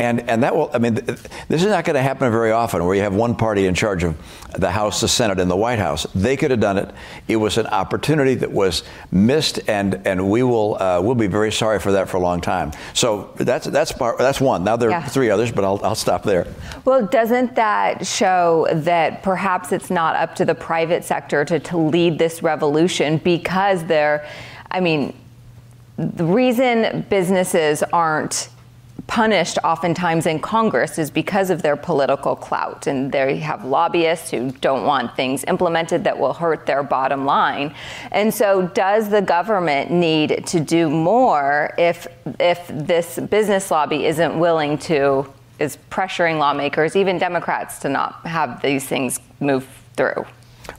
And, 0.00 0.28
and 0.30 0.44
that 0.44 0.54
will, 0.54 0.70
I 0.72 0.78
mean, 0.78 0.94
this 0.94 1.64
is 1.64 1.66
not 1.66 1.84
going 1.84 1.94
to 1.94 2.02
happen 2.02 2.30
very 2.30 2.52
often 2.52 2.84
where 2.84 2.94
you 2.94 3.02
have 3.02 3.14
one 3.14 3.34
party 3.34 3.66
in 3.66 3.74
charge 3.74 4.04
of 4.04 4.16
the 4.56 4.70
House, 4.70 5.00
the 5.00 5.08
Senate, 5.08 5.40
and 5.40 5.50
the 5.50 5.56
White 5.56 5.80
House. 5.80 6.06
They 6.14 6.36
could 6.36 6.52
have 6.52 6.60
done 6.60 6.78
it. 6.78 6.90
It 7.26 7.36
was 7.36 7.58
an 7.58 7.66
opportunity 7.66 8.36
that 8.36 8.52
was 8.52 8.84
missed, 9.10 9.68
and, 9.68 10.06
and 10.06 10.30
we 10.30 10.44
will 10.44 10.80
uh, 10.80 11.00
we'll 11.00 11.16
be 11.16 11.26
very 11.26 11.50
sorry 11.50 11.80
for 11.80 11.92
that 11.92 12.08
for 12.08 12.16
a 12.16 12.20
long 12.20 12.40
time. 12.40 12.70
So 12.94 13.32
that's, 13.36 13.66
that's, 13.66 13.90
part, 13.90 14.18
that's 14.18 14.40
one. 14.40 14.62
Now 14.62 14.76
there 14.76 14.90
are 14.90 15.00
yeah. 15.00 15.04
three 15.04 15.30
others, 15.30 15.50
but 15.50 15.64
I'll, 15.64 15.80
I'll 15.82 15.96
stop 15.96 16.22
there. 16.22 16.46
Well, 16.84 17.04
doesn't 17.06 17.56
that 17.56 18.06
show 18.06 18.68
that 18.72 19.24
perhaps 19.24 19.72
it's 19.72 19.90
not 19.90 20.14
up 20.14 20.36
to 20.36 20.44
the 20.44 20.54
private 20.54 21.04
sector 21.04 21.44
to, 21.44 21.58
to 21.58 21.76
lead 21.76 22.20
this 22.20 22.40
revolution 22.42 23.18
because 23.18 23.84
they're, 23.84 24.24
I 24.70 24.78
mean, 24.78 25.12
the 25.96 26.24
reason 26.24 27.04
businesses 27.10 27.82
aren't 27.82 28.48
punished 29.08 29.58
oftentimes 29.64 30.26
in 30.26 30.38
Congress 30.38 30.98
is 30.98 31.10
because 31.10 31.50
of 31.50 31.62
their 31.62 31.76
political 31.76 32.36
clout. 32.36 32.86
And 32.86 33.10
they 33.10 33.38
have 33.38 33.64
lobbyists 33.64 34.30
who 34.30 34.52
don't 34.52 34.84
want 34.84 35.16
things 35.16 35.42
implemented 35.44 36.04
that 36.04 36.16
will 36.16 36.34
hurt 36.34 36.66
their 36.66 36.84
bottom 36.84 37.24
line. 37.24 37.74
And 38.12 38.32
so, 38.32 38.68
does 38.68 39.08
the 39.08 39.22
government 39.22 39.90
need 39.90 40.46
to 40.46 40.60
do 40.60 40.88
more 40.88 41.74
if, 41.76 42.06
if 42.38 42.68
this 42.68 43.18
business 43.18 43.70
lobby 43.70 44.06
isn't 44.06 44.38
willing 44.38 44.78
to, 44.78 45.26
is 45.58 45.78
pressuring 45.90 46.38
lawmakers, 46.38 46.94
even 46.94 47.18
Democrats, 47.18 47.78
to 47.80 47.88
not 47.88 48.24
have 48.26 48.62
these 48.62 48.86
things 48.86 49.18
move 49.40 49.66
through? 49.96 50.24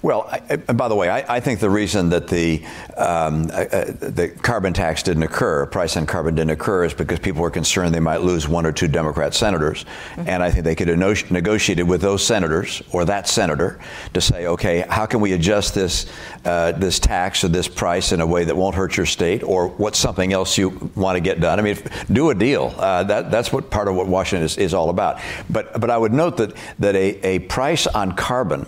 Well, 0.02 0.30
I, 0.32 0.42
and 0.50 0.78
by 0.78 0.88
the 0.88 0.96
way, 0.96 1.10
I, 1.10 1.36
I, 1.36 1.40
think 1.42 1.60
the 1.60 1.70
reason 1.70 2.10
that 2.12 2.30
the 2.30 2.64
um, 2.96 3.50
uh, 3.52 3.66
uh, 3.66 3.86
the 4.00 4.30
carbon 4.30 4.72
tax 4.72 5.04
didn't 5.04 5.24
occur, 5.24 5.66
price 5.66 5.98
on 5.98 6.06
carbon 6.06 6.36
didn't 6.36 6.52
occur, 6.52 6.86
is 6.86 6.94
because 6.94 7.20
people 7.20 7.42
were 7.42 7.52
concerned 7.52 7.94
they 7.94 8.00
might 8.00 8.22
lose 8.22 8.48
one 8.48 8.66
or 8.66 8.72
two 8.72 8.88
Democrat 8.88 9.34
senators, 9.34 9.84
mm-hmm. 10.16 10.30
and 10.30 10.42
I 10.42 10.52
think 10.52 10.64
they 10.64 10.76
could 10.76 10.88
have 10.88 11.32
negotiated 11.32 11.86
with 11.86 12.00
those 12.00 12.26
senators 12.26 12.82
or 12.94 13.04
that 13.06 13.28
senator 13.28 13.78
to 14.14 14.22
say, 14.22 14.48
okay, 14.48 14.86
how 14.88 15.06
can 15.06 15.20
we 15.20 15.34
adjust 15.34 15.76
this 15.76 16.06
uh, 16.46 16.72
this 16.72 16.98
tax 17.00 17.44
or 17.44 17.50
this 17.50 17.68
price 17.68 18.14
in 18.14 18.22
a 18.22 18.28
way 18.28 18.46
that 18.46 18.56
won't 18.56 18.76
hurt 18.76 18.96
your 18.96 19.06
state, 19.06 19.44
or 19.44 19.68
what's 19.68 20.00
something 20.00 20.32
else 20.32 20.58
you 20.58 20.70
want 20.96 21.18
to 21.18 21.22
get 21.22 21.42
done? 21.42 21.60
I 21.60 21.62
mean, 21.62 21.78
do 22.10 22.30
a 22.30 22.36
deal. 22.36 22.74
Uh, 22.78 23.04
that 23.04 23.32
that's 23.32 23.52
what 23.52 23.70
part 23.70 23.90
of 23.90 23.96
what 23.96 24.08
Washington 24.08 24.46
is, 24.46 24.58
is 24.58 24.74
all 24.74 24.90
about. 24.90 25.20
But 25.50 25.78
but 25.78 25.90
I 25.90 25.98
would 25.98 26.14
note 26.14 26.38
that 26.38 26.54
that 26.80 26.96
a, 26.96 27.20
a 27.28 27.40
price 27.40 27.86
on 27.86 28.14
carbon 28.14 28.66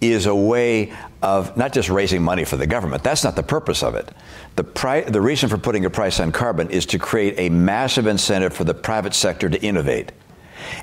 is 0.00 0.26
a 0.26 0.34
way 0.34 0.92
of 1.22 1.56
not 1.56 1.72
just 1.72 1.88
raising 1.88 2.22
money 2.22 2.44
for 2.44 2.56
the 2.56 2.66
government. 2.66 3.02
That's 3.02 3.24
not 3.24 3.36
the 3.36 3.42
purpose 3.42 3.82
of 3.82 3.94
it. 3.94 4.08
The, 4.56 4.64
pri- 4.64 5.02
the 5.02 5.20
reason 5.20 5.48
for 5.48 5.58
putting 5.58 5.84
a 5.84 5.90
price 5.90 6.20
on 6.20 6.32
carbon 6.32 6.70
is 6.70 6.86
to 6.86 6.98
create 6.98 7.34
a 7.38 7.48
massive 7.48 8.06
incentive 8.06 8.52
for 8.52 8.64
the 8.64 8.74
private 8.74 9.14
sector 9.14 9.48
to 9.48 9.62
innovate 9.62 10.12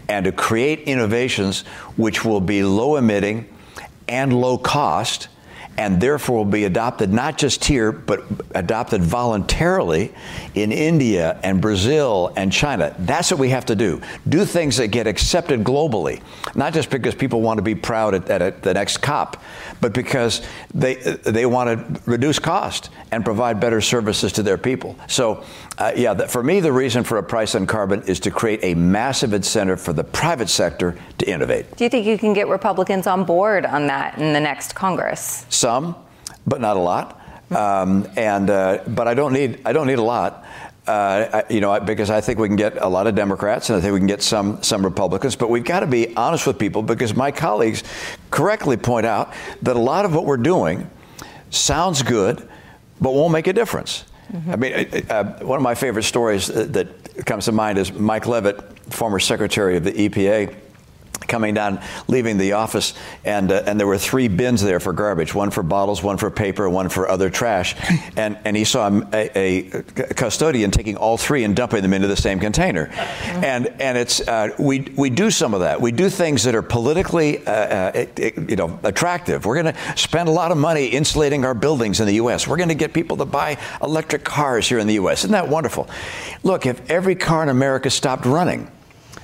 and 0.09 0.25
to 0.25 0.31
create 0.31 0.81
innovations 0.81 1.61
which 1.97 2.25
will 2.25 2.41
be 2.41 2.63
low 2.63 2.95
emitting 2.95 3.47
and 4.07 4.39
low 4.39 4.57
cost 4.57 5.27
and 5.81 5.99
therefore 5.99 6.37
will 6.37 6.45
be 6.45 6.65
adopted 6.65 7.11
not 7.11 7.39
just 7.39 7.65
here, 7.65 7.91
but 7.91 8.23
adopted 8.53 9.01
voluntarily 9.01 10.13
in 10.53 10.71
India 10.71 11.39
and 11.43 11.59
Brazil 11.59 12.31
and 12.35 12.53
China. 12.53 12.95
That's 12.99 13.31
what 13.31 13.39
we 13.39 13.49
have 13.49 13.65
to 13.65 13.75
do. 13.75 13.99
Do 14.29 14.45
things 14.45 14.77
that 14.77 14.89
get 14.89 15.07
accepted 15.07 15.63
globally, 15.63 16.21
not 16.53 16.73
just 16.73 16.91
because 16.91 17.15
people 17.15 17.41
want 17.41 17.57
to 17.57 17.63
be 17.63 17.73
proud 17.73 18.13
at, 18.13 18.29
at, 18.29 18.43
at 18.43 18.61
the 18.61 18.75
next 18.75 18.97
COP, 18.97 19.41
but 19.81 19.91
because 19.91 20.45
they, 20.71 20.93
they 20.93 21.47
want 21.47 21.95
to 21.95 22.01
reduce 22.05 22.37
cost 22.37 22.91
and 23.11 23.25
provide 23.25 23.59
better 23.59 23.81
services 23.81 24.31
to 24.33 24.43
their 24.43 24.59
people. 24.59 24.95
So, 25.07 25.43
uh, 25.81 25.91
yeah, 25.95 26.13
the, 26.13 26.27
for 26.27 26.43
me, 26.43 26.59
the 26.59 26.71
reason 26.71 27.03
for 27.03 27.17
a 27.17 27.23
price 27.23 27.55
on 27.55 27.65
carbon 27.65 28.03
is 28.03 28.19
to 28.19 28.29
create 28.29 28.59
a 28.61 28.75
massive 28.75 29.33
incentive 29.33 29.81
for 29.81 29.93
the 29.93 30.03
private 30.03 30.47
sector 30.47 30.95
to 31.17 31.27
innovate. 31.27 31.75
Do 31.75 31.83
you 31.83 31.89
think 31.89 32.05
you 32.05 32.19
can 32.19 32.33
get 32.33 32.47
Republicans 32.47 33.07
on 33.07 33.23
board 33.23 33.65
on 33.65 33.87
that 33.87 34.19
in 34.19 34.31
the 34.31 34.39
next 34.39 34.75
Congress? 34.75 35.43
Some, 35.49 35.95
but 36.45 36.61
not 36.61 36.77
a 36.77 36.79
lot. 36.79 37.19
Um, 37.49 38.07
and 38.15 38.51
uh, 38.51 38.83
but 38.89 39.07
I 39.07 39.15
don't 39.15 39.33
need 39.33 39.61
I 39.65 39.73
don't 39.73 39.87
need 39.87 39.97
a 39.97 40.03
lot. 40.03 40.45
Uh, 40.85 41.41
you 41.49 41.61
know, 41.61 41.79
because 41.79 42.11
I 42.11 42.21
think 42.21 42.37
we 42.37 42.47
can 42.47 42.57
get 42.57 42.77
a 42.77 42.87
lot 42.87 43.07
of 43.07 43.15
Democrats 43.15 43.69
and 43.71 43.77
I 43.77 43.81
think 43.81 43.93
we 43.93 43.99
can 43.99 44.07
get 44.07 44.21
some 44.21 44.61
some 44.61 44.85
Republicans, 44.85 45.35
but 45.35 45.49
we've 45.49 45.63
got 45.63 45.79
to 45.79 45.87
be 45.87 46.15
honest 46.15 46.45
with 46.45 46.59
people 46.59 46.83
because 46.83 47.15
my 47.15 47.31
colleagues 47.31 47.83
correctly 48.29 48.77
point 48.77 49.07
out 49.07 49.33
that 49.63 49.75
a 49.75 49.79
lot 49.79 50.05
of 50.05 50.13
what 50.13 50.25
we're 50.25 50.37
doing 50.37 50.87
sounds 51.49 52.03
good, 52.03 52.47
but 53.01 53.15
won't 53.15 53.33
make 53.33 53.47
a 53.47 53.53
difference. 53.53 54.05
Mm-hmm. 54.31 54.51
I 54.51 54.55
mean, 54.55 55.05
uh, 55.09 55.39
one 55.45 55.57
of 55.57 55.63
my 55.63 55.75
favorite 55.75 56.03
stories 56.03 56.47
that 56.47 56.87
comes 57.25 57.45
to 57.45 57.51
mind 57.51 57.77
is 57.77 57.91
Mike 57.91 58.27
Leavitt, 58.27 58.61
former 58.91 59.19
Secretary 59.19 59.77
of 59.77 59.83
the 59.83 59.91
EPA 59.91 60.55
coming 61.31 61.55
down, 61.55 61.81
leaving 62.07 62.37
the 62.37 62.53
office, 62.53 62.93
and 63.25 63.51
uh, 63.51 63.63
and 63.65 63.79
there 63.79 63.87
were 63.87 63.97
three 63.97 64.27
bins 64.27 64.61
there 64.61 64.79
for 64.79 64.93
garbage: 64.93 65.33
one 65.33 65.49
for 65.49 65.63
bottles, 65.63 66.03
one 66.03 66.17
for 66.17 66.29
paper, 66.29 66.69
one 66.69 66.89
for 66.89 67.09
other 67.09 67.29
trash. 67.29 67.75
And 68.17 68.37
and 68.43 68.57
he 68.57 68.65
saw 68.65 68.89
a, 69.13 69.29
a 69.35 69.83
custodian 70.15 70.69
taking 70.69 70.97
all 70.97 71.17
three 71.17 71.43
and 71.45 71.55
dumping 71.55 71.81
them 71.81 71.93
into 71.93 72.07
the 72.07 72.15
same 72.15 72.39
container. 72.39 72.87
Mm-hmm. 72.87 73.43
And 73.43 73.67
and 73.79 73.97
it's 73.97 74.19
uh, 74.27 74.49
we 74.59 74.81
we 74.97 75.09
do 75.09 75.31
some 75.31 75.53
of 75.53 75.61
that. 75.61 75.79
We 75.79 75.91
do 75.91 76.09
things 76.09 76.43
that 76.43 76.55
are 76.55 76.61
politically 76.61 77.45
uh, 77.45 77.51
uh 77.51 78.05
you 78.47 78.57
know 78.57 78.79
attractive. 78.83 79.45
We're 79.45 79.61
going 79.63 79.73
to 79.73 79.97
spend 79.97 80.27
a 80.27 80.31
lot 80.31 80.51
of 80.51 80.57
money 80.57 80.87
insulating 80.87 81.45
our 81.45 81.53
buildings 81.53 82.01
in 82.01 82.07
the 82.07 82.15
U.S. 82.15 82.47
We're 82.47 82.57
going 82.57 82.69
to 82.69 82.75
get 82.75 82.93
people 82.93 83.17
to 83.17 83.25
buy 83.25 83.57
electric 83.81 84.25
cars 84.25 84.67
here 84.67 84.79
in 84.79 84.87
the 84.87 84.95
U.S. 84.95 85.19
Isn't 85.19 85.31
that 85.31 85.47
wonderful? 85.47 85.87
Look, 86.43 86.65
if 86.65 86.89
every 86.89 87.15
car 87.15 87.43
in 87.43 87.49
America 87.49 87.89
stopped 87.89 88.25
running. 88.25 88.69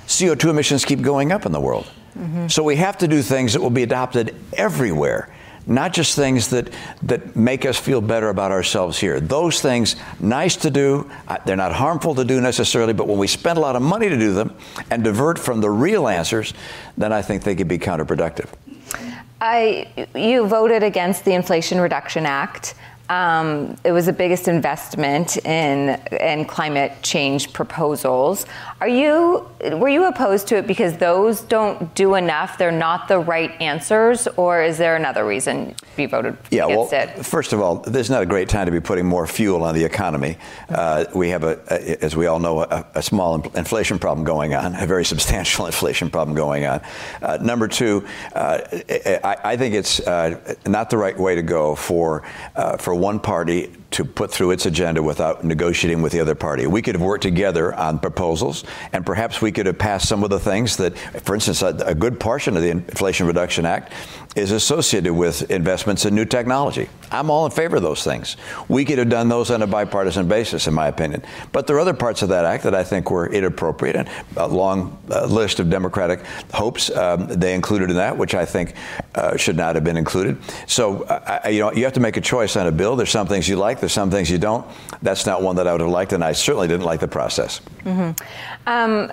CO2 0.06 0.48
emissions 0.48 0.86
keep 0.86 1.02
going 1.02 1.32
up 1.32 1.44
in 1.44 1.52
the 1.52 1.60
world. 1.60 1.86
Mm-hmm. 2.18 2.48
So 2.48 2.62
we 2.62 2.76
have 2.76 2.98
to 2.98 3.08
do 3.08 3.22
things 3.22 3.52
that 3.52 3.62
will 3.62 3.70
be 3.70 3.84
adopted 3.84 4.34
everywhere, 4.54 5.28
not 5.66 5.92
just 5.92 6.16
things 6.16 6.48
that, 6.48 6.70
that 7.02 7.36
make 7.36 7.64
us 7.64 7.78
feel 7.78 8.00
better 8.00 8.28
about 8.28 8.50
ourselves 8.50 8.98
here. 8.98 9.20
Those 9.20 9.60
things, 9.60 9.96
nice 10.18 10.56
to 10.56 10.70
do, 10.70 11.08
they're 11.46 11.56
not 11.56 11.72
harmful 11.72 12.14
to 12.16 12.24
do 12.24 12.40
necessarily, 12.40 12.92
but 12.92 13.06
when 13.06 13.18
we 13.18 13.28
spend 13.28 13.56
a 13.56 13.60
lot 13.60 13.76
of 13.76 13.82
money 13.82 14.08
to 14.08 14.18
do 14.18 14.32
them 14.32 14.54
and 14.90 15.04
divert 15.04 15.38
from 15.38 15.60
the 15.60 15.70
real 15.70 16.08
answers, 16.08 16.54
then 16.96 17.12
I 17.12 17.22
think 17.22 17.44
they 17.44 17.54
could 17.54 17.68
be 17.68 17.78
counterproductive. 17.78 18.48
I, 19.40 20.08
you 20.14 20.46
voted 20.46 20.82
against 20.82 21.24
the 21.24 21.34
Inflation 21.34 21.80
Reduction 21.80 22.26
Act. 22.26 22.74
Um, 23.08 23.78
it 23.84 23.92
was 23.92 24.06
the 24.06 24.12
biggest 24.12 24.48
investment 24.48 25.38
in 25.38 25.98
in 26.20 26.44
climate 26.44 26.92
change 27.02 27.54
proposals. 27.54 28.44
Are 28.80 28.88
you 28.88 29.48
were 29.72 29.88
you 29.88 30.04
opposed 30.04 30.46
to 30.48 30.56
it 30.56 30.68
because 30.68 30.96
those 30.98 31.40
don't 31.40 31.92
do 31.96 32.14
enough? 32.14 32.58
They're 32.58 32.70
not 32.70 33.08
the 33.08 33.18
right 33.18 33.50
answers, 33.60 34.28
or 34.36 34.62
is 34.62 34.78
there 34.78 34.94
another 34.94 35.26
reason 35.26 35.74
you 35.96 36.06
voted 36.06 36.36
yeah, 36.50 36.66
against 36.66 36.92
well, 36.92 37.08
it? 37.08 37.26
First 37.26 37.52
of 37.52 37.60
all, 37.60 37.76
this 37.76 38.06
is 38.06 38.10
not 38.10 38.22
a 38.22 38.26
great 38.26 38.48
time 38.48 38.66
to 38.66 38.72
be 38.72 38.78
putting 38.78 39.04
more 39.04 39.26
fuel 39.26 39.64
on 39.64 39.74
the 39.74 39.82
economy. 39.82 40.38
Uh, 40.68 41.06
we 41.12 41.30
have 41.30 41.42
a, 41.42 41.60
a, 41.68 42.04
as 42.04 42.14
we 42.14 42.26
all 42.26 42.38
know, 42.38 42.62
a, 42.62 42.86
a, 42.94 43.02
small 43.02 43.40
inflation 43.56 43.98
problem 43.98 44.24
going 44.24 44.54
on, 44.54 44.76
a 44.76 44.86
very 44.86 45.04
substantial 45.04 45.66
inflation 45.72 46.08
problem 46.08 46.36
going 46.36 46.64
on. 46.64 46.80
Uh, 47.20 47.36
number 47.42 47.66
two, 47.66 48.06
uh, 48.36 48.60
I, 49.24 49.36
I, 49.42 49.56
think 49.56 49.74
it's 49.74 49.98
uh, 49.98 50.54
not 50.66 50.88
the 50.88 50.98
right 50.98 51.18
way 51.18 51.34
to 51.34 51.42
go 51.42 51.74
for 51.74 52.22
uh, 52.54 52.76
for 52.76 52.94
one 52.94 53.18
party 53.18 53.72
to 53.90 54.04
put 54.04 54.30
through 54.30 54.50
its 54.50 54.66
agenda 54.66 55.02
without 55.02 55.44
negotiating 55.44 56.02
with 56.02 56.12
the 56.12 56.20
other 56.20 56.34
party. 56.34 56.66
We 56.66 56.82
could 56.82 56.94
have 56.94 57.02
worked 57.02 57.22
together 57.22 57.74
on 57.74 57.98
proposals, 57.98 58.64
and 58.92 59.04
perhaps 59.04 59.40
we 59.40 59.50
could 59.50 59.66
have 59.66 59.78
passed 59.78 60.08
some 60.08 60.22
of 60.22 60.30
the 60.30 60.38
things 60.38 60.76
that, 60.76 60.96
for 60.98 61.34
instance, 61.34 61.62
a, 61.62 61.68
a 61.86 61.94
good 61.94 62.20
portion 62.20 62.56
of 62.56 62.62
the 62.62 62.70
Inflation 62.70 63.26
Reduction 63.26 63.64
Act 63.64 63.92
is 64.38 64.52
associated 64.52 65.12
with 65.12 65.50
investments 65.50 66.04
in 66.04 66.14
new 66.14 66.24
technology. 66.24 66.88
I'm 67.10 67.30
all 67.30 67.44
in 67.44 67.50
favor 67.50 67.76
of 67.76 67.82
those 67.82 68.04
things. 68.04 68.36
We 68.68 68.84
could 68.84 68.98
have 68.98 69.08
done 69.08 69.28
those 69.28 69.50
on 69.50 69.62
a 69.62 69.66
bipartisan 69.66 70.28
basis, 70.28 70.66
in 70.66 70.74
my 70.74 70.86
opinion. 70.88 71.22
But 71.52 71.66
there 71.66 71.76
are 71.76 71.80
other 71.80 71.94
parts 71.94 72.22
of 72.22 72.28
that 72.28 72.44
act 72.44 72.62
that 72.64 72.74
I 72.74 72.84
think 72.84 73.10
were 73.10 73.26
inappropriate, 73.26 73.96
and 73.96 74.08
a 74.36 74.46
long 74.46 74.96
uh, 75.10 75.26
list 75.26 75.58
of 75.58 75.68
Democratic 75.68 76.24
hopes 76.52 76.90
um, 76.90 77.26
they 77.26 77.54
included 77.54 77.90
in 77.90 77.96
that, 77.96 78.16
which 78.16 78.34
I 78.34 78.44
think 78.44 78.74
uh, 79.14 79.36
should 79.36 79.56
not 79.56 79.74
have 79.74 79.84
been 79.84 79.96
included. 79.96 80.38
So, 80.66 81.02
uh, 81.04 81.48
you 81.48 81.60
know, 81.60 81.72
you 81.72 81.84
have 81.84 81.94
to 81.94 82.00
make 82.00 82.16
a 82.16 82.20
choice 82.20 82.56
on 82.56 82.66
a 82.66 82.72
bill. 82.72 82.94
There's 82.94 83.10
some 83.10 83.26
things 83.26 83.48
you 83.48 83.56
like, 83.56 83.80
there's 83.80 83.92
some 83.92 84.10
things 84.10 84.30
you 84.30 84.38
don't. 84.38 84.64
That's 85.02 85.26
not 85.26 85.42
one 85.42 85.56
that 85.56 85.66
I 85.66 85.72
would 85.72 85.80
have 85.80 85.90
liked, 85.90 86.12
and 86.12 86.22
I 86.22 86.32
certainly 86.32 86.68
didn't 86.68 86.86
like 86.86 87.00
the 87.00 87.08
process. 87.08 87.60
Mm-hmm. 87.84 88.12
Um, 88.66 89.12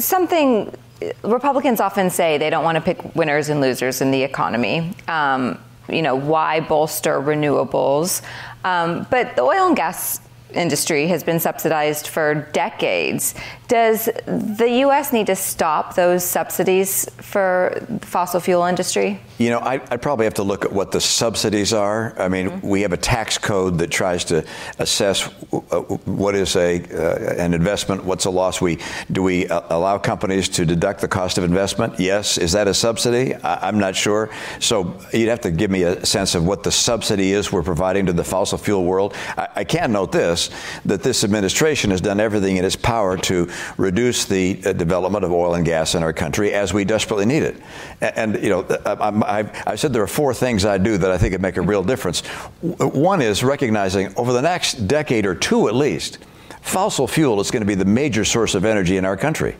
something 0.00 0.72
Republicans 1.22 1.80
often 1.80 2.10
say 2.10 2.38
they 2.38 2.50
don't 2.50 2.64
want 2.64 2.76
to 2.76 2.80
pick 2.80 3.14
winners 3.14 3.48
and 3.48 3.60
losers 3.60 4.00
in 4.00 4.10
the 4.10 4.22
economy. 4.22 4.92
Um, 5.08 5.58
you 5.88 6.02
know, 6.02 6.14
why 6.14 6.60
bolster 6.60 7.20
renewables? 7.20 8.22
Um, 8.64 9.06
but 9.10 9.36
the 9.36 9.42
oil 9.42 9.66
and 9.66 9.76
gas 9.76 10.20
industry 10.54 11.06
has 11.08 11.22
been 11.22 11.40
subsidized 11.40 12.06
for 12.06 12.34
decades. 12.52 13.34
Does 13.68 14.06
the 14.26 14.68
U.S. 14.80 15.12
need 15.12 15.28
to 15.28 15.36
stop 15.36 15.94
those 15.94 16.24
subsidies 16.24 17.08
for 17.18 17.86
fossil 18.00 18.40
fuel 18.40 18.64
industry? 18.64 19.20
You 19.38 19.50
know, 19.50 19.60
I, 19.60 19.76
would 19.76 20.02
probably 20.02 20.24
have 20.24 20.34
to 20.34 20.42
look 20.42 20.64
at 20.64 20.72
what 20.72 20.90
the 20.90 21.00
subsidies 21.00 21.72
are. 21.72 22.12
I 22.20 22.28
mean, 22.28 22.50
mm-hmm. 22.50 22.68
we 22.68 22.82
have 22.82 22.92
a 22.92 22.96
tax 22.96 23.38
code 23.38 23.78
that 23.78 23.90
tries 23.90 24.24
to 24.24 24.44
assess 24.80 25.22
what 25.22 26.34
is 26.34 26.56
a 26.56 26.82
uh, 26.92 27.34
an 27.42 27.54
investment, 27.54 28.04
what's 28.04 28.24
a 28.24 28.30
loss. 28.30 28.60
We 28.60 28.78
do 29.12 29.22
we 29.22 29.46
uh, 29.46 29.62
allow 29.70 29.98
companies 29.98 30.48
to 30.50 30.66
deduct 30.66 31.00
the 31.00 31.08
cost 31.08 31.38
of 31.38 31.44
investment? 31.44 32.00
Yes. 32.00 32.38
Is 32.38 32.52
that 32.52 32.66
a 32.66 32.74
subsidy? 32.74 33.34
I, 33.36 33.68
am 33.68 33.78
not 33.78 33.94
sure. 33.94 34.30
So 34.58 34.98
you'd 35.12 35.28
have 35.28 35.42
to 35.42 35.50
give 35.52 35.70
me 35.70 35.84
a 35.84 36.04
sense 36.04 36.34
of 36.34 36.44
what 36.44 36.64
the 36.64 36.72
subsidy 36.72 37.32
is 37.32 37.52
we're 37.52 37.62
providing 37.62 38.06
to 38.06 38.12
the 38.12 38.24
fossil 38.24 38.58
fuel 38.58 38.84
world. 38.84 39.14
I, 39.36 39.48
I 39.56 39.64
can 39.64 39.92
note 39.92 40.10
this: 40.10 40.39
that 40.84 41.02
this 41.02 41.24
administration 41.24 41.90
has 41.90 42.00
done 42.00 42.20
everything 42.20 42.56
in 42.56 42.64
its 42.64 42.76
power 42.76 43.16
to 43.18 43.50
reduce 43.76 44.24
the 44.24 44.60
uh, 44.64 44.72
development 44.72 45.24
of 45.24 45.32
oil 45.32 45.54
and 45.54 45.64
gas 45.64 45.94
in 45.94 46.02
our 46.02 46.12
country 46.12 46.52
as 46.52 46.72
we 46.72 46.84
desperately 46.84 47.26
need 47.26 47.42
it. 47.42 47.56
And, 48.00 48.34
and 48.34 48.44
you 48.44 48.50
know, 48.50 48.66
I, 48.86 49.50
I, 49.66 49.74
said 49.74 49.92
there 49.92 50.02
are 50.02 50.06
four 50.06 50.32
things 50.32 50.64
I 50.64 50.78
do 50.78 50.96
that 50.98 51.10
I 51.10 51.18
think 51.18 51.32
would 51.32 51.42
make 51.42 51.56
a 51.56 51.62
real 51.62 51.82
difference. 51.82 52.20
One 52.60 53.20
is 53.20 53.44
recognizing 53.44 54.14
over 54.16 54.32
the 54.32 54.42
next 54.42 54.86
decade 54.86 55.26
or 55.26 55.34
two 55.34 55.68
at 55.68 55.74
least, 55.74 56.18
fossil 56.62 57.06
fuel 57.06 57.40
is 57.40 57.50
going 57.50 57.62
to 57.62 57.66
be 57.66 57.74
the 57.74 57.84
major 57.84 58.24
source 58.24 58.54
of 58.54 58.64
energy 58.64 58.96
in 58.96 59.04
our 59.04 59.16
country. 59.16 59.56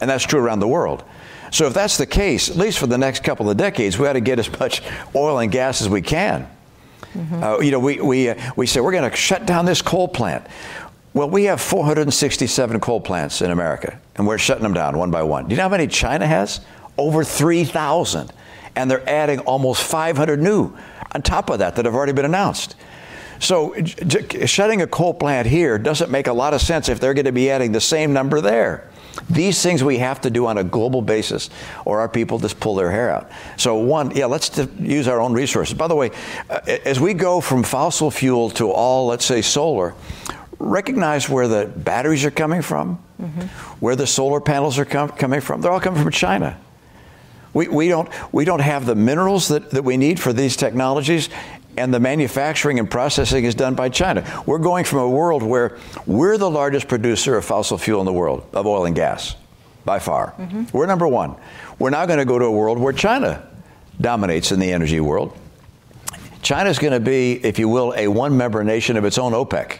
And 0.00 0.10
that's 0.10 0.24
true 0.24 0.40
around 0.40 0.60
the 0.60 0.68
world. 0.68 1.04
So 1.52 1.66
if 1.66 1.74
that's 1.74 1.98
the 1.98 2.06
case, 2.06 2.48
at 2.48 2.56
least 2.56 2.78
for 2.78 2.86
the 2.86 2.98
next 2.98 3.22
couple 3.22 3.48
of 3.50 3.58
decades, 3.58 3.98
we 3.98 4.08
ought 4.08 4.14
to 4.14 4.20
get 4.20 4.38
as 4.38 4.50
much 4.58 4.82
oil 5.14 5.38
and 5.38 5.52
gas 5.52 5.82
as 5.82 5.88
we 5.88 6.00
can. 6.00 6.48
Mm-hmm. 7.14 7.42
Uh, 7.42 7.58
you 7.58 7.70
know, 7.70 7.78
we, 7.78 8.00
we, 8.00 8.28
uh, 8.30 8.52
we 8.56 8.66
say 8.66 8.80
we're 8.80 8.92
going 8.92 9.10
to 9.10 9.16
shut 9.16 9.46
down 9.46 9.64
this 9.64 9.82
coal 9.82 10.08
plant. 10.08 10.46
Well, 11.14 11.28
we 11.28 11.44
have 11.44 11.60
467 11.60 12.80
coal 12.80 13.00
plants 13.00 13.42
in 13.42 13.50
America, 13.50 13.98
and 14.16 14.26
we're 14.26 14.38
shutting 14.38 14.62
them 14.62 14.72
down 14.72 14.96
one 14.96 15.10
by 15.10 15.22
one. 15.22 15.46
Do 15.46 15.50
you 15.50 15.56
know 15.58 15.64
how 15.64 15.68
many 15.68 15.86
China 15.86 16.26
has? 16.26 16.60
Over 16.96 17.22
3,000. 17.22 18.32
And 18.74 18.90
they're 18.90 19.06
adding 19.08 19.40
almost 19.40 19.82
500 19.82 20.40
new 20.40 20.74
on 21.14 21.20
top 21.20 21.50
of 21.50 21.58
that 21.58 21.76
that 21.76 21.84
have 21.84 21.94
already 21.94 22.12
been 22.12 22.24
announced. 22.24 22.74
So 23.38 23.74
j- 23.80 24.46
shutting 24.46 24.80
a 24.80 24.86
coal 24.86 25.12
plant 25.12 25.48
here 25.48 25.76
doesn't 25.76 26.10
make 26.10 26.28
a 26.28 26.32
lot 26.32 26.54
of 26.54 26.62
sense 26.62 26.88
if 26.88 27.00
they're 27.00 27.12
going 27.12 27.26
to 27.26 27.32
be 27.32 27.50
adding 27.50 27.72
the 27.72 27.80
same 27.80 28.12
number 28.12 28.40
there. 28.40 28.88
These 29.28 29.62
things 29.62 29.84
we 29.84 29.98
have 29.98 30.20
to 30.22 30.30
do 30.30 30.46
on 30.46 30.58
a 30.58 30.64
global 30.64 31.02
basis, 31.02 31.50
or 31.84 32.00
our 32.00 32.08
people 32.08 32.38
just 32.38 32.58
pull 32.60 32.74
their 32.74 32.90
hair 32.90 33.10
out. 33.10 33.30
So, 33.56 33.76
one, 33.76 34.16
yeah, 34.16 34.26
let's 34.26 34.58
use 34.80 35.06
our 35.06 35.20
own 35.20 35.32
resources. 35.32 35.74
By 35.74 35.88
the 35.88 35.94
way, 35.94 36.10
uh, 36.48 36.60
as 36.84 36.98
we 36.98 37.14
go 37.14 37.40
from 37.40 37.62
fossil 37.62 38.10
fuel 38.10 38.50
to 38.50 38.70
all, 38.70 39.06
let's 39.06 39.24
say, 39.24 39.42
solar, 39.42 39.94
recognize 40.58 41.28
where 41.28 41.48
the 41.48 41.66
batteries 41.66 42.24
are 42.24 42.30
coming 42.30 42.62
from, 42.62 43.02
mm-hmm. 43.20 43.40
where 43.80 43.96
the 43.96 44.06
solar 44.06 44.40
panels 44.40 44.78
are 44.78 44.84
com- 44.84 45.10
coming 45.10 45.40
from. 45.40 45.60
They're 45.60 45.72
all 45.72 45.80
coming 45.80 46.02
from 46.02 46.12
China. 46.12 46.58
We, 47.52 47.68
we, 47.68 47.88
don't, 47.88 48.08
we 48.32 48.46
don't 48.46 48.60
have 48.60 48.86
the 48.86 48.94
minerals 48.94 49.48
that, 49.48 49.70
that 49.72 49.84
we 49.84 49.98
need 49.98 50.18
for 50.18 50.32
these 50.32 50.56
technologies, 50.56 51.28
and 51.76 51.92
the 51.92 52.00
manufacturing 52.00 52.78
and 52.78 52.90
processing 52.90 53.44
is 53.44 53.54
done 53.54 53.74
by 53.74 53.88
China. 53.88 54.42
We're 54.46 54.58
going 54.58 54.84
from 54.84 55.00
a 55.00 55.08
world 55.08 55.42
where 55.42 55.78
we're 56.06 56.38
the 56.38 56.50
largest 56.50 56.88
producer 56.88 57.36
of 57.36 57.44
fossil 57.44 57.78
fuel 57.78 58.00
in 58.00 58.06
the 58.06 58.12
world, 58.12 58.46
of 58.52 58.66
oil 58.66 58.84
and 58.84 58.94
gas, 58.94 59.36
by 59.84 59.98
far. 59.98 60.34
Mm-hmm. 60.38 60.76
We're 60.76 60.86
number 60.86 61.08
one. 61.08 61.36
We're 61.78 61.90
now 61.90 62.06
going 62.06 62.18
to 62.18 62.24
go 62.24 62.38
to 62.38 62.44
a 62.44 62.52
world 62.52 62.78
where 62.78 62.92
China 62.92 63.46
dominates 64.00 64.52
in 64.52 64.60
the 64.60 64.72
energy 64.72 65.00
world. 65.00 65.36
China's 66.42 66.78
going 66.78 66.92
to 66.92 67.00
be, 67.00 67.34
if 67.44 67.58
you 67.58 67.68
will, 67.68 67.94
a 67.96 68.08
one 68.08 68.36
member 68.36 68.62
nation 68.64 68.96
of 68.96 69.04
its 69.04 69.18
own 69.18 69.32
OPEC 69.32 69.78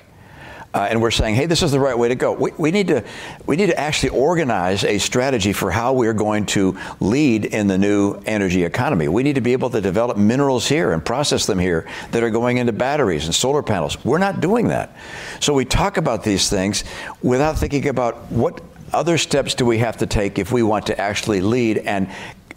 uh, 0.74 0.86
and 0.88 1.02
we're 1.02 1.10
saying, 1.10 1.34
hey, 1.34 1.46
this 1.46 1.62
is 1.62 1.70
the 1.70 1.80
right 1.80 1.96
way 1.96 2.08
to 2.08 2.14
go. 2.14 2.32
We, 2.32 2.50
we, 2.56 2.70
need 2.70 2.88
to, 2.88 3.04
we 3.46 3.56
need 3.56 3.66
to 3.66 3.78
actually 3.78 4.10
organize 4.10 4.84
a 4.84 4.98
strategy 4.98 5.52
for 5.52 5.70
how 5.70 5.92
we're 5.92 6.14
going 6.14 6.46
to 6.46 6.78
lead 6.98 7.44
in 7.44 7.66
the 7.66 7.76
new 7.76 8.14
energy 8.24 8.64
economy. 8.64 9.06
We 9.08 9.22
need 9.22 9.34
to 9.34 9.42
be 9.42 9.52
able 9.52 9.68
to 9.70 9.80
develop 9.82 10.16
minerals 10.16 10.66
here 10.66 10.92
and 10.92 11.04
process 11.04 11.44
them 11.44 11.58
here 11.58 11.86
that 12.12 12.22
are 12.22 12.30
going 12.30 12.56
into 12.56 12.72
batteries 12.72 13.26
and 13.26 13.34
solar 13.34 13.62
panels. 13.62 14.02
We're 14.04 14.18
not 14.18 14.40
doing 14.40 14.68
that. 14.68 14.96
So 15.40 15.52
we 15.52 15.66
talk 15.66 15.98
about 15.98 16.24
these 16.24 16.48
things 16.48 16.84
without 17.22 17.58
thinking 17.58 17.88
about 17.88 18.32
what 18.32 18.62
other 18.94 19.18
steps 19.18 19.54
do 19.54 19.64
we 19.64 19.78
have 19.78 19.98
to 19.98 20.06
take 20.06 20.38
if 20.38 20.52
we 20.52 20.62
want 20.62 20.86
to 20.86 20.98
actually 20.98 21.40
lead 21.40 21.78
and 21.78 22.10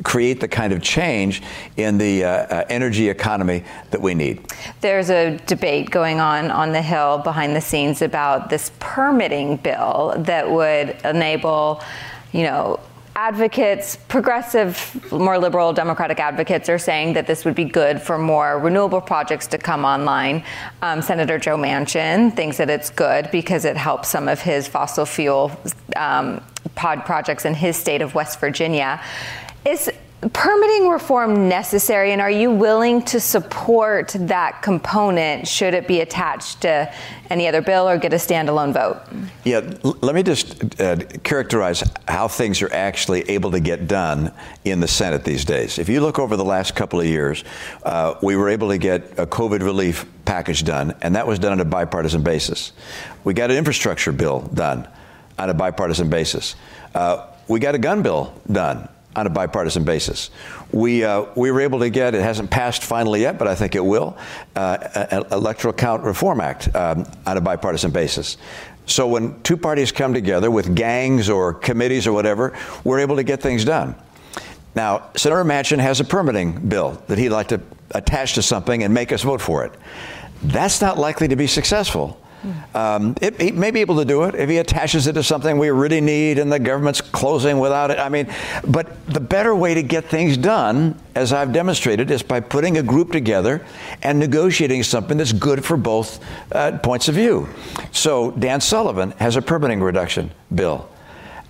create 0.04 0.40
the 0.40 0.48
kind 0.48 0.74
of 0.74 0.82
change 0.82 1.42
in 1.78 1.98
the 1.98 2.24
uh, 2.24 2.30
uh, 2.30 2.66
energy 2.70 3.10
economy 3.10 3.64
that 3.92 4.02
we 4.02 4.14
need. 4.14 4.42
There's 4.82 5.10
a 5.10 5.38
debate 5.46 5.90
going 5.90 6.20
on 6.20 6.52
on 6.52 6.72
the 6.72 6.82
Hill 6.82 7.20
behind 7.20 7.56
the 7.56 7.62
scenes 7.62 8.02
about 8.02 8.50
this 8.50 8.72
permitting 8.80 9.58
bill 9.58 10.14
that 10.18 10.50
would 10.50 10.98
enable, 11.04 11.82
you 12.32 12.44
know, 12.44 12.80
advocates, 13.16 13.96
progressive, 14.10 15.12
more 15.12 15.40
liberal 15.40 15.72
Democratic 15.72 16.20
advocates 16.20 16.68
are 16.68 16.78
saying 16.78 17.14
that 17.14 17.26
this 17.28 17.46
would 17.46 17.56
be 17.56 17.64
good 17.64 18.02
for 18.02 18.18
more 18.18 18.60
renewable 18.60 19.00
projects 19.00 19.48
to 19.48 19.58
come 19.58 19.86
online. 19.86 20.44
Um, 20.82 21.02
Senator 21.02 21.40
Joe 21.40 21.56
Manchin 21.56 22.36
thinks 22.36 22.58
that 22.58 22.70
it's 22.70 22.90
good 22.90 23.30
because 23.32 23.64
it 23.64 23.78
helps 23.78 24.10
some 24.10 24.28
of 24.28 24.42
his 24.42 24.68
fossil 24.68 25.06
fuel 25.06 25.52
um, 25.96 26.44
pod 26.76 27.06
projects 27.06 27.46
in 27.46 27.54
his 27.54 27.78
state 27.78 28.02
of 28.02 28.16
West 28.16 28.42
Virginia. 28.42 29.02
Is 29.66 29.92
permitting 30.34 30.90
reform 30.90 31.50
necessary, 31.50 32.12
and 32.12 32.22
are 32.22 32.30
you 32.30 32.52
willing 32.52 33.02
to 33.04 33.20
support 33.20 34.16
that 34.20 34.62
component 34.62 35.48
should 35.48 35.74
it 35.74 35.88
be 35.88 36.02
attached 36.02 36.62
to 36.62 36.92
any 37.30 37.48
other 37.48 37.62
bill 37.62 37.90
or 37.90 37.98
get 37.98 38.14
a 38.14 38.18
standalone 38.18 38.74
vote? 38.74 39.02
Yeah, 39.44 39.62
l- 39.84 39.98
let 40.02 40.14
me 40.14 40.22
just 40.22 40.80
uh, 40.80 40.98
characterize 41.24 41.84
how 42.08 42.28
things 42.28 42.62
are 42.62 42.72
actually 42.74 43.30
able 43.30 43.52
to 43.52 43.60
get 43.60 43.88
done 43.88 44.32
in 44.66 44.80
the 44.80 44.88
Senate 44.88 45.24
these 45.24 45.46
days. 45.46 45.80
If 45.80 45.90
you 45.90 46.00
look 46.00 46.20
over 46.20 46.36
the 46.38 46.46
last 46.46 46.76
couple 46.76 47.00
of 47.00 47.08
years, 47.08 47.44
uh, 47.84 48.16
we 48.22 48.36
were 48.36 48.50
able 48.50 48.70
to 48.70 48.78
get 48.78 49.18
a 49.18 49.26
COVID 49.26 49.62
relief 49.62 50.06
package 50.26 50.64
done, 50.64 50.94
and 51.02 51.16
that 51.16 51.26
was 51.26 51.40
done 51.40 51.54
on 51.54 51.60
a 51.60 51.66
bipartisan 51.66 52.24
basis. 52.24 52.72
We 53.24 53.34
got 53.34 53.52
an 53.52 53.58
infrastructure 53.58 54.12
bill 54.12 54.42
done 54.42 54.88
on 55.38 55.50
a 55.50 55.54
bipartisan 55.54 56.10
basis. 56.10 56.56
Uh, 56.94 57.28
we 57.48 57.60
got 57.60 57.76
a 57.76 57.80
gun 57.80 58.02
bill 58.02 58.34
done 58.52 58.90
on 59.16 59.28
a 59.28 59.30
bipartisan 59.30 59.84
basis. 59.84 60.30
We, 60.72 61.04
uh, 61.04 61.26
we 61.36 61.52
were 61.52 61.62
able 61.62 61.80
to 61.80 61.90
get, 61.90 62.16
it 62.16 62.22
hasn't 62.22 62.52
passed 62.52 62.84
finally 62.84 63.22
yet, 63.22 63.38
but 63.38 63.48
I 63.48 63.56
think 63.56 63.76
it 63.76 63.84
will, 63.84 64.18
uh, 64.56 65.26
Electoral 65.32 65.74
Count 65.74 66.04
Reform 66.04 66.42
Act 66.42 66.74
um, 66.76 67.06
on 67.26 67.38
a 67.38 67.42
bipartisan 67.42 67.92
basis. 67.92 68.38
So 68.86 69.08
when 69.08 69.42
two 69.42 69.58
parties 69.58 69.92
come 69.92 70.14
together 70.14 70.52
with 70.52 70.76
gangs 70.76 71.30
or 71.30 71.54
committees 71.54 72.06
or 72.06 72.14
whatever, 72.14 72.58
we're 72.84 73.00
able 73.00 73.16
to 73.16 73.24
get 73.24 73.42
things 73.42 73.66
done. 73.66 73.96
Now, 74.76 75.10
Senator 75.16 75.44
Manchin 75.44 75.80
has 75.80 76.00
a 76.02 76.04
permitting 76.04 76.68
bill 76.68 77.02
that 77.08 77.18
he'd 77.18 77.30
like 77.30 77.48
to 77.48 77.62
attach 77.92 78.34
to 78.34 78.42
something 78.42 78.84
and 78.84 78.94
make 78.94 79.12
us 79.12 79.24
vote 79.24 79.42
for 79.42 79.64
it. 79.66 79.72
That's 80.44 80.82
not 80.82 80.98
likely 80.98 81.30
to 81.30 81.36
be 81.36 81.48
successful 81.48 82.22
um, 82.74 83.16
it, 83.22 83.40
he 83.40 83.52
may 83.52 83.72
be 83.72 83.82
able 83.82 83.98
to 83.98 84.06
do 84.06 84.24
it 84.24 84.36
if 84.36 84.50
he 84.50 84.58
attaches 84.58 85.08
it 85.08 85.14
to 85.14 85.24
something 85.24 85.58
we 85.58 85.70
really 85.70 86.02
need 86.02 86.40
and 86.40 86.52
the 86.52 86.60
government's 86.60 87.02
closing 87.02 87.60
without 87.60 87.92
it. 87.92 88.00
I 88.00 88.10
mean, 88.10 88.28
but 88.68 89.06
the 89.08 89.20
better 89.20 89.56
way 89.56 89.74
to 89.74 89.84
get 89.84 90.06
things 90.06 90.38
done, 90.38 91.00
as 91.16 91.34
I've 91.34 91.54
demonstrated, 91.54 92.12
is 92.12 92.24
by 92.24 92.40
putting 92.40 92.78
a 92.78 92.84
group 92.84 93.12
together 93.12 93.66
and 94.04 94.20
negotiating 94.20 94.84
something 94.84 95.18
that's 95.18 95.34
good 95.34 95.64
for 95.64 95.78
both 95.78 96.24
uh, 96.52 96.78
points 96.80 97.08
of 97.08 97.16
view. 97.16 97.48
So 97.92 98.32
Dan 98.32 98.62
Sullivan 98.62 99.12
has 99.12 99.36
a 99.36 99.42
permitting 99.42 99.82
reduction 99.82 100.32
bill, 100.54 100.90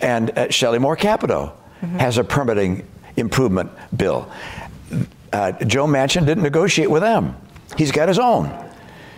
and 0.01 0.31
uh, 0.31 0.49
Shelley 0.49 0.79
Moore 0.79 0.95
Capito 0.95 1.53
mm-hmm. 1.81 1.97
has 1.97 2.17
a 2.17 2.23
permitting 2.23 2.87
improvement 3.17 3.71
bill. 3.95 4.31
Uh, 5.31 5.51
Joe 5.65 5.85
Manchin 5.85 6.25
didn't 6.25 6.43
negotiate 6.43 6.89
with 6.89 7.01
them. 7.01 7.35
He's 7.77 7.91
got 7.91 8.07
his 8.07 8.19
own. 8.19 8.64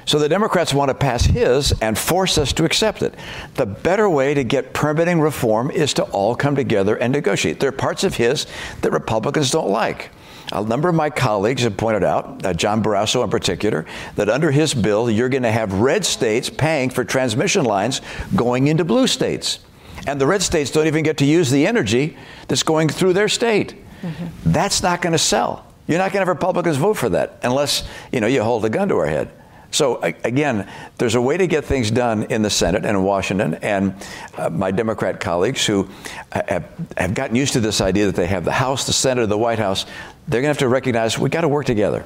So 0.08 0.18
the 0.20 0.30
Democrats 0.30 0.74
want 0.74 0.88
to 0.88 0.96
pass 0.96 1.26
his 1.26 1.74
and 1.82 1.98
force 1.98 2.38
us 2.38 2.54
to 2.54 2.64
accept 2.64 3.02
it. 3.02 3.14
The 3.56 3.66
better 3.66 4.10
way 4.10 4.34
to 4.34 4.44
get 4.46 4.74
permitting 4.74 5.20
reform 5.20 5.70
is 5.70 5.94
to 5.96 6.04
all 6.04 6.34
come 6.34 6.56
together 6.56 6.96
and 6.96 7.12
negotiate. 7.12 7.60
There 7.60 7.70
are 7.70 7.74
parts 7.74 8.06
of 8.06 8.16
his 8.16 8.48
that 8.82 8.92
Republicans 8.92 9.52
don't 9.52 9.70
like. 9.70 10.10
A 10.54 10.64
number 10.64 10.88
of 10.88 10.96
my 10.96 11.10
colleagues 11.10 11.64
have 11.64 11.76
pointed 11.76 12.06
out, 12.06 12.46
uh, 12.46 12.54
John 12.54 12.82
Barrasso 12.82 13.22
in 13.22 13.30
particular, 13.30 13.86
that 14.16 14.30
under 14.30 14.50
his 14.50 14.74
bill, 14.74 15.12
you're 15.12 15.28
going 15.28 15.44
to 15.44 15.52
have 15.52 15.74
red 15.74 16.06
states 16.06 16.50
paying 16.50 16.90
for 16.90 17.04
transmission 17.04 17.66
lines 17.66 18.00
going 18.34 18.68
into 18.68 18.86
blue 18.86 19.08
states. 19.08 19.60
And 20.08 20.22
the 20.22 20.28
red 20.28 20.42
states 20.42 20.72
don't 20.72 20.88
even 20.88 21.04
get 21.04 21.18
to 21.18 21.26
use 21.26 21.52
the 21.52 21.68
energy 21.68 22.16
that's 22.48 22.64
going 22.64 22.88
through 22.88 23.12
their 23.12 23.28
state. 23.28 23.76
Mm-hmm. 24.02 24.52
That's 24.54 24.82
not 24.82 25.02
going 25.02 25.12
to 25.12 25.20
sell. 25.20 25.66
You're 25.86 25.98
not 25.98 26.14
going 26.14 26.22
to 26.24 26.28
have 26.28 26.28
Republicans 26.30 26.78
vote 26.78 26.94
for 26.94 27.10
that 27.10 27.40
unless, 27.44 27.86
you 28.14 28.22
know, 28.22 28.28
you 28.28 28.42
hold 28.42 28.64
a 28.64 28.70
gun 28.70 28.88
to 28.88 28.96
our 28.96 29.08
head. 29.08 29.30
So 29.72 30.02
again, 30.02 30.70
there's 30.98 31.16
a 31.16 31.22
way 31.22 31.38
to 31.38 31.48
get 31.48 31.66
things 31.66 31.92
done 31.92 32.24
in 32.24 32.42
the 32.42 32.50
Senate 32.50 32.86
and 32.86 32.98
in 32.98 33.04
Washington, 33.04 33.56
and 33.56 33.96
uh, 34.38 34.50
my 34.50 34.72
Democrat 34.72 35.20
colleagues 35.20 35.66
who 35.66 35.90
have, 36.32 36.70
have 36.98 37.14
gotten 37.14 37.36
used 37.36 37.54
to 37.54 37.60
this 37.60 37.82
idea 37.82 38.06
that 38.06 38.16
they 38.16 38.28
have 38.28 38.46
the 38.46 38.52
House, 38.52 38.86
the 38.86 38.94
Senate, 38.94 39.28
the 39.28 39.38
White 39.38 39.60
House, 39.60 39.86
they're 40.28 40.42
going 40.42 40.54
to 40.54 40.60
have 40.60 40.60
to 40.60 40.68
recognize 40.68 41.20
we've 41.20 41.32
got 41.32 41.42
to 41.42 41.48
work 41.48 41.66
together. 41.66 42.06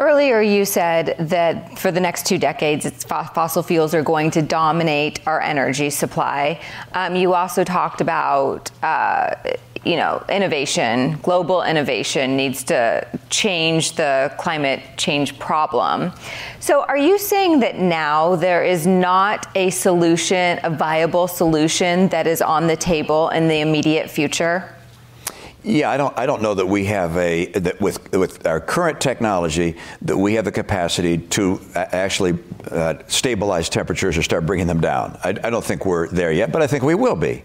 Earlier, 0.00 0.40
you 0.40 0.64
said 0.64 1.14
that 1.28 1.78
for 1.78 1.92
the 1.92 2.00
next 2.00 2.24
two 2.24 2.38
decades, 2.38 3.04
fossil 3.04 3.62
fuels 3.62 3.92
are 3.92 4.02
going 4.02 4.30
to 4.30 4.40
dominate 4.40 5.20
our 5.26 5.42
energy 5.42 5.90
supply. 5.90 6.58
Um, 6.94 7.16
you 7.16 7.34
also 7.34 7.64
talked 7.64 8.00
about, 8.00 8.70
uh, 8.82 9.34
you 9.84 9.96
know, 9.96 10.24
innovation, 10.30 11.18
global 11.22 11.62
innovation 11.62 12.34
needs 12.34 12.64
to 12.64 13.06
change 13.28 13.96
the 13.96 14.32
climate 14.38 14.80
change 14.96 15.38
problem. 15.38 16.12
So, 16.60 16.82
are 16.84 16.96
you 16.96 17.18
saying 17.18 17.60
that 17.60 17.78
now 17.78 18.36
there 18.36 18.64
is 18.64 18.86
not 18.86 19.54
a 19.54 19.68
solution, 19.68 20.60
a 20.62 20.70
viable 20.70 21.28
solution 21.28 22.08
that 22.08 22.26
is 22.26 22.40
on 22.40 22.68
the 22.68 22.76
table 22.76 23.28
in 23.28 23.48
the 23.48 23.60
immediate 23.60 24.08
future? 24.08 24.74
Yeah, 25.62 25.90
I 25.90 25.98
don't. 25.98 26.16
I 26.18 26.24
don't 26.24 26.40
know 26.40 26.54
that 26.54 26.66
we 26.66 26.86
have 26.86 27.16
a 27.18 27.46
that 27.46 27.80
with 27.80 28.12
with 28.12 28.46
our 28.46 28.60
current 28.60 29.00
technology 29.00 29.76
that 30.02 30.16
we 30.16 30.34
have 30.34 30.46
the 30.46 30.52
capacity 30.52 31.18
to 31.18 31.60
actually 31.74 32.38
uh, 32.70 32.94
stabilize 33.08 33.68
temperatures 33.68 34.16
or 34.16 34.22
start 34.22 34.46
bringing 34.46 34.66
them 34.66 34.80
down. 34.80 35.18
I, 35.22 35.30
I 35.30 35.50
don't 35.50 35.64
think 35.64 35.84
we're 35.84 36.08
there 36.08 36.32
yet, 36.32 36.50
but 36.50 36.62
I 36.62 36.66
think 36.66 36.82
we 36.82 36.94
will 36.94 37.16
be 37.16 37.42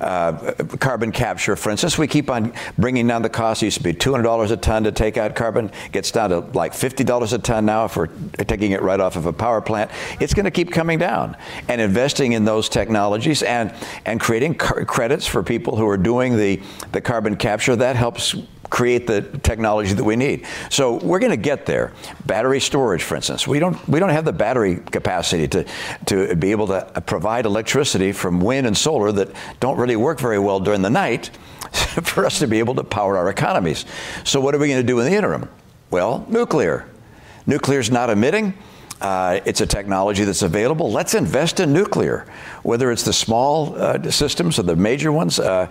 uh, 0.00 0.52
carbon 0.80 1.12
capture, 1.12 1.56
for 1.56 1.70
instance. 1.70 1.98
We 1.98 2.06
keep 2.06 2.30
on 2.30 2.52
bringing 2.78 3.06
down 3.06 3.22
the 3.22 3.28
cost. 3.28 3.62
It 3.62 3.66
used 3.66 3.78
to 3.78 3.82
be 3.82 3.92
$200 3.92 4.50
a 4.50 4.56
ton 4.56 4.84
to 4.84 4.92
take 4.92 5.16
out 5.16 5.34
carbon. 5.34 5.70
Gets 5.92 6.10
down 6.10 6.30
to 6.30 6.40
like 6.40 6.72
$50 6.72 7.32
a 7.32 7.38
ton 7.38 7.66
now 7.66 7.84
if 7.84 7.96
we're 7.96 8.08
taking 8.46 8.72
it 8.72 8.82
right 8.82 9.00
off 9.00 9.16
of 9.16 9.26
a 9.26 9.32
power 9.32 9.60
plant. 9.60 9.90
It's 10.20 10.34
going 10.34 10.44
to 10.44 10.50
keep 10.50 10.70
coming 10.70 10.98
down. 10.98 11.36
And 11.68 11.80
investing 11.80 12.32
in 12.32 12.44
those 12.44 12.68
technologies 12.68 13.42
and, 13.42 13.74
and 14.04 14.20
creating 14.20 14.56
car- 14.56 14.84
credits 14.84 15.26
for 15.26 15.42
people 15.42 15.76
who 15.76 15.88
are 15.88 15.96
doing 15.96 16.36
the, 16.36 16.60
the 16.92 17.00
carbon 17.00 17.36
capture, 17.36 17.76
that 17.76 17.96
helps 17.96 18.34
create 18.74 19.06
the 19.06 19.22
technology 19.44 19.94
that 19.94 20.02
we 20.02 20.16
need. 20.16 20.44
So 20.68 20.96
we're 20.96 21.20
going 21.20 21.30
to 21.30 21.36
get 21.36 21.64
there. 21.64 21.92
Battery 22.26 22.58
storage, 22.58 23.04
for 23.04 23.14
instance, 23.14 23.46
we 23.46 23.60
don't 23.60 23.76
we 23.88 24.00
don't 24.00 24.10
have 24.10 24.24
the 24.24 24.32
battery 24.32 24.80
capacity 24.90 25.46
to 25.48 25.64
to 26.06 26.34
be 26.34 26.50
able 26.50 26.66
to 26.66 26.84
uh, 26.84 27.00
provide 27.00 27.46
electricity 27.46 28.10
from 28.10 28.40
wind 28.40 28.66
and 28.66 28.76
solar 28.76 29.12
that 29.12 29.28
don't 29.60 29.78
really 29.78 29.94
work 29.94 30.18
very 30.18 30.40
well 30.40 30.58
during 30.58 30.82
the 30.82 30.90
night 30.90 31.28
for 32.02 32.26
us 32.26 32.40
to 32.40 32.48
be 32.48 32.58
able 32.58 32.74
to 32.74 32.82
power 32.82 33.16
our 33.16 33.30
economies. 33.30 33.84
So 34.24 34.40
what 34.40 34.56
are 34.56 34.58
we 34.58 34.66
going 34.66 34.82
to 34.82 34.86
do 34.86 34.98
in 34.98 35.06
the 35.06 35.16
interim? 35.16 35.48
Well, 35.92 36.26
nuclear. 36.28 36.88
Nuclear 37.46 37.78
is 37.78 37.92
not 37.92 38.10
emitting. 38.10 38.54
Uh, 39.00 39.40
it's 39.44 39.60
a 39.60 39.66
technology 39.66 40.24
that's 40.24 40.42
available. 40.42 40.90
Let's 40.90 41.14
invest 41.14 41.60
in 41.60 41.72
nuclear, 41.72 42.26
whether 42.62 42.90
it's 42.90 43.02
the 43.02 43.12
small 43.12 43.74
uh, 43.76 44.10
systems 44.10 44.58
or 44.58 44.62
the 44.62 44.76
major 44.76 45.12
ones. 45.12 45.38
Uh, 45.38 45.68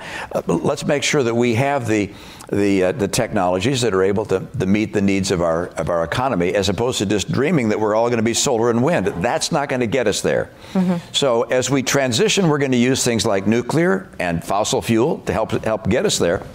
let's 0.47 0.85
make 0.85 1.03
sure 1.03 1.23
that 1.23 1.35
we 1.35 1.55
have 1.55 1.87
the 1.87 2.13
the, 2.51 2.83
uh, 2.83 2.91
the 2.91 3.07
technologies 3.07 3.81
that 3.81 3.95
are 3.95 4.03
able 4.03 4.25
to, 4.25 4.45
to, 4.59 4.65
meet 4.67 4.93
the 4.93 5.01
needs 5.01 5.31
of 5.31 5.41
our 5.41 5.67
of 5.69 5.89
our 5.89 6.03
economy, 6.03 6.53
as 6.53 6.69
opposed 6.69 6.99
to 6.99 7.05
just 7.05 7.31
dreaming 7.31 7.69
that 7.69 7.79
we're 7.79 7.95
all 7.95 8.09
going 8.09 8.17
to 8.17 8.23
be 8.23 8.33
solar 8.33 8.69
and 8.69 8.83
wind. 8.83 9.07
That's 9.07 9.51
not 9.51 9.69
going 9.69 9.79
to 9.79 9.87
get 9.87 10.07
us 10.07 10.21
there. 10.21 10.49
Mm-hmm. 10.73 10.97
So 11.13 11.43
as 11.43 11.69
we 11.69 11.81
transition, 11.81 12.49
we're 12.49 12.59
going 12.59 12.71
to 12.71 12.77
use 12.77 13.03
things 13.03 13.25
like 13.25 13.47
nuclear 13.47 14.09
and 14.19 14.43
fossil 14.43 14.81
fuel 14.81 15.19
to 15.19 15.33
help 15.33 15.51
help 15.63 15.89
get 15.89 16.05
us 16.05 16.19
there 16.19 16.45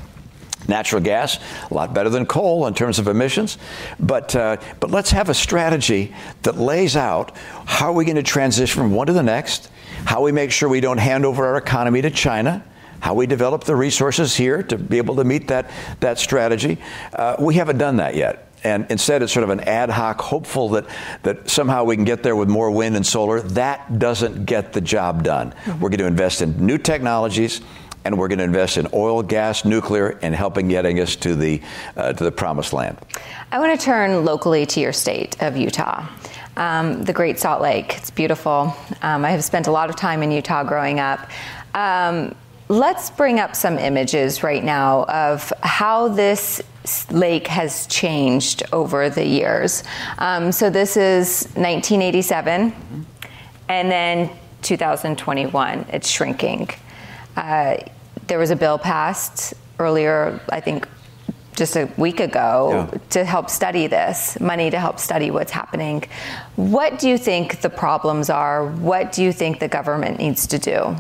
natural 0.69 1.03
gas, 1.03 1.39
a 1.71 1.75
lot 1.75 1.95
better 1.95 2.11
than 2.11 2.27
coal 2.27 2.66
in 2.66 2.75
terms 2.75 2.99
of 2.99 3.09
emissions. 3.09 3.59
But, 3.99 4.37
uh, 4.37 4.59
but 4.81 4.91
let's 4.91 5.11
have 5.11 5.29
a 5.29 5.35
strategy 5.35 6.14
that 6.43 6.57
lays 6.57 6.97
out 6.97 7.37
how 7.66 7.87
are 7.87 7.93
we 7.93 8.05
going 8.05 8.16
to 8.16 8.23
transition 8.23 8.83
from 8.83 8.93
one 8.93 9.07
to 9.07 9.12
the 9.12 9.23
next, 9.23 9.71
how 10.05 10.23
we 10.23 10.33
make 10.33 10.53
sure 10.53 10.69
we 10.69 10.81
don't 10.81 10.99
hand 10.99 11.25
over 11.25 11.47
our 11.47 11.57
economy 11.57 12.03
to 12.03 12.11
China. 12.11 12.64
How 13.01 13.14
we 13.14 13.29
develop 13.29 13.62
the 13.62 13.77
resources 13.77 14.35
here 14.35 14.61
to 14.64 14.77
be 14.77 14.99
able 14.99 15.14
to 15.16 15.25
meet 15.25 15.47
that, 15.49 15.71
that 16.01 16.19
strategy. 16.19 16.79
Uh, 17.12 17.37
we 17.39 17.55
haven't 17.55 17.79
done 17.79 17.99
that 17.99 18.16
yet. 18.16 18.49
And 18.64 18.87
instead, 18.91 19.23
it's 19.23 19.33
sort 19.33 19.45
of 19.45 19.51
an 19.51 19.61
ad 19.61 19.89
hoc, 19.89 20.21
hopeful 20.21 20.71
that, 20.71 20.87
that 21.23 21.49
somehow 21.49 21.85
we 21.85 21.95
can 21.95 22.05
get 22.05 22.25
there 22.25 22.35
with 22.35 22.49
more 22.49 22.73
wind 22.73 22.97
and 22.97 23.07
solar. 23.07 23.41
That 23.41 24.01
doesn't 24.01 24.47
get 24.47 24.73
the 24.73 24.81
job 24.81 25.23
done. 25.23 25.53
Mm-hmm. 25.53 25.81
We're 25.81 25.91
going 25.91 26.01
to 26.01 26.07
invest 26.07 26.43
in 26.43 26.66
new 26.66 26.77
technologies, 26.77 27.61
and 28.09 28.18
we're 28.18 28.28
going 28.28 28.38
to 28.38 28.44
invest 28.44 28.78
in 28.78 28.88
oil, 28.94 29.22
gas, 29.22 29.66
nuclear, 29.66 30.18
and 30.22 30.34
helping 30.34 30.66
getting 30.66 30.98
us 30.98 31.14
to 31.14 31.34
the 31.34 31.61
uh, 31.94 32.11
to 32.14 32.24
the 32.24 32.32
promised 32.32 32.72
land. 32.72 32.96
I 33.52 33.59
want 33.59 33.78
to 33.78 33.84
turn 33.84 34.24
locally 34.24 34.64
to 34.64 34.80
your 34.80 34.94
state 34.94 35.36
of 35.42 35.59
Utah. 35.59 36.09
Um, 36.56 37.02
the 37.02 37.12
Great 37.12 37.38
Salt 37.38 37.61
Lake. 37.61 37.98
It's 37.98 38.11
beautiful. 38.11 38.74
Um, 39.02 39.26
I 39.26 39.30
have 39.30 39.44
spent 39.44 39.66
a 39.66 39.70
lot 39.70 39.90
of 39.90 39.96
time 39.96 40.22
in 40.22 40.30
Utah 40.30 40.64
growing 40.64 41.00
up. 41.00 41.28
Um, 41.74 42.34
let's 42.68 43.11
bring 43.11 43.40
up 43.40 43.54
some 43.54 43.78
images 43.78 44.42
right 44.42 44.64
now 44.64 45.04
of 45.04 45.52
how 45.62 46.09
this 46.09 46.62
lake 47.11 47.46
has 47.46 47.86
changed 47.88 48.62
over 48.72 49.11
the 49.11 49.26
years. 49.26 49.84
Um, 50.16 50.50
so 50.50 50.70
this 50.70 50.96
is 50.96 51.44
1987, 51.56 52.72
and 53.68 53.90
then 53.90 54.30
2021. 54.62 55.84
It's 55.92 56.09
shrinking. 56.09 56.70
Uh, 57.36 57.76
there 58.29 58.39
was 58.39 58.51
a 58.51 58.57
bill 58.57 58.79
passed 58.79 59.55
earlier, 59.79 60.41
I 60.51 60.61
think 60.61 60.87
just 61.57 61.74
a 61.76 61.91
week 61.97 62.20
ago, 62.20 62.89
yeah. 62.93 62.99
to 63.11 63.24
help 63.24 63.51
study 63.51 63.89
this, 63.89 64.39
money 64.39 64.70
to 64.70 64.79
help 64.79 65.01
study 65.01 65.31
what's 65.33 65.51
happening. 65.51 66.05
What 66.55 67.01
do 67.01 67.09
you 67.09 67.18
think 67.18 67.61
the 67.61 67.70
problems 67.70 68.31
are? 68.31 68.66
What 68.66 69.11
do 69.11 69.24
you 69.24 69.33
think 69.33 69.59
the 69.59 69.66
government 69.66 70.18
needs 70.18 70.47
to 70.49 70.59
do? 70.59 70.97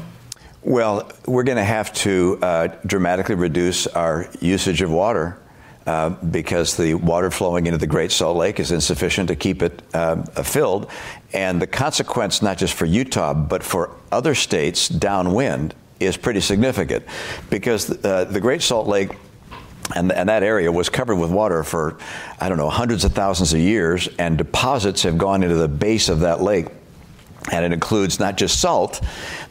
Well, 0.62 1.10
we're 1.26 1.44
going 1.44 1.58
to 1.58 1.64
have 1.64 1.92
to 1.94 2.38
uh, 2.42 2.68
dramatically 2.84 3.36
reduce 3.36 3.86
our 3.86 4.28
usage 4.40 4.82
of 4.82 4.90
water. 4.90 5.40
Uh, 5.86 6.10
because 6.10 6.76
the 6.76 6.92
water 6.92 7.30
flowing 7.30 7.66
into 7.66 7.78
the 7.78 7.86
Great 7.86 8.12
Salt 8.12 8.36
Lake 8.36 8.60
is 8.60 8.72
insufficient 8.72 9.28
to 9.28 9.34
keep 9.34 9.62
it 9.62 9.82
uh, 9.94 10.22
filled. 10.42 10.90
And 11.32 11.62
the 11.62 11.66
consequence, 11.66 12.42
not 12.42 12.58
just 12.58 12.74
for 12.74 12.84
Utah, 12.84 13.32
but 13.32 13.62
for 13.62 13.96
other 14.12 14.34
states 14.34 14.86
downwind, 14.90 15.74
is 16.00 16.16
pretty 16.16 16.40
significant 16.40 17.04
because 17.50 17.90
uh, 18.04 18.24
the 18.24 18.40
Great 18.40 18.62
Salt 18.62 18.86
Lake 18.86 19.10
and, 19.94 20.12
and, 20.12 20.28
that 20.28 20.42
area 20.42 20.70
was 20.70 20.88
covered 20.88 21.16
with 21.16 21.30
water 21.30 21.64
for, 21.64 21.96
I 22.38 22.48
don't 22.48 22.58
know, 22.58 22.68
hundreds 22.68 23.04
of 23.04 23.12
thousands 23.12 23.54
of 23.54 23.60
years, 23.60 24.06
and 24.18 24.36
deposits 24.36 25.02
have 25.04 25.16
gone 25.16 25.42
into 25.42 25.56
the 25.56 25.68
base 25.68 26.10
of 26.10 26.20
that 26.20 26.42
lake. 26.42 26.66
And 27.50 27.64
it 27.64 27.72
includes 27.72 28.20
not 28.20 28.36
just 28.36 28.60
salt, 28.60 29.00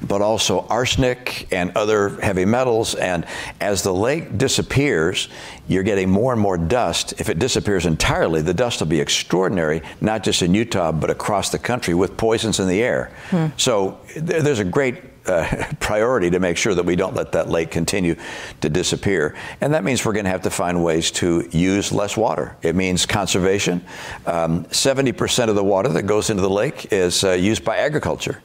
but 0.02 0.22
also 0.22 0.68
arsenic 0.68 1.48
and 1.52 1.76
other 1.76 2.10
heavy 2.22 2.46
metals. 2.46 2.94
And 2.94 3.26
as 3.60 3.82
the 3.82 3.94
lake 3.94 4.38
disappears, 4.38 5.30
you're 5.68 5.82
getting 5.82 6.08
more 6.10 6.32
and 6.34 6.40
more 6.40 6.60
dust. 6.60 7.14
If 7.20 7.30
it 7.30 7.40
disappears 7.40 7.88
entirely, 7.88 8.44
the 8.44 8.54
dust 8.54 8.82
will 8.82 8.88
be 8.88 9.00
extraordinary, 9.00 9.82
not 10.00 10.24
just 10.24 10.44
in 10.44 10.54
Utah, 10.54 10.92
but 10.92 11.10
across 11.10 11.50
the 11.50 11.58
country 11.58 11.96
with 11.96 12.18
poisons 12.18 12.60
in 12.60 12.68
the 12.68 12.84
air. 12.84 13.12
Hmm. 13.30 13.48
So 13.58 14.00
there's 14.16 14.60
a 14.60 14.66
great 14.66 15.17
uh, 15.28 15.74
priority 15.80 16.30
to 16.32 16.40
make 16.40 16.58
sure 16.58 16.74
that 16.74 16.86
we 16.86 16.96
don't 16.96 17.16
let 17.16 17.32
that 17.34 17.50
lake 17.50 17.72
continue 17.72 18.16
to 18.62 18.70
disappear. 18.70 19.36
And 19.62 19.74
that 19.74 19.84
means 19.84 20.06
we're 20.06 20.14
going 20.14 20.26
to 20.26 20.32
have 20.32 20.44
to 20.44 20.50
find 20.50 20.84
ways 20.84 21.12
to 21.12 21.48
use 21.52 21.92
less 21.92 22.18
water. 22.18 22.56
It 22.62 22.76
means 22.76 23.06
conservation. 23.06 23.84
Um, 24.26 24.66
70% 24.66 25.50
of 25.50 25.56
the 25.56 25.64
water 25.64 25.90
that 25.90 26.04
goes 26.04 26.30
into 26.30 26.42
the 26.42 26.50
lake 26.50 26.92
is 26.92 27.24
uh, 27.24 27.32
used 27.32 27.64
by 27.64 27.78
agriculture. 27.78 28.42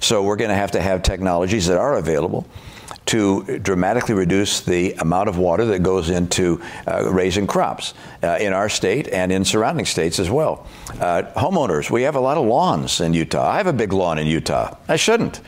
So 0.00 0.22
we're 0.22 0.36
going 0.36 0.50
to 0.50 0.56
have 0.56 0.70
to 0.72 0.80
have 0.80 1.02
technologies 1.02 1.66
that 1.66 1.76
are 1.76 1.98
available 1.98 2.46
to 3.06 3.58
dramatically 3.58 4.14
reduce 4.14 4.60
the 4.60 4.92
amount 4.94 5.28
of 5.28 5.36
water 5.36 5.64
that 5.66 5.82
goes 5.82 6.10
into 6.10 6.62
uh, 6.86 7.10
raising 7.10 7.46
crops 7.46 7.94
uh, 8.22 8.38
in 8.40 8.52
our 8.52 8.68
state 8.68 9.08
and 9.08 9.32
in 9.32 9.44
surrounding 9.44 9.84
states 9.84 10.18
as 10.18 10.30
well. 10.30 10.66
Uh, 11.00 11.22
homeowners, 11.36 11.90
we 11.90 12.02
have 12.02 12.16
a 12.16 12.20
lot 12.20 12.36
of 12.36 12.44
lawns 12.44 13.00
in 13.00 13.14
Utah. 13.14 13.48
I 13.48 13.56
have 13.56 13.66
a 13.66 13.72
big 13.72 13.92
lawn 13.92 14.18
in 14.18 14.26
Utah. 14.26 14.76
I 14.88 14.96
shouldn't. 14.96 15.40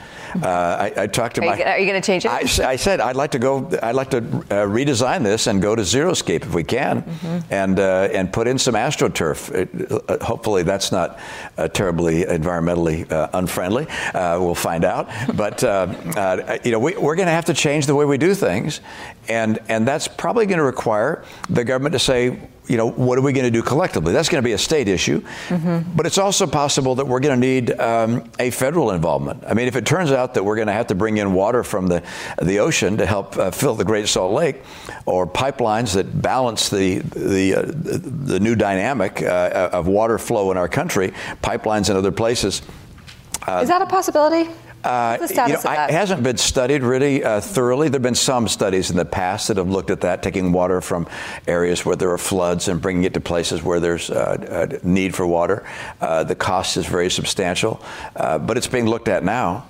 Uh, 0.43 0.47
I, 0.49 1.03
I, 1.03 1.07
talked 1.07 1.35
to 1.35 1.43
are 1.43 1.47
my. 1.47 1.59
You, 1.59 1.65
are 1.65 1.79
you 1.79 1.87
going 1.87 2.01
to 2.01 2.07
change 2.07 2.25
it? 2.25 2.31
I, 2.31 2.71
I, 2.71 2.77
said 2.77 3.01
I'd 3.01 3.17
like 3.17 3.33
to 3.33 3.39
go. 3.39 3.71
I'd 3.83 3.95
like 3.95 4.11
to 4.11 4.19
uh, 4.19 4.67
redesign 4.67 5.23
this 5.23 5.47
and 5.47 5.61
go 5.61 5.75
to 5.77 5.83
zeroscape 5.83 6.43
if 6.43 6.55
we 6.55 6.65
can, 6.65 7.03
mm-hmm. 7.03 7.53
and 7.53 7.79
uh, 7.79 8.09
and 8.13 8.33
put 8.33 8.49
in 8.49 8.59
some 8.59 8.75
astroturf. 8.75 9.53
It, 9.55 10.23
hopefully, 10.23 10.63
that's 10.63 10.91
not 10.91 11.19
terribly 11.75 12.25
environmentally 12.25 13.07
unfriendly. 13.35 13.87
we'll 14.15 14.55
find 14.55 14.85
out. 14.85 15.09
But 15.43 15.63
you 16.65 16.73
know, 16.73 16.79
we, 16.79 16.97
we're 16.97 17.17
going 17.17 17.27
to 17.27 17.33
have 17.33 17.47
to 17.47 17.55
change 17.55 17.87
the 17.87 17.95
way 17.95 18.05
we 18.05 18.17
do 18.17 18.35
things, 18.35 18.81
and 19.29 19.59
and 19.69 19.87
that's 19.87 20.09
probably 20.09 20.47
going 20.47 20.59
to 20.59 20.65
require 20.65 21.25
the 21.51 21.65
government 21.65 21.93
to 21.95 21.99
say 21.99 22.39
you 22.69 22.77
know, 22.77 22.91
what 22.91 23.19
are 23.19 23.23
we 23.23 23.33
going 23.33 23.45
to 23.45 23.51
do 23.51 23.63
collectively? 23.63 24.13
That's 24.13 24.29
going 24.29 24.43
to 24.43 24.47
be 24.47 24.53
a 24.53 24.59
state 24.59 24.89
issue. 24.89 25.21
Mm-hmm. 25.49 25.97
But 25.97 26.07
it's 26.07 26.19
also 26.19 26.47
possible 26.47 26.95
that 26.95 27.07
we're 27.07 27.21
going 27.21 27.41
to 27.41 27.47
need 27.47 27.79
um, 27.81 28.31
a 28.39 28.51
federal 28.51 28.93
involvement. 28.93 29.45
I 29.47 29.55
mean, 29.55 29.67
if 29.67 29.77
it 29.77 29.85
turns 29.85 30.13
out 30.13 30.35
that 30.35 30.45
we're 30.45 30.57
going 30.57 30.69
to 30.69 30.73
have 30.73 30.87
to 30.89 30.95
bring 30.95 31.17
in 31.17 31.35
water 31.35 31.65
from 31.65 31.89
the, 31.89 32.03
the 32.41 32.61
ocean 32.61 32.97
to 32.99 33.07
help 33.07 33.37
uh, 33.37 33.51
fill 33.51 33.75
the 33.75 33.85
Great 33.85 34.09
Salt 34.09 34.33
Lake, 34.33 34.63
or 35.07 35.27
pipelines 35.27 35.95
that 35.95 36.23
balance 36.23 36.69
the, 36.69 36.99
the, 36.99 37.55
uh, 37.55 37.63
the 37.67 38.39
new 38.39 38.55
dynamic 38.55 39.23
uh, 39.23 39.71
of 39.73 39.89
water 39.89 40.19
flow 40.19 40.51
in 40.51 40.57
our 40.57 40.69
country, 40.69 41.13
pipelines 41.43 41.91
in 41.91 41.97
other 41.97 42.13
places. 42.13 42.63
Uh, 43.47 43.61
Is 43.63 43.69
that 43.69 43.83
a 43.83 43.87
possibility? 43.87 44.49
Uh, 44.85 45.19
you 45.21 45.37
know, 45.37 45.45
of 45.45 45.67
I- 45.67 45.77
that? 45.77 45.91
it 45.91 45.93
hasn't 45.93 46.23
been 46.23 46.37
studied 46.37 46.83
really 46.83 47.23
uh, 47.25 47.41
thoroughly. 47.41 47.89
There 47.89 47.99
have 47.99 48.03
been 48.03 48.15
some 48.15 48.49
studies 48.49 48.91
in 48.91 48.97
the 48.97 49.05
past 49.05 49.49
that 49.49 49.57
have 49.57 49.69
looked 49.69 49.91
at 49.91 50.01
that, 50.03 50.23
taking 50.23 50.53
water 50.53 50.81
from 50.81 51.07
areas 51.47 51.85
where 51.85 51.97
there 51.97 52.11
are 52.11 52.19
floods 52.19 52.69
and 52.69 52.81
bringing 52.81 53.05
it 53.05 53.15
to 53.15 53.21
places 53.21 53.63
where 53.63 53.81
there's 53.81 54.11
uh, 54.11 54.69
uh, 54.73 54.79
need 54.83 55.15
for 55.15 55.27
water. 55.27 55.65
Uh, 56.01 56.25
the 56.25 56.35
cost 56.35 56.77
is 56.77 56.87
very 56.87 57.11
substantial, 57.11 57.83
uh, 58.17 58.39
but 58.39 58.57
it's 58.57 58.67
being 58.67 58.87
looked 58.87 59.09
at 59.09 59.25
now 59.25 59.67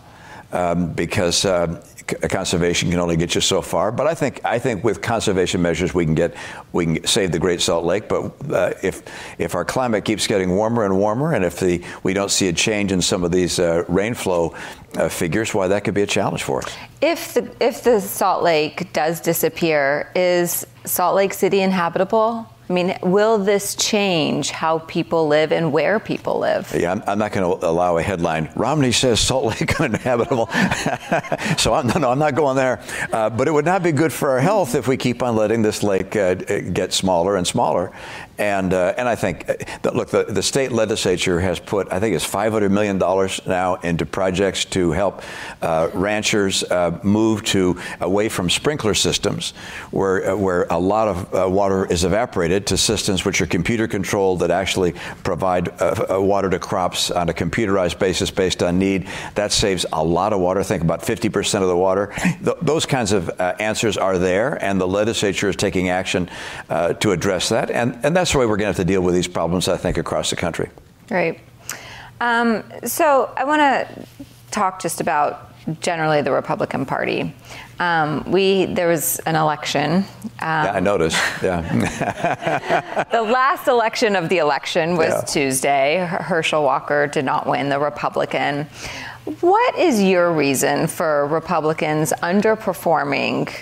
um, 0.52 0.92
because. 0.92 1.44
Uh, 1.44 1.82
c- 2.08 2.28
Conservation 2.28 2.90
can 2.90 2.98
only 2.98 3.16
get 3.16 3.34
you 3.34 3.40
so 3.40 3.62
far, 3.62 3.92
but 3.92 4.06
I 4.06 4.14
think 4.14 4.40
I 4.44 4.58
think 4.58 4.84
with 4.84 5.00
conservation 5.00 5.62
measures 5.62 5.94
we 5.94 6.04
can 6.04 6.14
get 6.14 6.34
we 6.72 6.84
can 6.84 7.06
save 7.06 7.32
the 7.32 7.38
Great 7.38 7.60
Salt 7.60 7.84
Lake. 7.84 8.08
But 8.08 8.32
uh, 8.50 8.72
if 8.82 9.02
if 9.38 9.54
our 9.54 9.64
climate 9.64 10.04
keeps 10.04 10.26
getting 10.26 10.50
warmer 10.50 10.84
and 10.84 10.98
warmer, 10.98 11.34
and 11.34 11.44
if 11.44 11.60
the 11.60 11.82
we 12.02 12.12
don't 12.12 12.30
see 12.30 12.48
a 12.48 12.52
change 12.52 12.92
in 12.92 13.00
some 13.02 13.24
of 13.24 13.30
these 13.30 13.58
uh, 13.58 13.84
rainflow 13.88 14.54
uh, 14.96 15.08
figures, 15.08 15.54
why 15.54 15.68
that 15.68 15.84
could 15.84 15.94
be 15.94 16.02
a 16.02 16.06
challenge 16.06 16.42
for 16.42 16.62
us. 16.62 16.74
If 17.00 17.34
the 17.34 17.50
if 17.60 17.82
the 17.82 18.00
Salt 18.00 18.42
Lake 18.42 18.92
does 18.92 19.20
disappear, 19.20 20.10
is 20.14 20.66
Salt 20.84 21.14
Lake 21.14 21.32
City 21.34 21.60
inhabitable? 21.60 22.46
I 22.72 22.74
mean, 22.74 22.96
will 23.02 23.36
this 23.36 23.74
change 23.74 24.50
how 24.50 24.78
people 24.78 25.28
live 25.28 25.52
and 25.52 25.74
where 25.74 26.00
people 26.00 26.38
live? 26.38 26.74
Yeah, 26.74 26.92
I'm, 26.92 27.02
I'm 27.06 27.18
not 27.18 27.32
going 27.32 27.60
to 27.60 27.66
allow 27.66 27.98
a 27.98 28.02
headline. 28.02 28.50
Romney 28.56 28.92
says 28.92 29.20
Salt 29.20 29.44
Lake 29.44 29.78
uninhabitable. 29.80 30.46
so 31.58 31.74
I'm, 31.74 31.88
no, 31.88 31.98
no, 31.98 32.10
I'm 32.10 32.18
not 32.18 32.34
going 32.34 32.56
there. 32.56 32.82
Uh, 33.12 33.28
but 33.28 33.46
it 33.46 33.50
would 33.50 33.66
not 33.66 33.82
be 33.82 33.92
good 33.92 34.10
for 34.10 34.30
our 34.30 34.40
health 34.40 34.74
if 34.74 34.88
we 34.88 34.96
keep 34.96 35.22
on 35.22 35.36
letting 35.36 35.60
this 35.60 35.82
lake 35.82 36.16
uh, 36.16 36.32
get 36.32 36.94
smaller 36.94 37.36
and 37.36 37.46
smaller. 37.46 37.92
And 38.38 38.72
uh, 38.72 38.94
and 38.96 39.08
I 39.08 39.14
think, 39.14 39.48
uh, 39.48 39.54
that, 39.82 39.94
look, 39.94 40.08
the, 40.08 40.24
the 40.24 40.42
state 40.42 40.72
legislature 40.72 41.38
has 41.40 41.60
put, 41.60 41.92
I 41.92 42.00
think 42.00 42.16
it's 42.16 42.24
500 42.24 42.70
million 42.70 42.98
dollars 42.98 43.40
now 43.46 43.74
into 43.76 44.06
projects 44.06 44.64
to 44.66 44.92
help 44.92 45.22
uh, 45.60 45.90
ranchers 45.92 46.64
uh, 46.64 46.98
move 47.02 47.44
to 47.44 47.78
away 48.00 48.28
from 48.30 48.48
sprinkler 48.48 48.94
systems, 48.94 49.50
where 49.90 50.30
uh, 50.30 50.36
where 50.36 50.66
a 50.70 50.78
lot 50.78 51.08
of 51.08 51.34
uh, 51.34 51.48
water 51.48 51.84
is 51.84 52.04
evaporated, 52.04 52.66
to 52.68 52.76
systems 52.78 53.24
which 53.24 53.40
are 53.42 53.46
computer 53.46 53.86
controlled 53.86 54.40
that 54.40 54.50
actually 54.50 54.92
provide 55.24 55.68
water 56.10 56.48
to 56.48 56.58
crops 56.58 57.10
on 57.10 57.28
a 57.28 57.34
computerized 57.34 57.98
basis 57.98 58.30
based 58.30 58.62
on 58.62 58.78
need. 58.78 59.08
That 59.34 59.52
saves 59.52 59.84
a 59.92 60.02
lot 60.02 60.32
of 60.32 60.40
water. 60.40 60.62
Think 60.62 60.82
about 60.82 61.02
50% 61.02 61.62
of 61.62 61.68
the 61.68 61.76
water. 61.76 62.12
Th- 62.44 62.56
those 62.62 62.86
kinds 62.86 63.12
of 63.12 63.30
answers 63.40 63.96
are 63.96 64.18
there, 64.18 64.62
and 64.64 64.80
the 64.80 64.88
legislature 64.88 65.48
is 65.48 65.56
taking 65.56 65.90
action 65.90 66.30
to 66.68 67.10
address 67.10 67.50
that. 67.50 67.70
And 67.70 67.98
and 68.02 68.16
that's 68.16 68.21
the 68.30 68.38
way 68.38 68.46
we're 68.46 68.56
going 68.56 68.72
to 68.72 68.76
have 68.76 68.76
to 68.76 68.84
deal 68.84 69.00
with 69.00 69.14
these 69.16 69.26
problems. 69.26 69.66
I 69.66 69.76
think 69.76 69.98
across 69.98 70.30
the 70.30 70.36
country. 70.36 70.70
Right. 71.10 71.40
Um, 72.20 72.62
so 72.84 73.32
I 73.36 73.44
want 73.44 73.60
to 73.60 74.06
talk 74.52 74.80
just 74.80 75.00
about 75.00 75.50
generally 75.80 76.22
the 76.22 76.30
Republican 76.30 76.86
Party. 76.86 77.34
Um, 77.80 78.30
we 78.30 78.66
there 78.66 78.86
was 78.86 79.18
an 79.20 79.34
election. 79.34 79.90
Um, 79.92 80.04
yeah, 80.40 80.72
I 80.74 80.80
noticed. 80.80 81.20
Yeah. 81.42 83.06
the 83.12 83.22
last 83.22 83.66
election 83.66 84.14
of 84.14 84.28
the 84.28 84.38
election 84.38 84.96
was 84.96 85.08
Yeah. 85.08 85.20
Tuesday. 85.22 86.06
Herschel 86.06 86.62
Walker 86.62 87.08
did 87.08 87.24
not 87.24 87.48
win, 87.48 87.70
the 87.70 87.80
Republican. 87.80 88.66
What 89.40 89.76
is 89.78 90.00
your 90.02 90.32
reason 90.32 90.86
for 90.86 91.26
Republicans 91.26 92.12
underperforming 92.22 93.52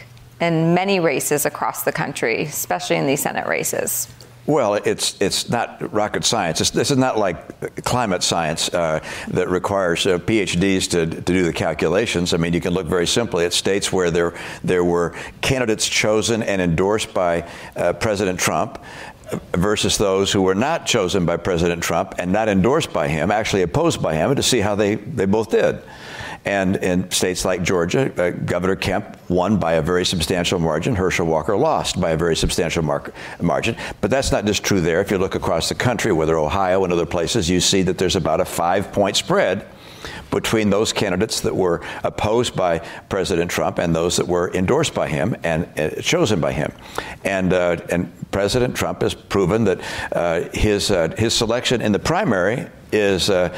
in 0.41 0.75
many 0.75 1.01
races 1.01 1.47
across 1.47 1.85
the 1.85 1.93
country, 1.93 2.43
especially 2.43 2.97
in 2.97 3.07
these 3.07 3.23
Senate 3.23 3.47
races? 3.47 4.09
Well, 4.47 4.75
it's 4.75 5.21
it's 5.21 5.49
not 5.49 5.93
rocket 5.93 6.25
science. 6.25 6.61
It's, 6.61 6.71
this 6.71 6.91
is 6.91 6.97
not 6.97 7.19
like 7.19 7.85
climate 7.85 8.23
science 8.23 8.73
uh, 8.73 9.01
that 9.29 9.49
requires 9.49 10.07
uh, 10.07 10.19
PhDs 10.19 10.91
to, 10.91 11.07
to 11.07 11.21
do 11.21 11.45
the 11.45 11.53
calculations. 11.53 12.35
I 12.35 12.37
mean, 12.39 12.53
you 12.53 12.61
can 12.61 12.73
look 12.73 12.87
very 12.87 13.07
simply 13.07 13.45
at 13.45 13.53
states 13.53 13.93
where 13.93 14.11
there 14.11 14.35
there 14.65 14.83
were 14.83 15.15
candidates 15.41 15.89
chosen 15.89 16.43
and 16.43 16.61
endorsed 16.61 17.15
by 17.15 17.49
uh, 17.77 17.93
President 17.93 18.41
Trump 18.41 18.83
versus 19.53 19.99
those 19.99 20.33
who 20.33 20.43
were 20.43 20.55
not 20.55 20.87
chosen 20.87 21.27
by 21.27 21.37
President 21.37 21.83
Trump 21.83 22.15
and 22.19 22.33
not 22.33 22.49
endorsed 22.49 22.93
by 22.93 23.09
him, 23.09 23.31
actually 23.31 23.63
opposed 23.63 24.03
by 24.03 24.15
him, 24.15 24.35
to 24.35 24.43
see 24.43 24.61
how 24.61 24.75
they, 24.75 24.97
they 24.97 25.27
both 25.27 25.51
did. 25.51 25.81
And 26.45 26.77
in 26.77 27.11
states 27.11 27.45
like 27.45 27.63
Georgia, 27.63 28.11
uh, 28.17 28.31
Governor 28.31 28.77
Kemp 28.77 29.19
won 29.29 29.59
by 29.59 29.75
a 29.75 29.83
very 29.83 30.07
substantial 30.07 30.59
margin. 30.59 30.95
Herschel 30.95 31.27
Walker 31.27 31.57
lost 31.57 32.01
by 32.01 32.11
a 32.11 32.17
very 32.17 32.35
substantial 32.35 32.83
mar- 32.83 33.13
margin. 33.41 33.77
But 34.01 34.11
that's 34.11 34.33
not 34.33 34.47
just 34.47 34.65
true 34.65 34.81
there. 34.81 35.01
If 35.01 35.11
you 35.11 35.19
look 35.19 35.35
across 35.35 35.69
the 35.69 35.75
country, 35.75 36.13
whether 36.13 36.39
Ohio 36.39 36.83
and 36.85 36.93
other 36.93 37.05
places, 37.05 37.51
you 37.51 37.61
see 37.61 37.83
that 37.83 37.99
there's 37.99 38.17
about 38.17 38.41
a 38.41 38.47
five 38.47 38.91
point 38.91 39.17
spread 39.17 39.67
between 40.31 40.71
those 40.71 40.93
candidates 40.93 41.41
that 41.41 41.55
were 41.55 41.81
opposed 42.05 42.57
by 42.57 42.79
President 43.09 43.51
Trump 43.51 43.79
and 43.79 43.95
those 43.95 44.17
that 44.17 44.27
were 44.27 44.53
endorsed 44.55 44.95
by 44.95 45.09
him 45.09 45.37
and 45.43 45.69
uh, 45.79 45.91
chosen 46.01 46.41
by 46.41 46.53
him. 46.53 46.73
And 47.25 47.53
uh, 47.53 47.77
and 47.91 48.13
President 48.31 48.77
Trump 48.77 49.03
has 49.03 49.15
proven 49.15 49.65
that 49.65 49.81
uh, 50.13 50.49
his 50.53 50.91
uh, 50.91 51.15
his 51.19 51.35
selection 51.35 51.81
in 51.81 51.93
the 51.93 51.99
primary 51.99 52.67
is 52.93 53.31
uh, 53.31 53.57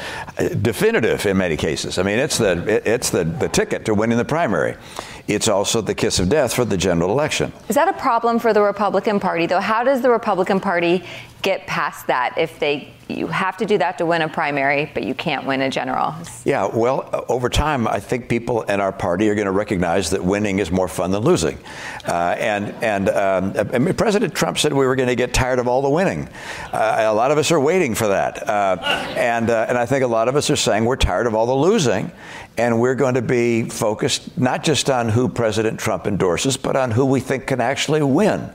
definitive 0.61 1.25
in 1.25 1.37
many 1.37 1.57
cases. 1.57 1.97
I 1.97 2.03
mean, 2.03 2.19
it's 2.19 2.37
the 2.37 2.81
it's 2.85 3.09
the, 3.09 3.23
the 3.23 3.49
ticket 3.49 3.85
to 3.85 3.93
winning 3.93 4.17
the 4.17 4.25
primary. 4.25 4.75
It's 5.27 5.47
also 5.47 5.79
the 5.79 5.95
kiss 5.95 6.19
of 6.19 6.29
death 6.29 6.53
for 6.53 6.65
the 6.65 6.75
general 6.75 7.11
election. 7.11 7.53
Is 7.69 7.75
that 7.75 7.87
a 7.87 7.93
problem 7.93 8.39
for 8.39 8.51
the 8.53 8.61
Republican 8.61 9.19
Party, 9.19 9.45
though? 9.45 9.61
How 9.61 9.83
does 9.83 10.01
the 10.01 10.09
Republican 10.09 10.59
Party 10.59 11.03
get 11.41 11.65
past 11.67 12.07
that 12.07 12.37
if 12.37 12.59
they 12.59 12.93
you 13.09 13.27
have 13.27 13.57
to 13.57 13.65
do 13.65 13.77
that 13.77 13.97
to 13.97 14.05
win 14.05 14.21
a 14.21 14.29
primary, 14.29 14.89
but 14.93 15.03
you 15.03 15.13
can't 15.13 15.45
win 15.45 15.61
a 15.61 15.69
general? 15.69 16.15
Yeah, 16.45 16.65
well, 16.65 17.09
uh, 17.11 17.21
over 17.27 17.49
time, 17.49 17.87
I 17.87 17.99
think 17.99 18.29
people 18.29 18.63
in 18.63 18.79
our 18.79 18.91
party 18.91 19.29
are 19.29 19.35
going 19.35 19.45
to 19.45 19.51
recognize 19.51 20.09
that 20.11 20.23
winning 20.23 20.59
is 20.59 20.71
more 20.71 20.87
fun 20.87 21.11
than 21.11 21.21
losing. 21.23 21.57
Uh, 22.07 22.35
and 22.39 22.71
and 22.83 23.09
um, 23.09 23.53
I 23.73 23.77
mean, 23.79 23.93
President 23.93 24.33
Trump 24.33 24.57
said 24.57 24.73
we 24.73 24.85
were 24.85 24.95
going 24.95 25.09
to 25.09 25.15
get 25.15 25.33
tired 25.33 25.59
of 25.59 25.67
all 25.67 25.81
the 25.81 25.89
winning. 25.89 26.29
Uh, 26.71 26.95
a 26.99 27.13
lot 27.13 27.31
of 27.31 27.37
us 27.37 27.51
are 27.51 27.59
waiting 27.59 27.93
for 27.93 28.07
that. 28.07 28.47
Uh, 28.47 28.77
and, 29.17 29.49
uh, 29.49 29.65
and 29.69 29.77
I 29.77 29.85
think 29.85 30.03
a 30.03 30.07
lot 30.07 30.27
of 30.27 30.35
us 30.35 30.49
are 30.49 30.55
saying 30.55 30.85
we're 30.85 30.95
tired 30.95 31.27
of 31.27 31.35
all 31.35 31.45
the 31.45 31.53
losing. 31.53 32.11
And 32.55 32.79
we're 32.79 32.95
going 32.95 33.15
to 33.15 33.21
be 33.23 33.63
focused 33.63 34.37
not 34.37 34.63
just 34.63 34.89
on 34.89 35.09
who 35.09 35.27
President 35.27 35.79
Trump 35.79 36.05
endorses, 36.05 36.55
but 36.55 36.75
on 36.75 36.91
who 36.91 37.05
we 37.05 37.19
think 37.19 37.47
can 37.47 37.59
actually 37.59 38.03
win. 38.03 38.47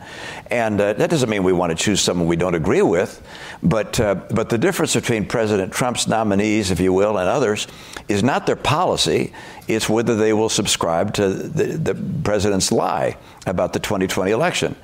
And 0.50 0.80
uh, 0.80 0.92
that 0.92 1.10
doesn't 1.10 1.28
mean 1.28 1.42
we 1.42 1.52
want 1.52 1.76
to 1.76 1.84
choose 1.84 2.00
someone 2.00 2.28
we 2.28 2.36
don't 2.36 2.54
agree 2.54 2.82
with, 2.82 3.20
but 3.62 3.98
uh, 3.98 4.14
but 4.30 4.50
the 4.50 4.58
difference 4.58 4.94
between 4.94 5.26
President 5.26 5.72
Trump's 5.72 6.06
nominees, 6.06 6.70
if 6.70 6.78
you 6.78 6.92
will, 6.92 7.18
and 7.18 7.28
others, 7.28 7.66
is 8.08 8.22
not 8.22 8.46
their 8.46 8.56
policy; 8.56 9.32
it's 9.68 9.88
whether 9.88 10.16
they 10.16 10.32
will 10.32 10.48
subscribe 10.48 11.12
to 11.14 11.28
the, 11.28 11.64
the 11.76 11.94
president's 12.24 12.72
lie 12.72 13.16
about 13.46 13.72
the 13.72 13.78
2020 13.78 14.30
election. 14.30 14.74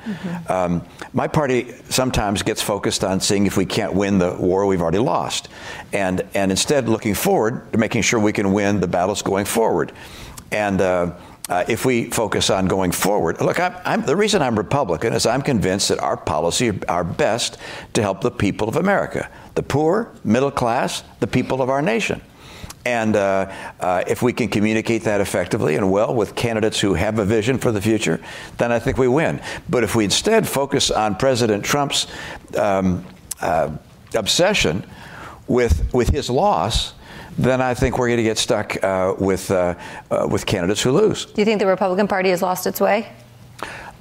Um, 0.49 0.87
my 1.13 1.27
party 1.27 1.73
sometimes 1.89 2.43
gets 2.43 2.61
focused 2.61 3.03
on 3.03 3.21
seeing 3.21 3.47
if 3.47 3.57
we 3.57 3.65
can't 3.65 3.95
win 3.95 4.19
the 4.19 4.35
war 4.35 4.67
we've 4.67 4.83
already 4.83 4.99
lost, 4.99 5.49
and 5.93 6.23
and 6.35 6.51
instead 6.51 6.89
looking 6.89 7.15
forward 7.15 7.73
to 7.73 7.79
making 7.79 8.03
sure 8.03 8.21
we 8.21 8.33
can 8.33 8.53
win 8.53 8.81
the 8.81 8.89
battles 8.89 9.23
going 9.23 9.47
forward, 9.47 9.93
and. 10.53 10.81
Uh, 10.81 11.13
uh, 11.47 11.63
if 11.69 11.85
we 11.85 12.09
focus 12.09 12.49
on 12.49 12.67
going 12.67 12.91
forward, 12.91 13.39
look, 13.43 13.61
I'm, 13.61 13.77
I'm, 13.85 14.07
the 14.07 14.17
reason 14.17 14.41
I'm 14.41 14.57
Republican 14.57 15.13
is 15.13 15.27
I'm 15.27 15.43
convinced 15.43 15.91
that 15.91 15.99
our 15.99 16.17
policies 16.17 16.73
are 16.89 17.05
best 17.05 17.59
to 17.93 18.01
help 18.01 18.23
the 18.23 18.31
people 18.31 18.67
of 18.67 18.77
America, 18.77 19.29
the 19.55 19.63
poor, 19.63 20.15
middle 20.25 20.51
class, 20.51 21.05
the 21.21 21.27
people 21.27 21.61
of 21.61 21.69
our 21.69 21.83
nation. 21.83 22.23
And 22.87 23.17
uh, 23.17 23.51
uh, 23.81 24.05
if 24.07 24.21
we 24.23 24.33
can 24.33 24.49
communicate 24.49 25.05
that 25.05 25.21
effectively 25.21 25.77
and 25.77 25.91
well 25.91 26.15
with 26.15 26.35
candidates 26.35 26.79
who 26.79 26.95
have 26.95 27.19
a 27.19 27.25
vision 27.25 27.59
for 27.59 27.73
the 27.73 27.81
future, 27.81 28.21
then 28.59 28.71
I 28.73 28.79
think 28.79 28.99
we 28.99 29.09
win. 29.09 29.41
But 29.69 29.85
if 29.85 29.95
we 29.95 30.05
instead 30.05 30.47
focus 30.47 30.91
on 30.91 31.17
President 31.17 31.65
Trump's 31.65 32.07
um, 32.59 33.05
uh, 33.41 33.71
obsession 34.15 34.85
with 35.49 35.93
with 35.95 36.09
his 36.09 36.29
loss, 36.29 36.95
then 37.39 37.61
I 37.61 37.75
think 37.75 37.99
we're 37.99 38.09
going 38.09 38.19
to 38.19 38.23
get 38.23 38.39
stuck 38.39 38.83
uh, 38.83 39.15
with 39.19 39.51
uh, 39.51 39.75
uh, 40.11 40.29
with 40.31 40.47
candidates 40.47 40.83
who 40.83 40.93
lose. 40.93 41.27
Do 41.27 41.41
you 41.41 41.45
think 41.45 41.61
the 41.61 41.67
Republican 41.67 42.09
Party 42.09 42.31
has 42.31 42.43
lost 42.43 42.67
its 42.67 42.81
way? 42.81 43.09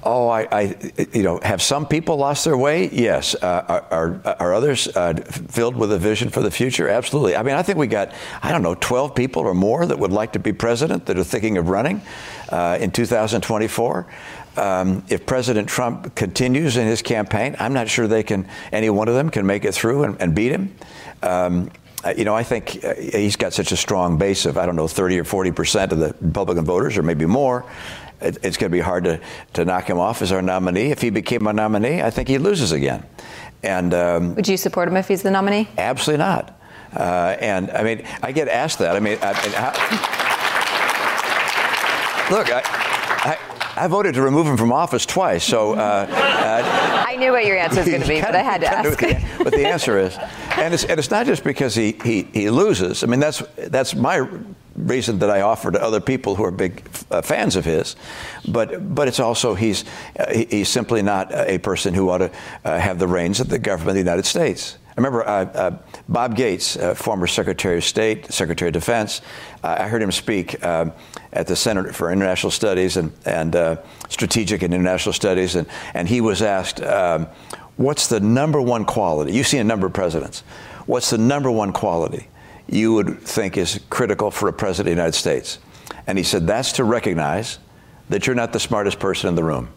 Oh, 0.04 0.28
I, 0.28 0.46
I, 0.52 0.76
you 1.12 1.22
know, 1.22 1.40
have 1.42 1.62
some 1.62 1.86
people 1.86 2.16
lost 2.16 2.44
their 2.44 2.56
way? 2.56 2.90
Yes. 2.90 3.34
Uh, 3.34 3.64
are, 3.90 4.20
are, 4.24 4.36
are 4.38 4.54
others 4.54 4.86
uh, 4.88 5.14
filled 5.14 5.76
with 5.76 5.92
a 5.92 5.98
vision 5.98 6.28
for 6.28 6.42
the 6.42 6.50
future? 6.50 6.88
Absolutely. 6.88 7.36
I 7.36 7.42
mean, 7.42 7.54
I 7.54 7.62
think 7.62 7.78
we 7.78 7.86
got, 7.86 8.12
I 8.42 8.52
don't 8.52 8.62
know, 8.62 8.74
12 8.74 9.14
people 9.14 9.42
or 9.42 9.54
more 9.54 9.86
that 9.86 9.98
would 9.98 10.12
like 10.12 10.34
to 10.34 10.38
be 10.38 10.52
president 10.52 11.06
that 11.06 11.18
are 11.18 11.24
thinking 11.24 11.56
of 11.56 11.68
running 11.68 12.02
uh, 12.50 12.76
in 12.80 12.90
2024. 12.90 14.06
Um, 14.56 15.04
if 15.08 15.26
President 15.26 15.68
Trump 15.68 16.14
continues 16.14 16.76
in 16.76 16.86
his 16.86 17.02
campaign, 17.02 17.56
I'm 17.58 17.72
not 17.72 17.88
sure 17.88 18.06
they 18.06 18.22
can, 18.22 18.46
any 18.72 18.90
one 18.90 19.08
of 19.08 19.14
them 19.14 19.30
can 19.30 19.46
make 19.46 19.64
it 19.64 19.72
through 19.72 20.04
and, 20.04 20.20
and 20.20 20.34
beat 20.34 20.52
him. 20.52 20.74
Um, 21.22 21.70
uh, 22.04 22.12
you 22.16 22.24
know, 22.24 22.34
I 22.34 22.42
think 22.42 22.84
uh, 22.84 22.94
he's 22.94 23.36
got 23.36 23.54
such 23.54 23.72
a 23.72 23.76
strong 23.76 24.18
base 24.18 24.44
of, 24.44 24.58
I 24.58 24.66
don't 24.66 24.76
know, 24.76 24.86
30 24.86 25.20
or 25.20 25.24
40 25.24 25.52
percent 25.52 25.92
of 25.92 25.98
the 25.98 26.14
Republican 26.20 26.64
voters, 26.64 26.98
or 26.98 27.02
maybe 27.02 27.24
more. 27.24 27.64
It, 28.24 28.38
it's 28.42 28.56
going 28.56 28.70
to 28.70 28.76
be 28.76 28.80
hard 28.80 29.04
to, 29.04 29.20
to 29.52 29.64
knock 29.64 29.88
him 29.88 29.98
off 29.98 30.22
as 30.22 30.32
our 30.32 30.42
nominee. 30.42 30.90
If 30.90 31.02
he 31.02 31.10
became 31.10 31.46
a 31.46 31.52
nominee, 31.52 32.02
I 32.02 32.10
think 32.10 32.28
he 32.28 32.38
loses 32.38 32.72
again. 32.72 33.04
And 33.62 33.94
um, 33.94 34.34
Would 34.34 34.48
you 34.48 34.56
support 34.56 34.88
him 34.88 34.96
if 34.96 35.08
he's 35.08 35.22
the 35.22 35.30
nominee? 35.30 35.68
absolutely 35.78 36.24
not. 36.24 36.60
Uh, 36.94 37.36
and 37.40 37.70
I 37.70 37.82
mean, 37.82 38.06
I 38.22 38.32
get 38.32 38.48
asked 38.48 38.78
that. 38.78 38.94
I 38.94 39.00
mean, 39.00 39.18
I, 39.20 39.32
how, 39.32 39.72
look, 42.30 42.48
I, 42.52 42.62
I, 42.64 43.84
I, 43.84 43.86
voted 43.88 44.14
to 44.14 44.22
remove 44.22 44.46
him 44.46 44.56
from 44.56 44.72
office 44.72 45.04
twice, 45.04 45.42
so. 45.42 45.72
Uh, 45.72 46.06
uh, 46.08 47.04
I 47.08 47.16
knew 47.16 47.32
what 47.32 47.44
your 47.46 47.56
answer 47.56 47.80
was 47.80 47.88
going 47.88 48.02
to 48.02 48.06
be, 48.08 48.20
but 48.20 48.36
I 48.36 48.42
had 48.42 48.60
to 48.60 48.66
ask. 48.72 49.00
But 49.42 49.52
the, 49.52 49.66
answer 49.66 49.98
is, 49.98 50.16
and 50.56 50.72
it's, 50.72 50.84
and 50.84 51.00
it's 51.00 51.10
not 51.10 51.26
just 51.26 51.42
because 51.42 51.74
he, 51.74 51.96
he, 52.04 52.22
he 52.32 52.48
loses. 52.48 53.02
I 53.02 53.08
mean, 53.08 53.18
that's, 53.18 53.42
that's 53.56 53.96
my 53.96 54.28
reason 54.76 55.18
that 55.20 55.30
I 55.30 55.40
offer 55.42 55.70
to 55.70 55.82
other 55.82 56.00
people 56.00 56.34
who 56.34 56.44
are 56.44 56.50
big 56.50 56.88
uh, 57.10 57.22
fans 57.22 57.56
of 57.56 57.64
his. 57.64 57.96
But 58.48 58.94
but 58.94 59.08
it's 59.08 59.20
also 59.20 59.54
he's 59.54 59.84
uh, 60.18 60.32
he's 60.32 60.68
simply 60.68 61.02
not 61.02 61.32
a 61.32 61.58
person 61.58 61.94
who 61.94 62.10
ought 62.10 62.18
to 62.18 62.30
uh, 62.64 62.78
have 62.78 62.98
the 62.98 63.08
reins 63.08 63.40
of 63.40 63.48
the 63.48 63.58
government 63.58 63.90
of 63.90 63.94
the 63.94 64.10
United 64.10 64.26
States. 64.26 64.78
I 64.96 65.00
remember 65.00 65.26
uh, 65.26 65.44
uh, 65.44 65.78
Bob 66.08 66.36
Gates, 66.36 66.76
former 66.94 67.26
Secretary 67.26 67.78
of 67.78 67.84
State, 67.84 68.32
Secretary 68.32 68.68
of 68.68 68.74
Defense. 68.74 69.22
I 69.64 69.88
heard 69.88 70.00
him 70.00 70.12
speak 70.12 70.62
at 70.62 71.46
the 71.48 71.56
Center 71.56 71.92
for 71.92 72.12
International 72.12 72.52
Studies 72.52 72.96
and, 72.96 73.12
and 73.24 73.80
Strategic 74.08 74.62
and 74.62 74.72
International 74.72 75.12
Studies, 75.12 75.56
and, 75.56 75.66
and 75.94 76.08
he 76.08 76.20
was 76.20 76.42
asked, 76.42 76.80
um, 76.80 77.26
"What's 77.76 78.06
the 78.06 78.20
number 78.20 78.60
one 78.60 78.84
quality?" 78.84 79.32
You've 79.32 79.48
seen 79.48 79.62
a 79.62 79.64
number 79.64 79.88
of 79.88 79.92
presidents. 79.92 80.44
What's 80.86 81.10
the 81.10 81.18
number 81.18 81.50
one 81.50 81.72
quality 81.72 82.28
you 82.68 82.94
would 82.94 83.20
think 83.20 83.56
is 83.56 83.80
critical 83.90 84.30
for 84.30 84.48
a 84.48 84.52
president 84.52 84.92
of 84.92 84.96
the 84.96 85.02
United 85.02 85.18
States? 85.18 85.58
And 86.06 86.18
he 86.18 86.24
said, 86.24 86.46
that's 86.46 86.72
to 86.72 86.84
recognize 86.84 87.58
that 88.08 88.26
you're 88.26 88.36
not 88.36 88.52
the 88.52 88.60
smartest 88.60 88.98
person 88.98 89.28
in 89.28 89.34
the 89.34 89.44
room 89.44 89.68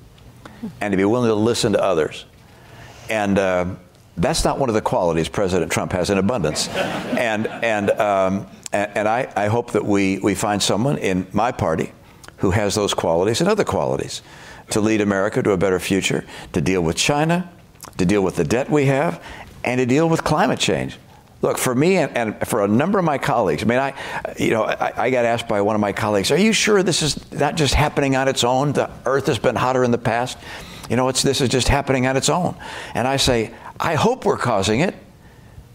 and 0.82 0.92
to 0.92 0.98
be 0.98 1.06
willing 1.06 1.30
to 1.30 1.36
listen 1.36 1.74
to 1.74 1.84
others. 1.84 2.26
And 3.10 3.38
uh, 3.38 3.66
that's 4.18 4.44
not 4.44 4.60
one 4.60 4.70
of 4.70 4.76
the 4.76 4.82
qualities 4.82 5.30
President 5.30 5.72
Trump 5.72 5.92
has 5.94 6.10
in 6.10 6.18
abundance. 6.18 6.68
and 6.68 7.48
and, 7.48 7.92
um, 7.92 8.48
and, 8.74 8.92
and 8.96 9.08
I, 9.08 9.32
I 9.36 9.48
hope 9.48 9.72
that 9.72 9.86
we, 9.86 10.20
we 10.20 10.36
find 10.36 10.62
someone 10.62 10.98
in 10.98 11.28
my 11.32 11.52
party 11.52 11.94
who 12.38 12.52
has 12.52 12.76
those 12.76 12.94
qualities 12.94 13.42
and 13.42 13.50
other 13.50 13.64
qualities 13.64 14.22
to 14.72 14.82
lead 14.82 15.02
America 15.02 15.42
to 15.42 15.52
a 15.52 15.58
better 15.58 15.80
future, 15.80 16.26
to 16.54 16.62
deal 16.62 16.82
with 16.82 16.98
China, 16.98 17.50
to 17.98 18.06
deal 18.06 18.22
with 18.22 18.36
the 18.36 18.44
debt 18.44 18.70
we 18.70 18.86
have, 18.86 19.24
and 19.64 19.80
to 19.80 19.86
deal 19.86 20.10
with 20.10 20.24
climate 20.24 20.60
change. 20.60 20.98
Look, 21.42 21.58
for 21.60 21.76
me 21.76 21.98
and, 21.98 22.18
and, 22.18 22.48
for 22.48 22.64
a 22.64 22.68
number 22.68 22.98
of 22.98 23.06
my 23.06 23.20
colleagues, 23.20 23.62
I 23.62 23.66
mean, 23.68 23.78
I, 23.78 23.94
you 24.40 24.50
know, 24.50 24.64
I, 24.64 25.06
I, 25.06 25.10
got 25.12 25.24
asked 25.24 25.48
by 25.48 25.62
one 25.62 25.76
of 25.76 25.82
my 25.82 25.94
colleagues, 25.94 26.32
"Are 26.32 26.38
you 26.38 26.52
sure 26.52 26.82
this 26.82 27.04
is 27.04 27.32
not 27.32 27.56
just 27.56 27.76
happening 27.76 28.16
on 28.16 28.28
its 28.28 28.44
own? 28.44 28.74
The 28.74 28.90
Earth 29.06 29.28
has 29.28 29.38
been 29.38 29.56
hotter 29.56 29.84
in 29.84 29.92
the 29.92 30.00
past. 30.00 30.38
You 30.90 30.96
know, 30.96 31.10
it's 31.10 31.22
this 31.22 31.40
is 31.40 31.50
just 31.50 31.68
happening 31.68 32.08
on 32.08 32.18
its 32.18 32.30
own." 32.30 32.56
And 32.96 33.08
I 33.08 33.18
say, 33.18 33.54
I 33.80 33.94
hope 33.94 34.26
we're 34.26 34.38
causing 34.38 34.80
it, 34.80 34.96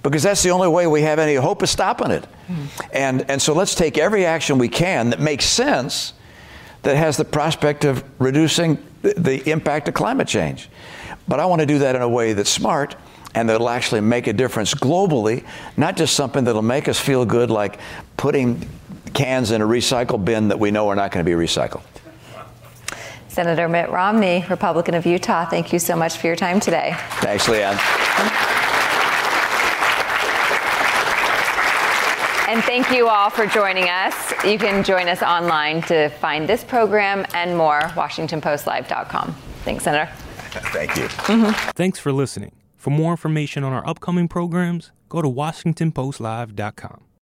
because 0.02 0.24
that's 0.24 0.42
the 0.42 0.50
only 0.50 0.66
way 0.66 0.88
we 0.88 1.02
have 1.02 1.20
any 1.20 1.36
hope 1.36 1.62
of 1.62 1.68
stopping 1.68 2.10
it. 2.10 2.26
Mm. 2.48 2.88
And 2.92 3.30
and 3.30 3.40
so 3.40 3.52
let's 3.52 3.76
take 3.76 3.98
every 3.98 4.26
action 4.26 4.58
we 4.58 4.68
can 4.68 5.10
that 5.10 5.20
makes 5.20 5.44
sense, 5.44 6.12
that 6.82 6.96
has 6.96 7.16
the 7.16 7.24
prospect 7.24 7.84
of 7.84 8.02
reducing 8.18 8.78
the, 9.02 9.14
the 9.16 9.50
impact 9.50 9.86
of 9.86 9.94
climate 9.94 10.26
change. 10.26 10.68
But 11.28 11.38
I 11.38 11.46
want 11.46 11.60
to 11.60 11.66
do 11.66 11.78
that 11.78 11.94
in 11.94 12.02
a 12.02 12.08
way 12.08 12.32
that's 12.32 12.50
smart 12.50 12.96
and 13.34 13.48
that'll 13.48 13.68
actually 13.68 14.00
make 14.00 14.26
a 14.26 14.32
difference 14.32 14.74
globally, 14.74 15.44
not 15.76 15.96
just 15.96 16.14
something 16.14 16.44
that'll 16.44 16.62
make 16.62 16.88
us 16.88 16.98
feel 16.98 17.24
good 17.24 17.50
like 17.50 17.78
putting 18.16 18.68
cans 19.14 19.50
in 19.50 19.60
a 19.60 19.66
recycle 19.66 20.22
bin 20.22 20.48
that 20.48 20.58
we 20.58 20.70
know 20.70 20.88
are 20.88 20.96
not 20.96 21.10
going 21.12 21.24
to 21.24 21.30
be 21.30 21.36
recycled. 21.36 21.82
Senator 23.28 23.68
Mitt 23.68 23.88
Romney, 23.88 24.44
Republican 24.50 24.94
of 24.94 25.06
Utah, 25.06 25.46
thank 25.46 25.72
you 25.72 25.78
so 25.78 25.96
much 25.96 26.18
for 26.18 26.26
your 26.26 26.36
time 26.36 26.60
today. 26.60 26.94
Thanks, 27.20 27.48
Leigh 27.48 27.62
Ann. 27.62 27.78
And 32.52 32.62
thank 32.64 32.90
you 32.90 33.08
all 33.08 33.30
for 33.30 33.46
joining 33.46 33.84
us. 33.84 34.14
You 34.44 34.58
can 34.58 34.84
join 34.84 35.08
us 35.08 35.22
online 35.22 35.80
to 35.82 36.10
find 36.10 36.46
this 36.46 36.62
program 36.62 37.24
and 37.32 37.56
more, 37.56 37.80
WashingtonPostLive.com. 37.80 39.32
Thanks, 39.64 39.84
Senator. 39.84 40.12
Thank 40.52 40.96
you. 40.96 41.04
Mm-hmm. 41.04 41.70
Thanks 41.70 41.98
for 41.98 42.12
listening. 42.12 42.52
For 42.82 42.90
more 42.90 43.12
information 43.12 43.62
on 43.62 43.72
our 43.72 43.86
upcoming 43.86 44.26
programs, 44.26 44.90
go 45.08 45.22
to 45.22 45.28
WashingtonPostLive.com. 45.28 47.04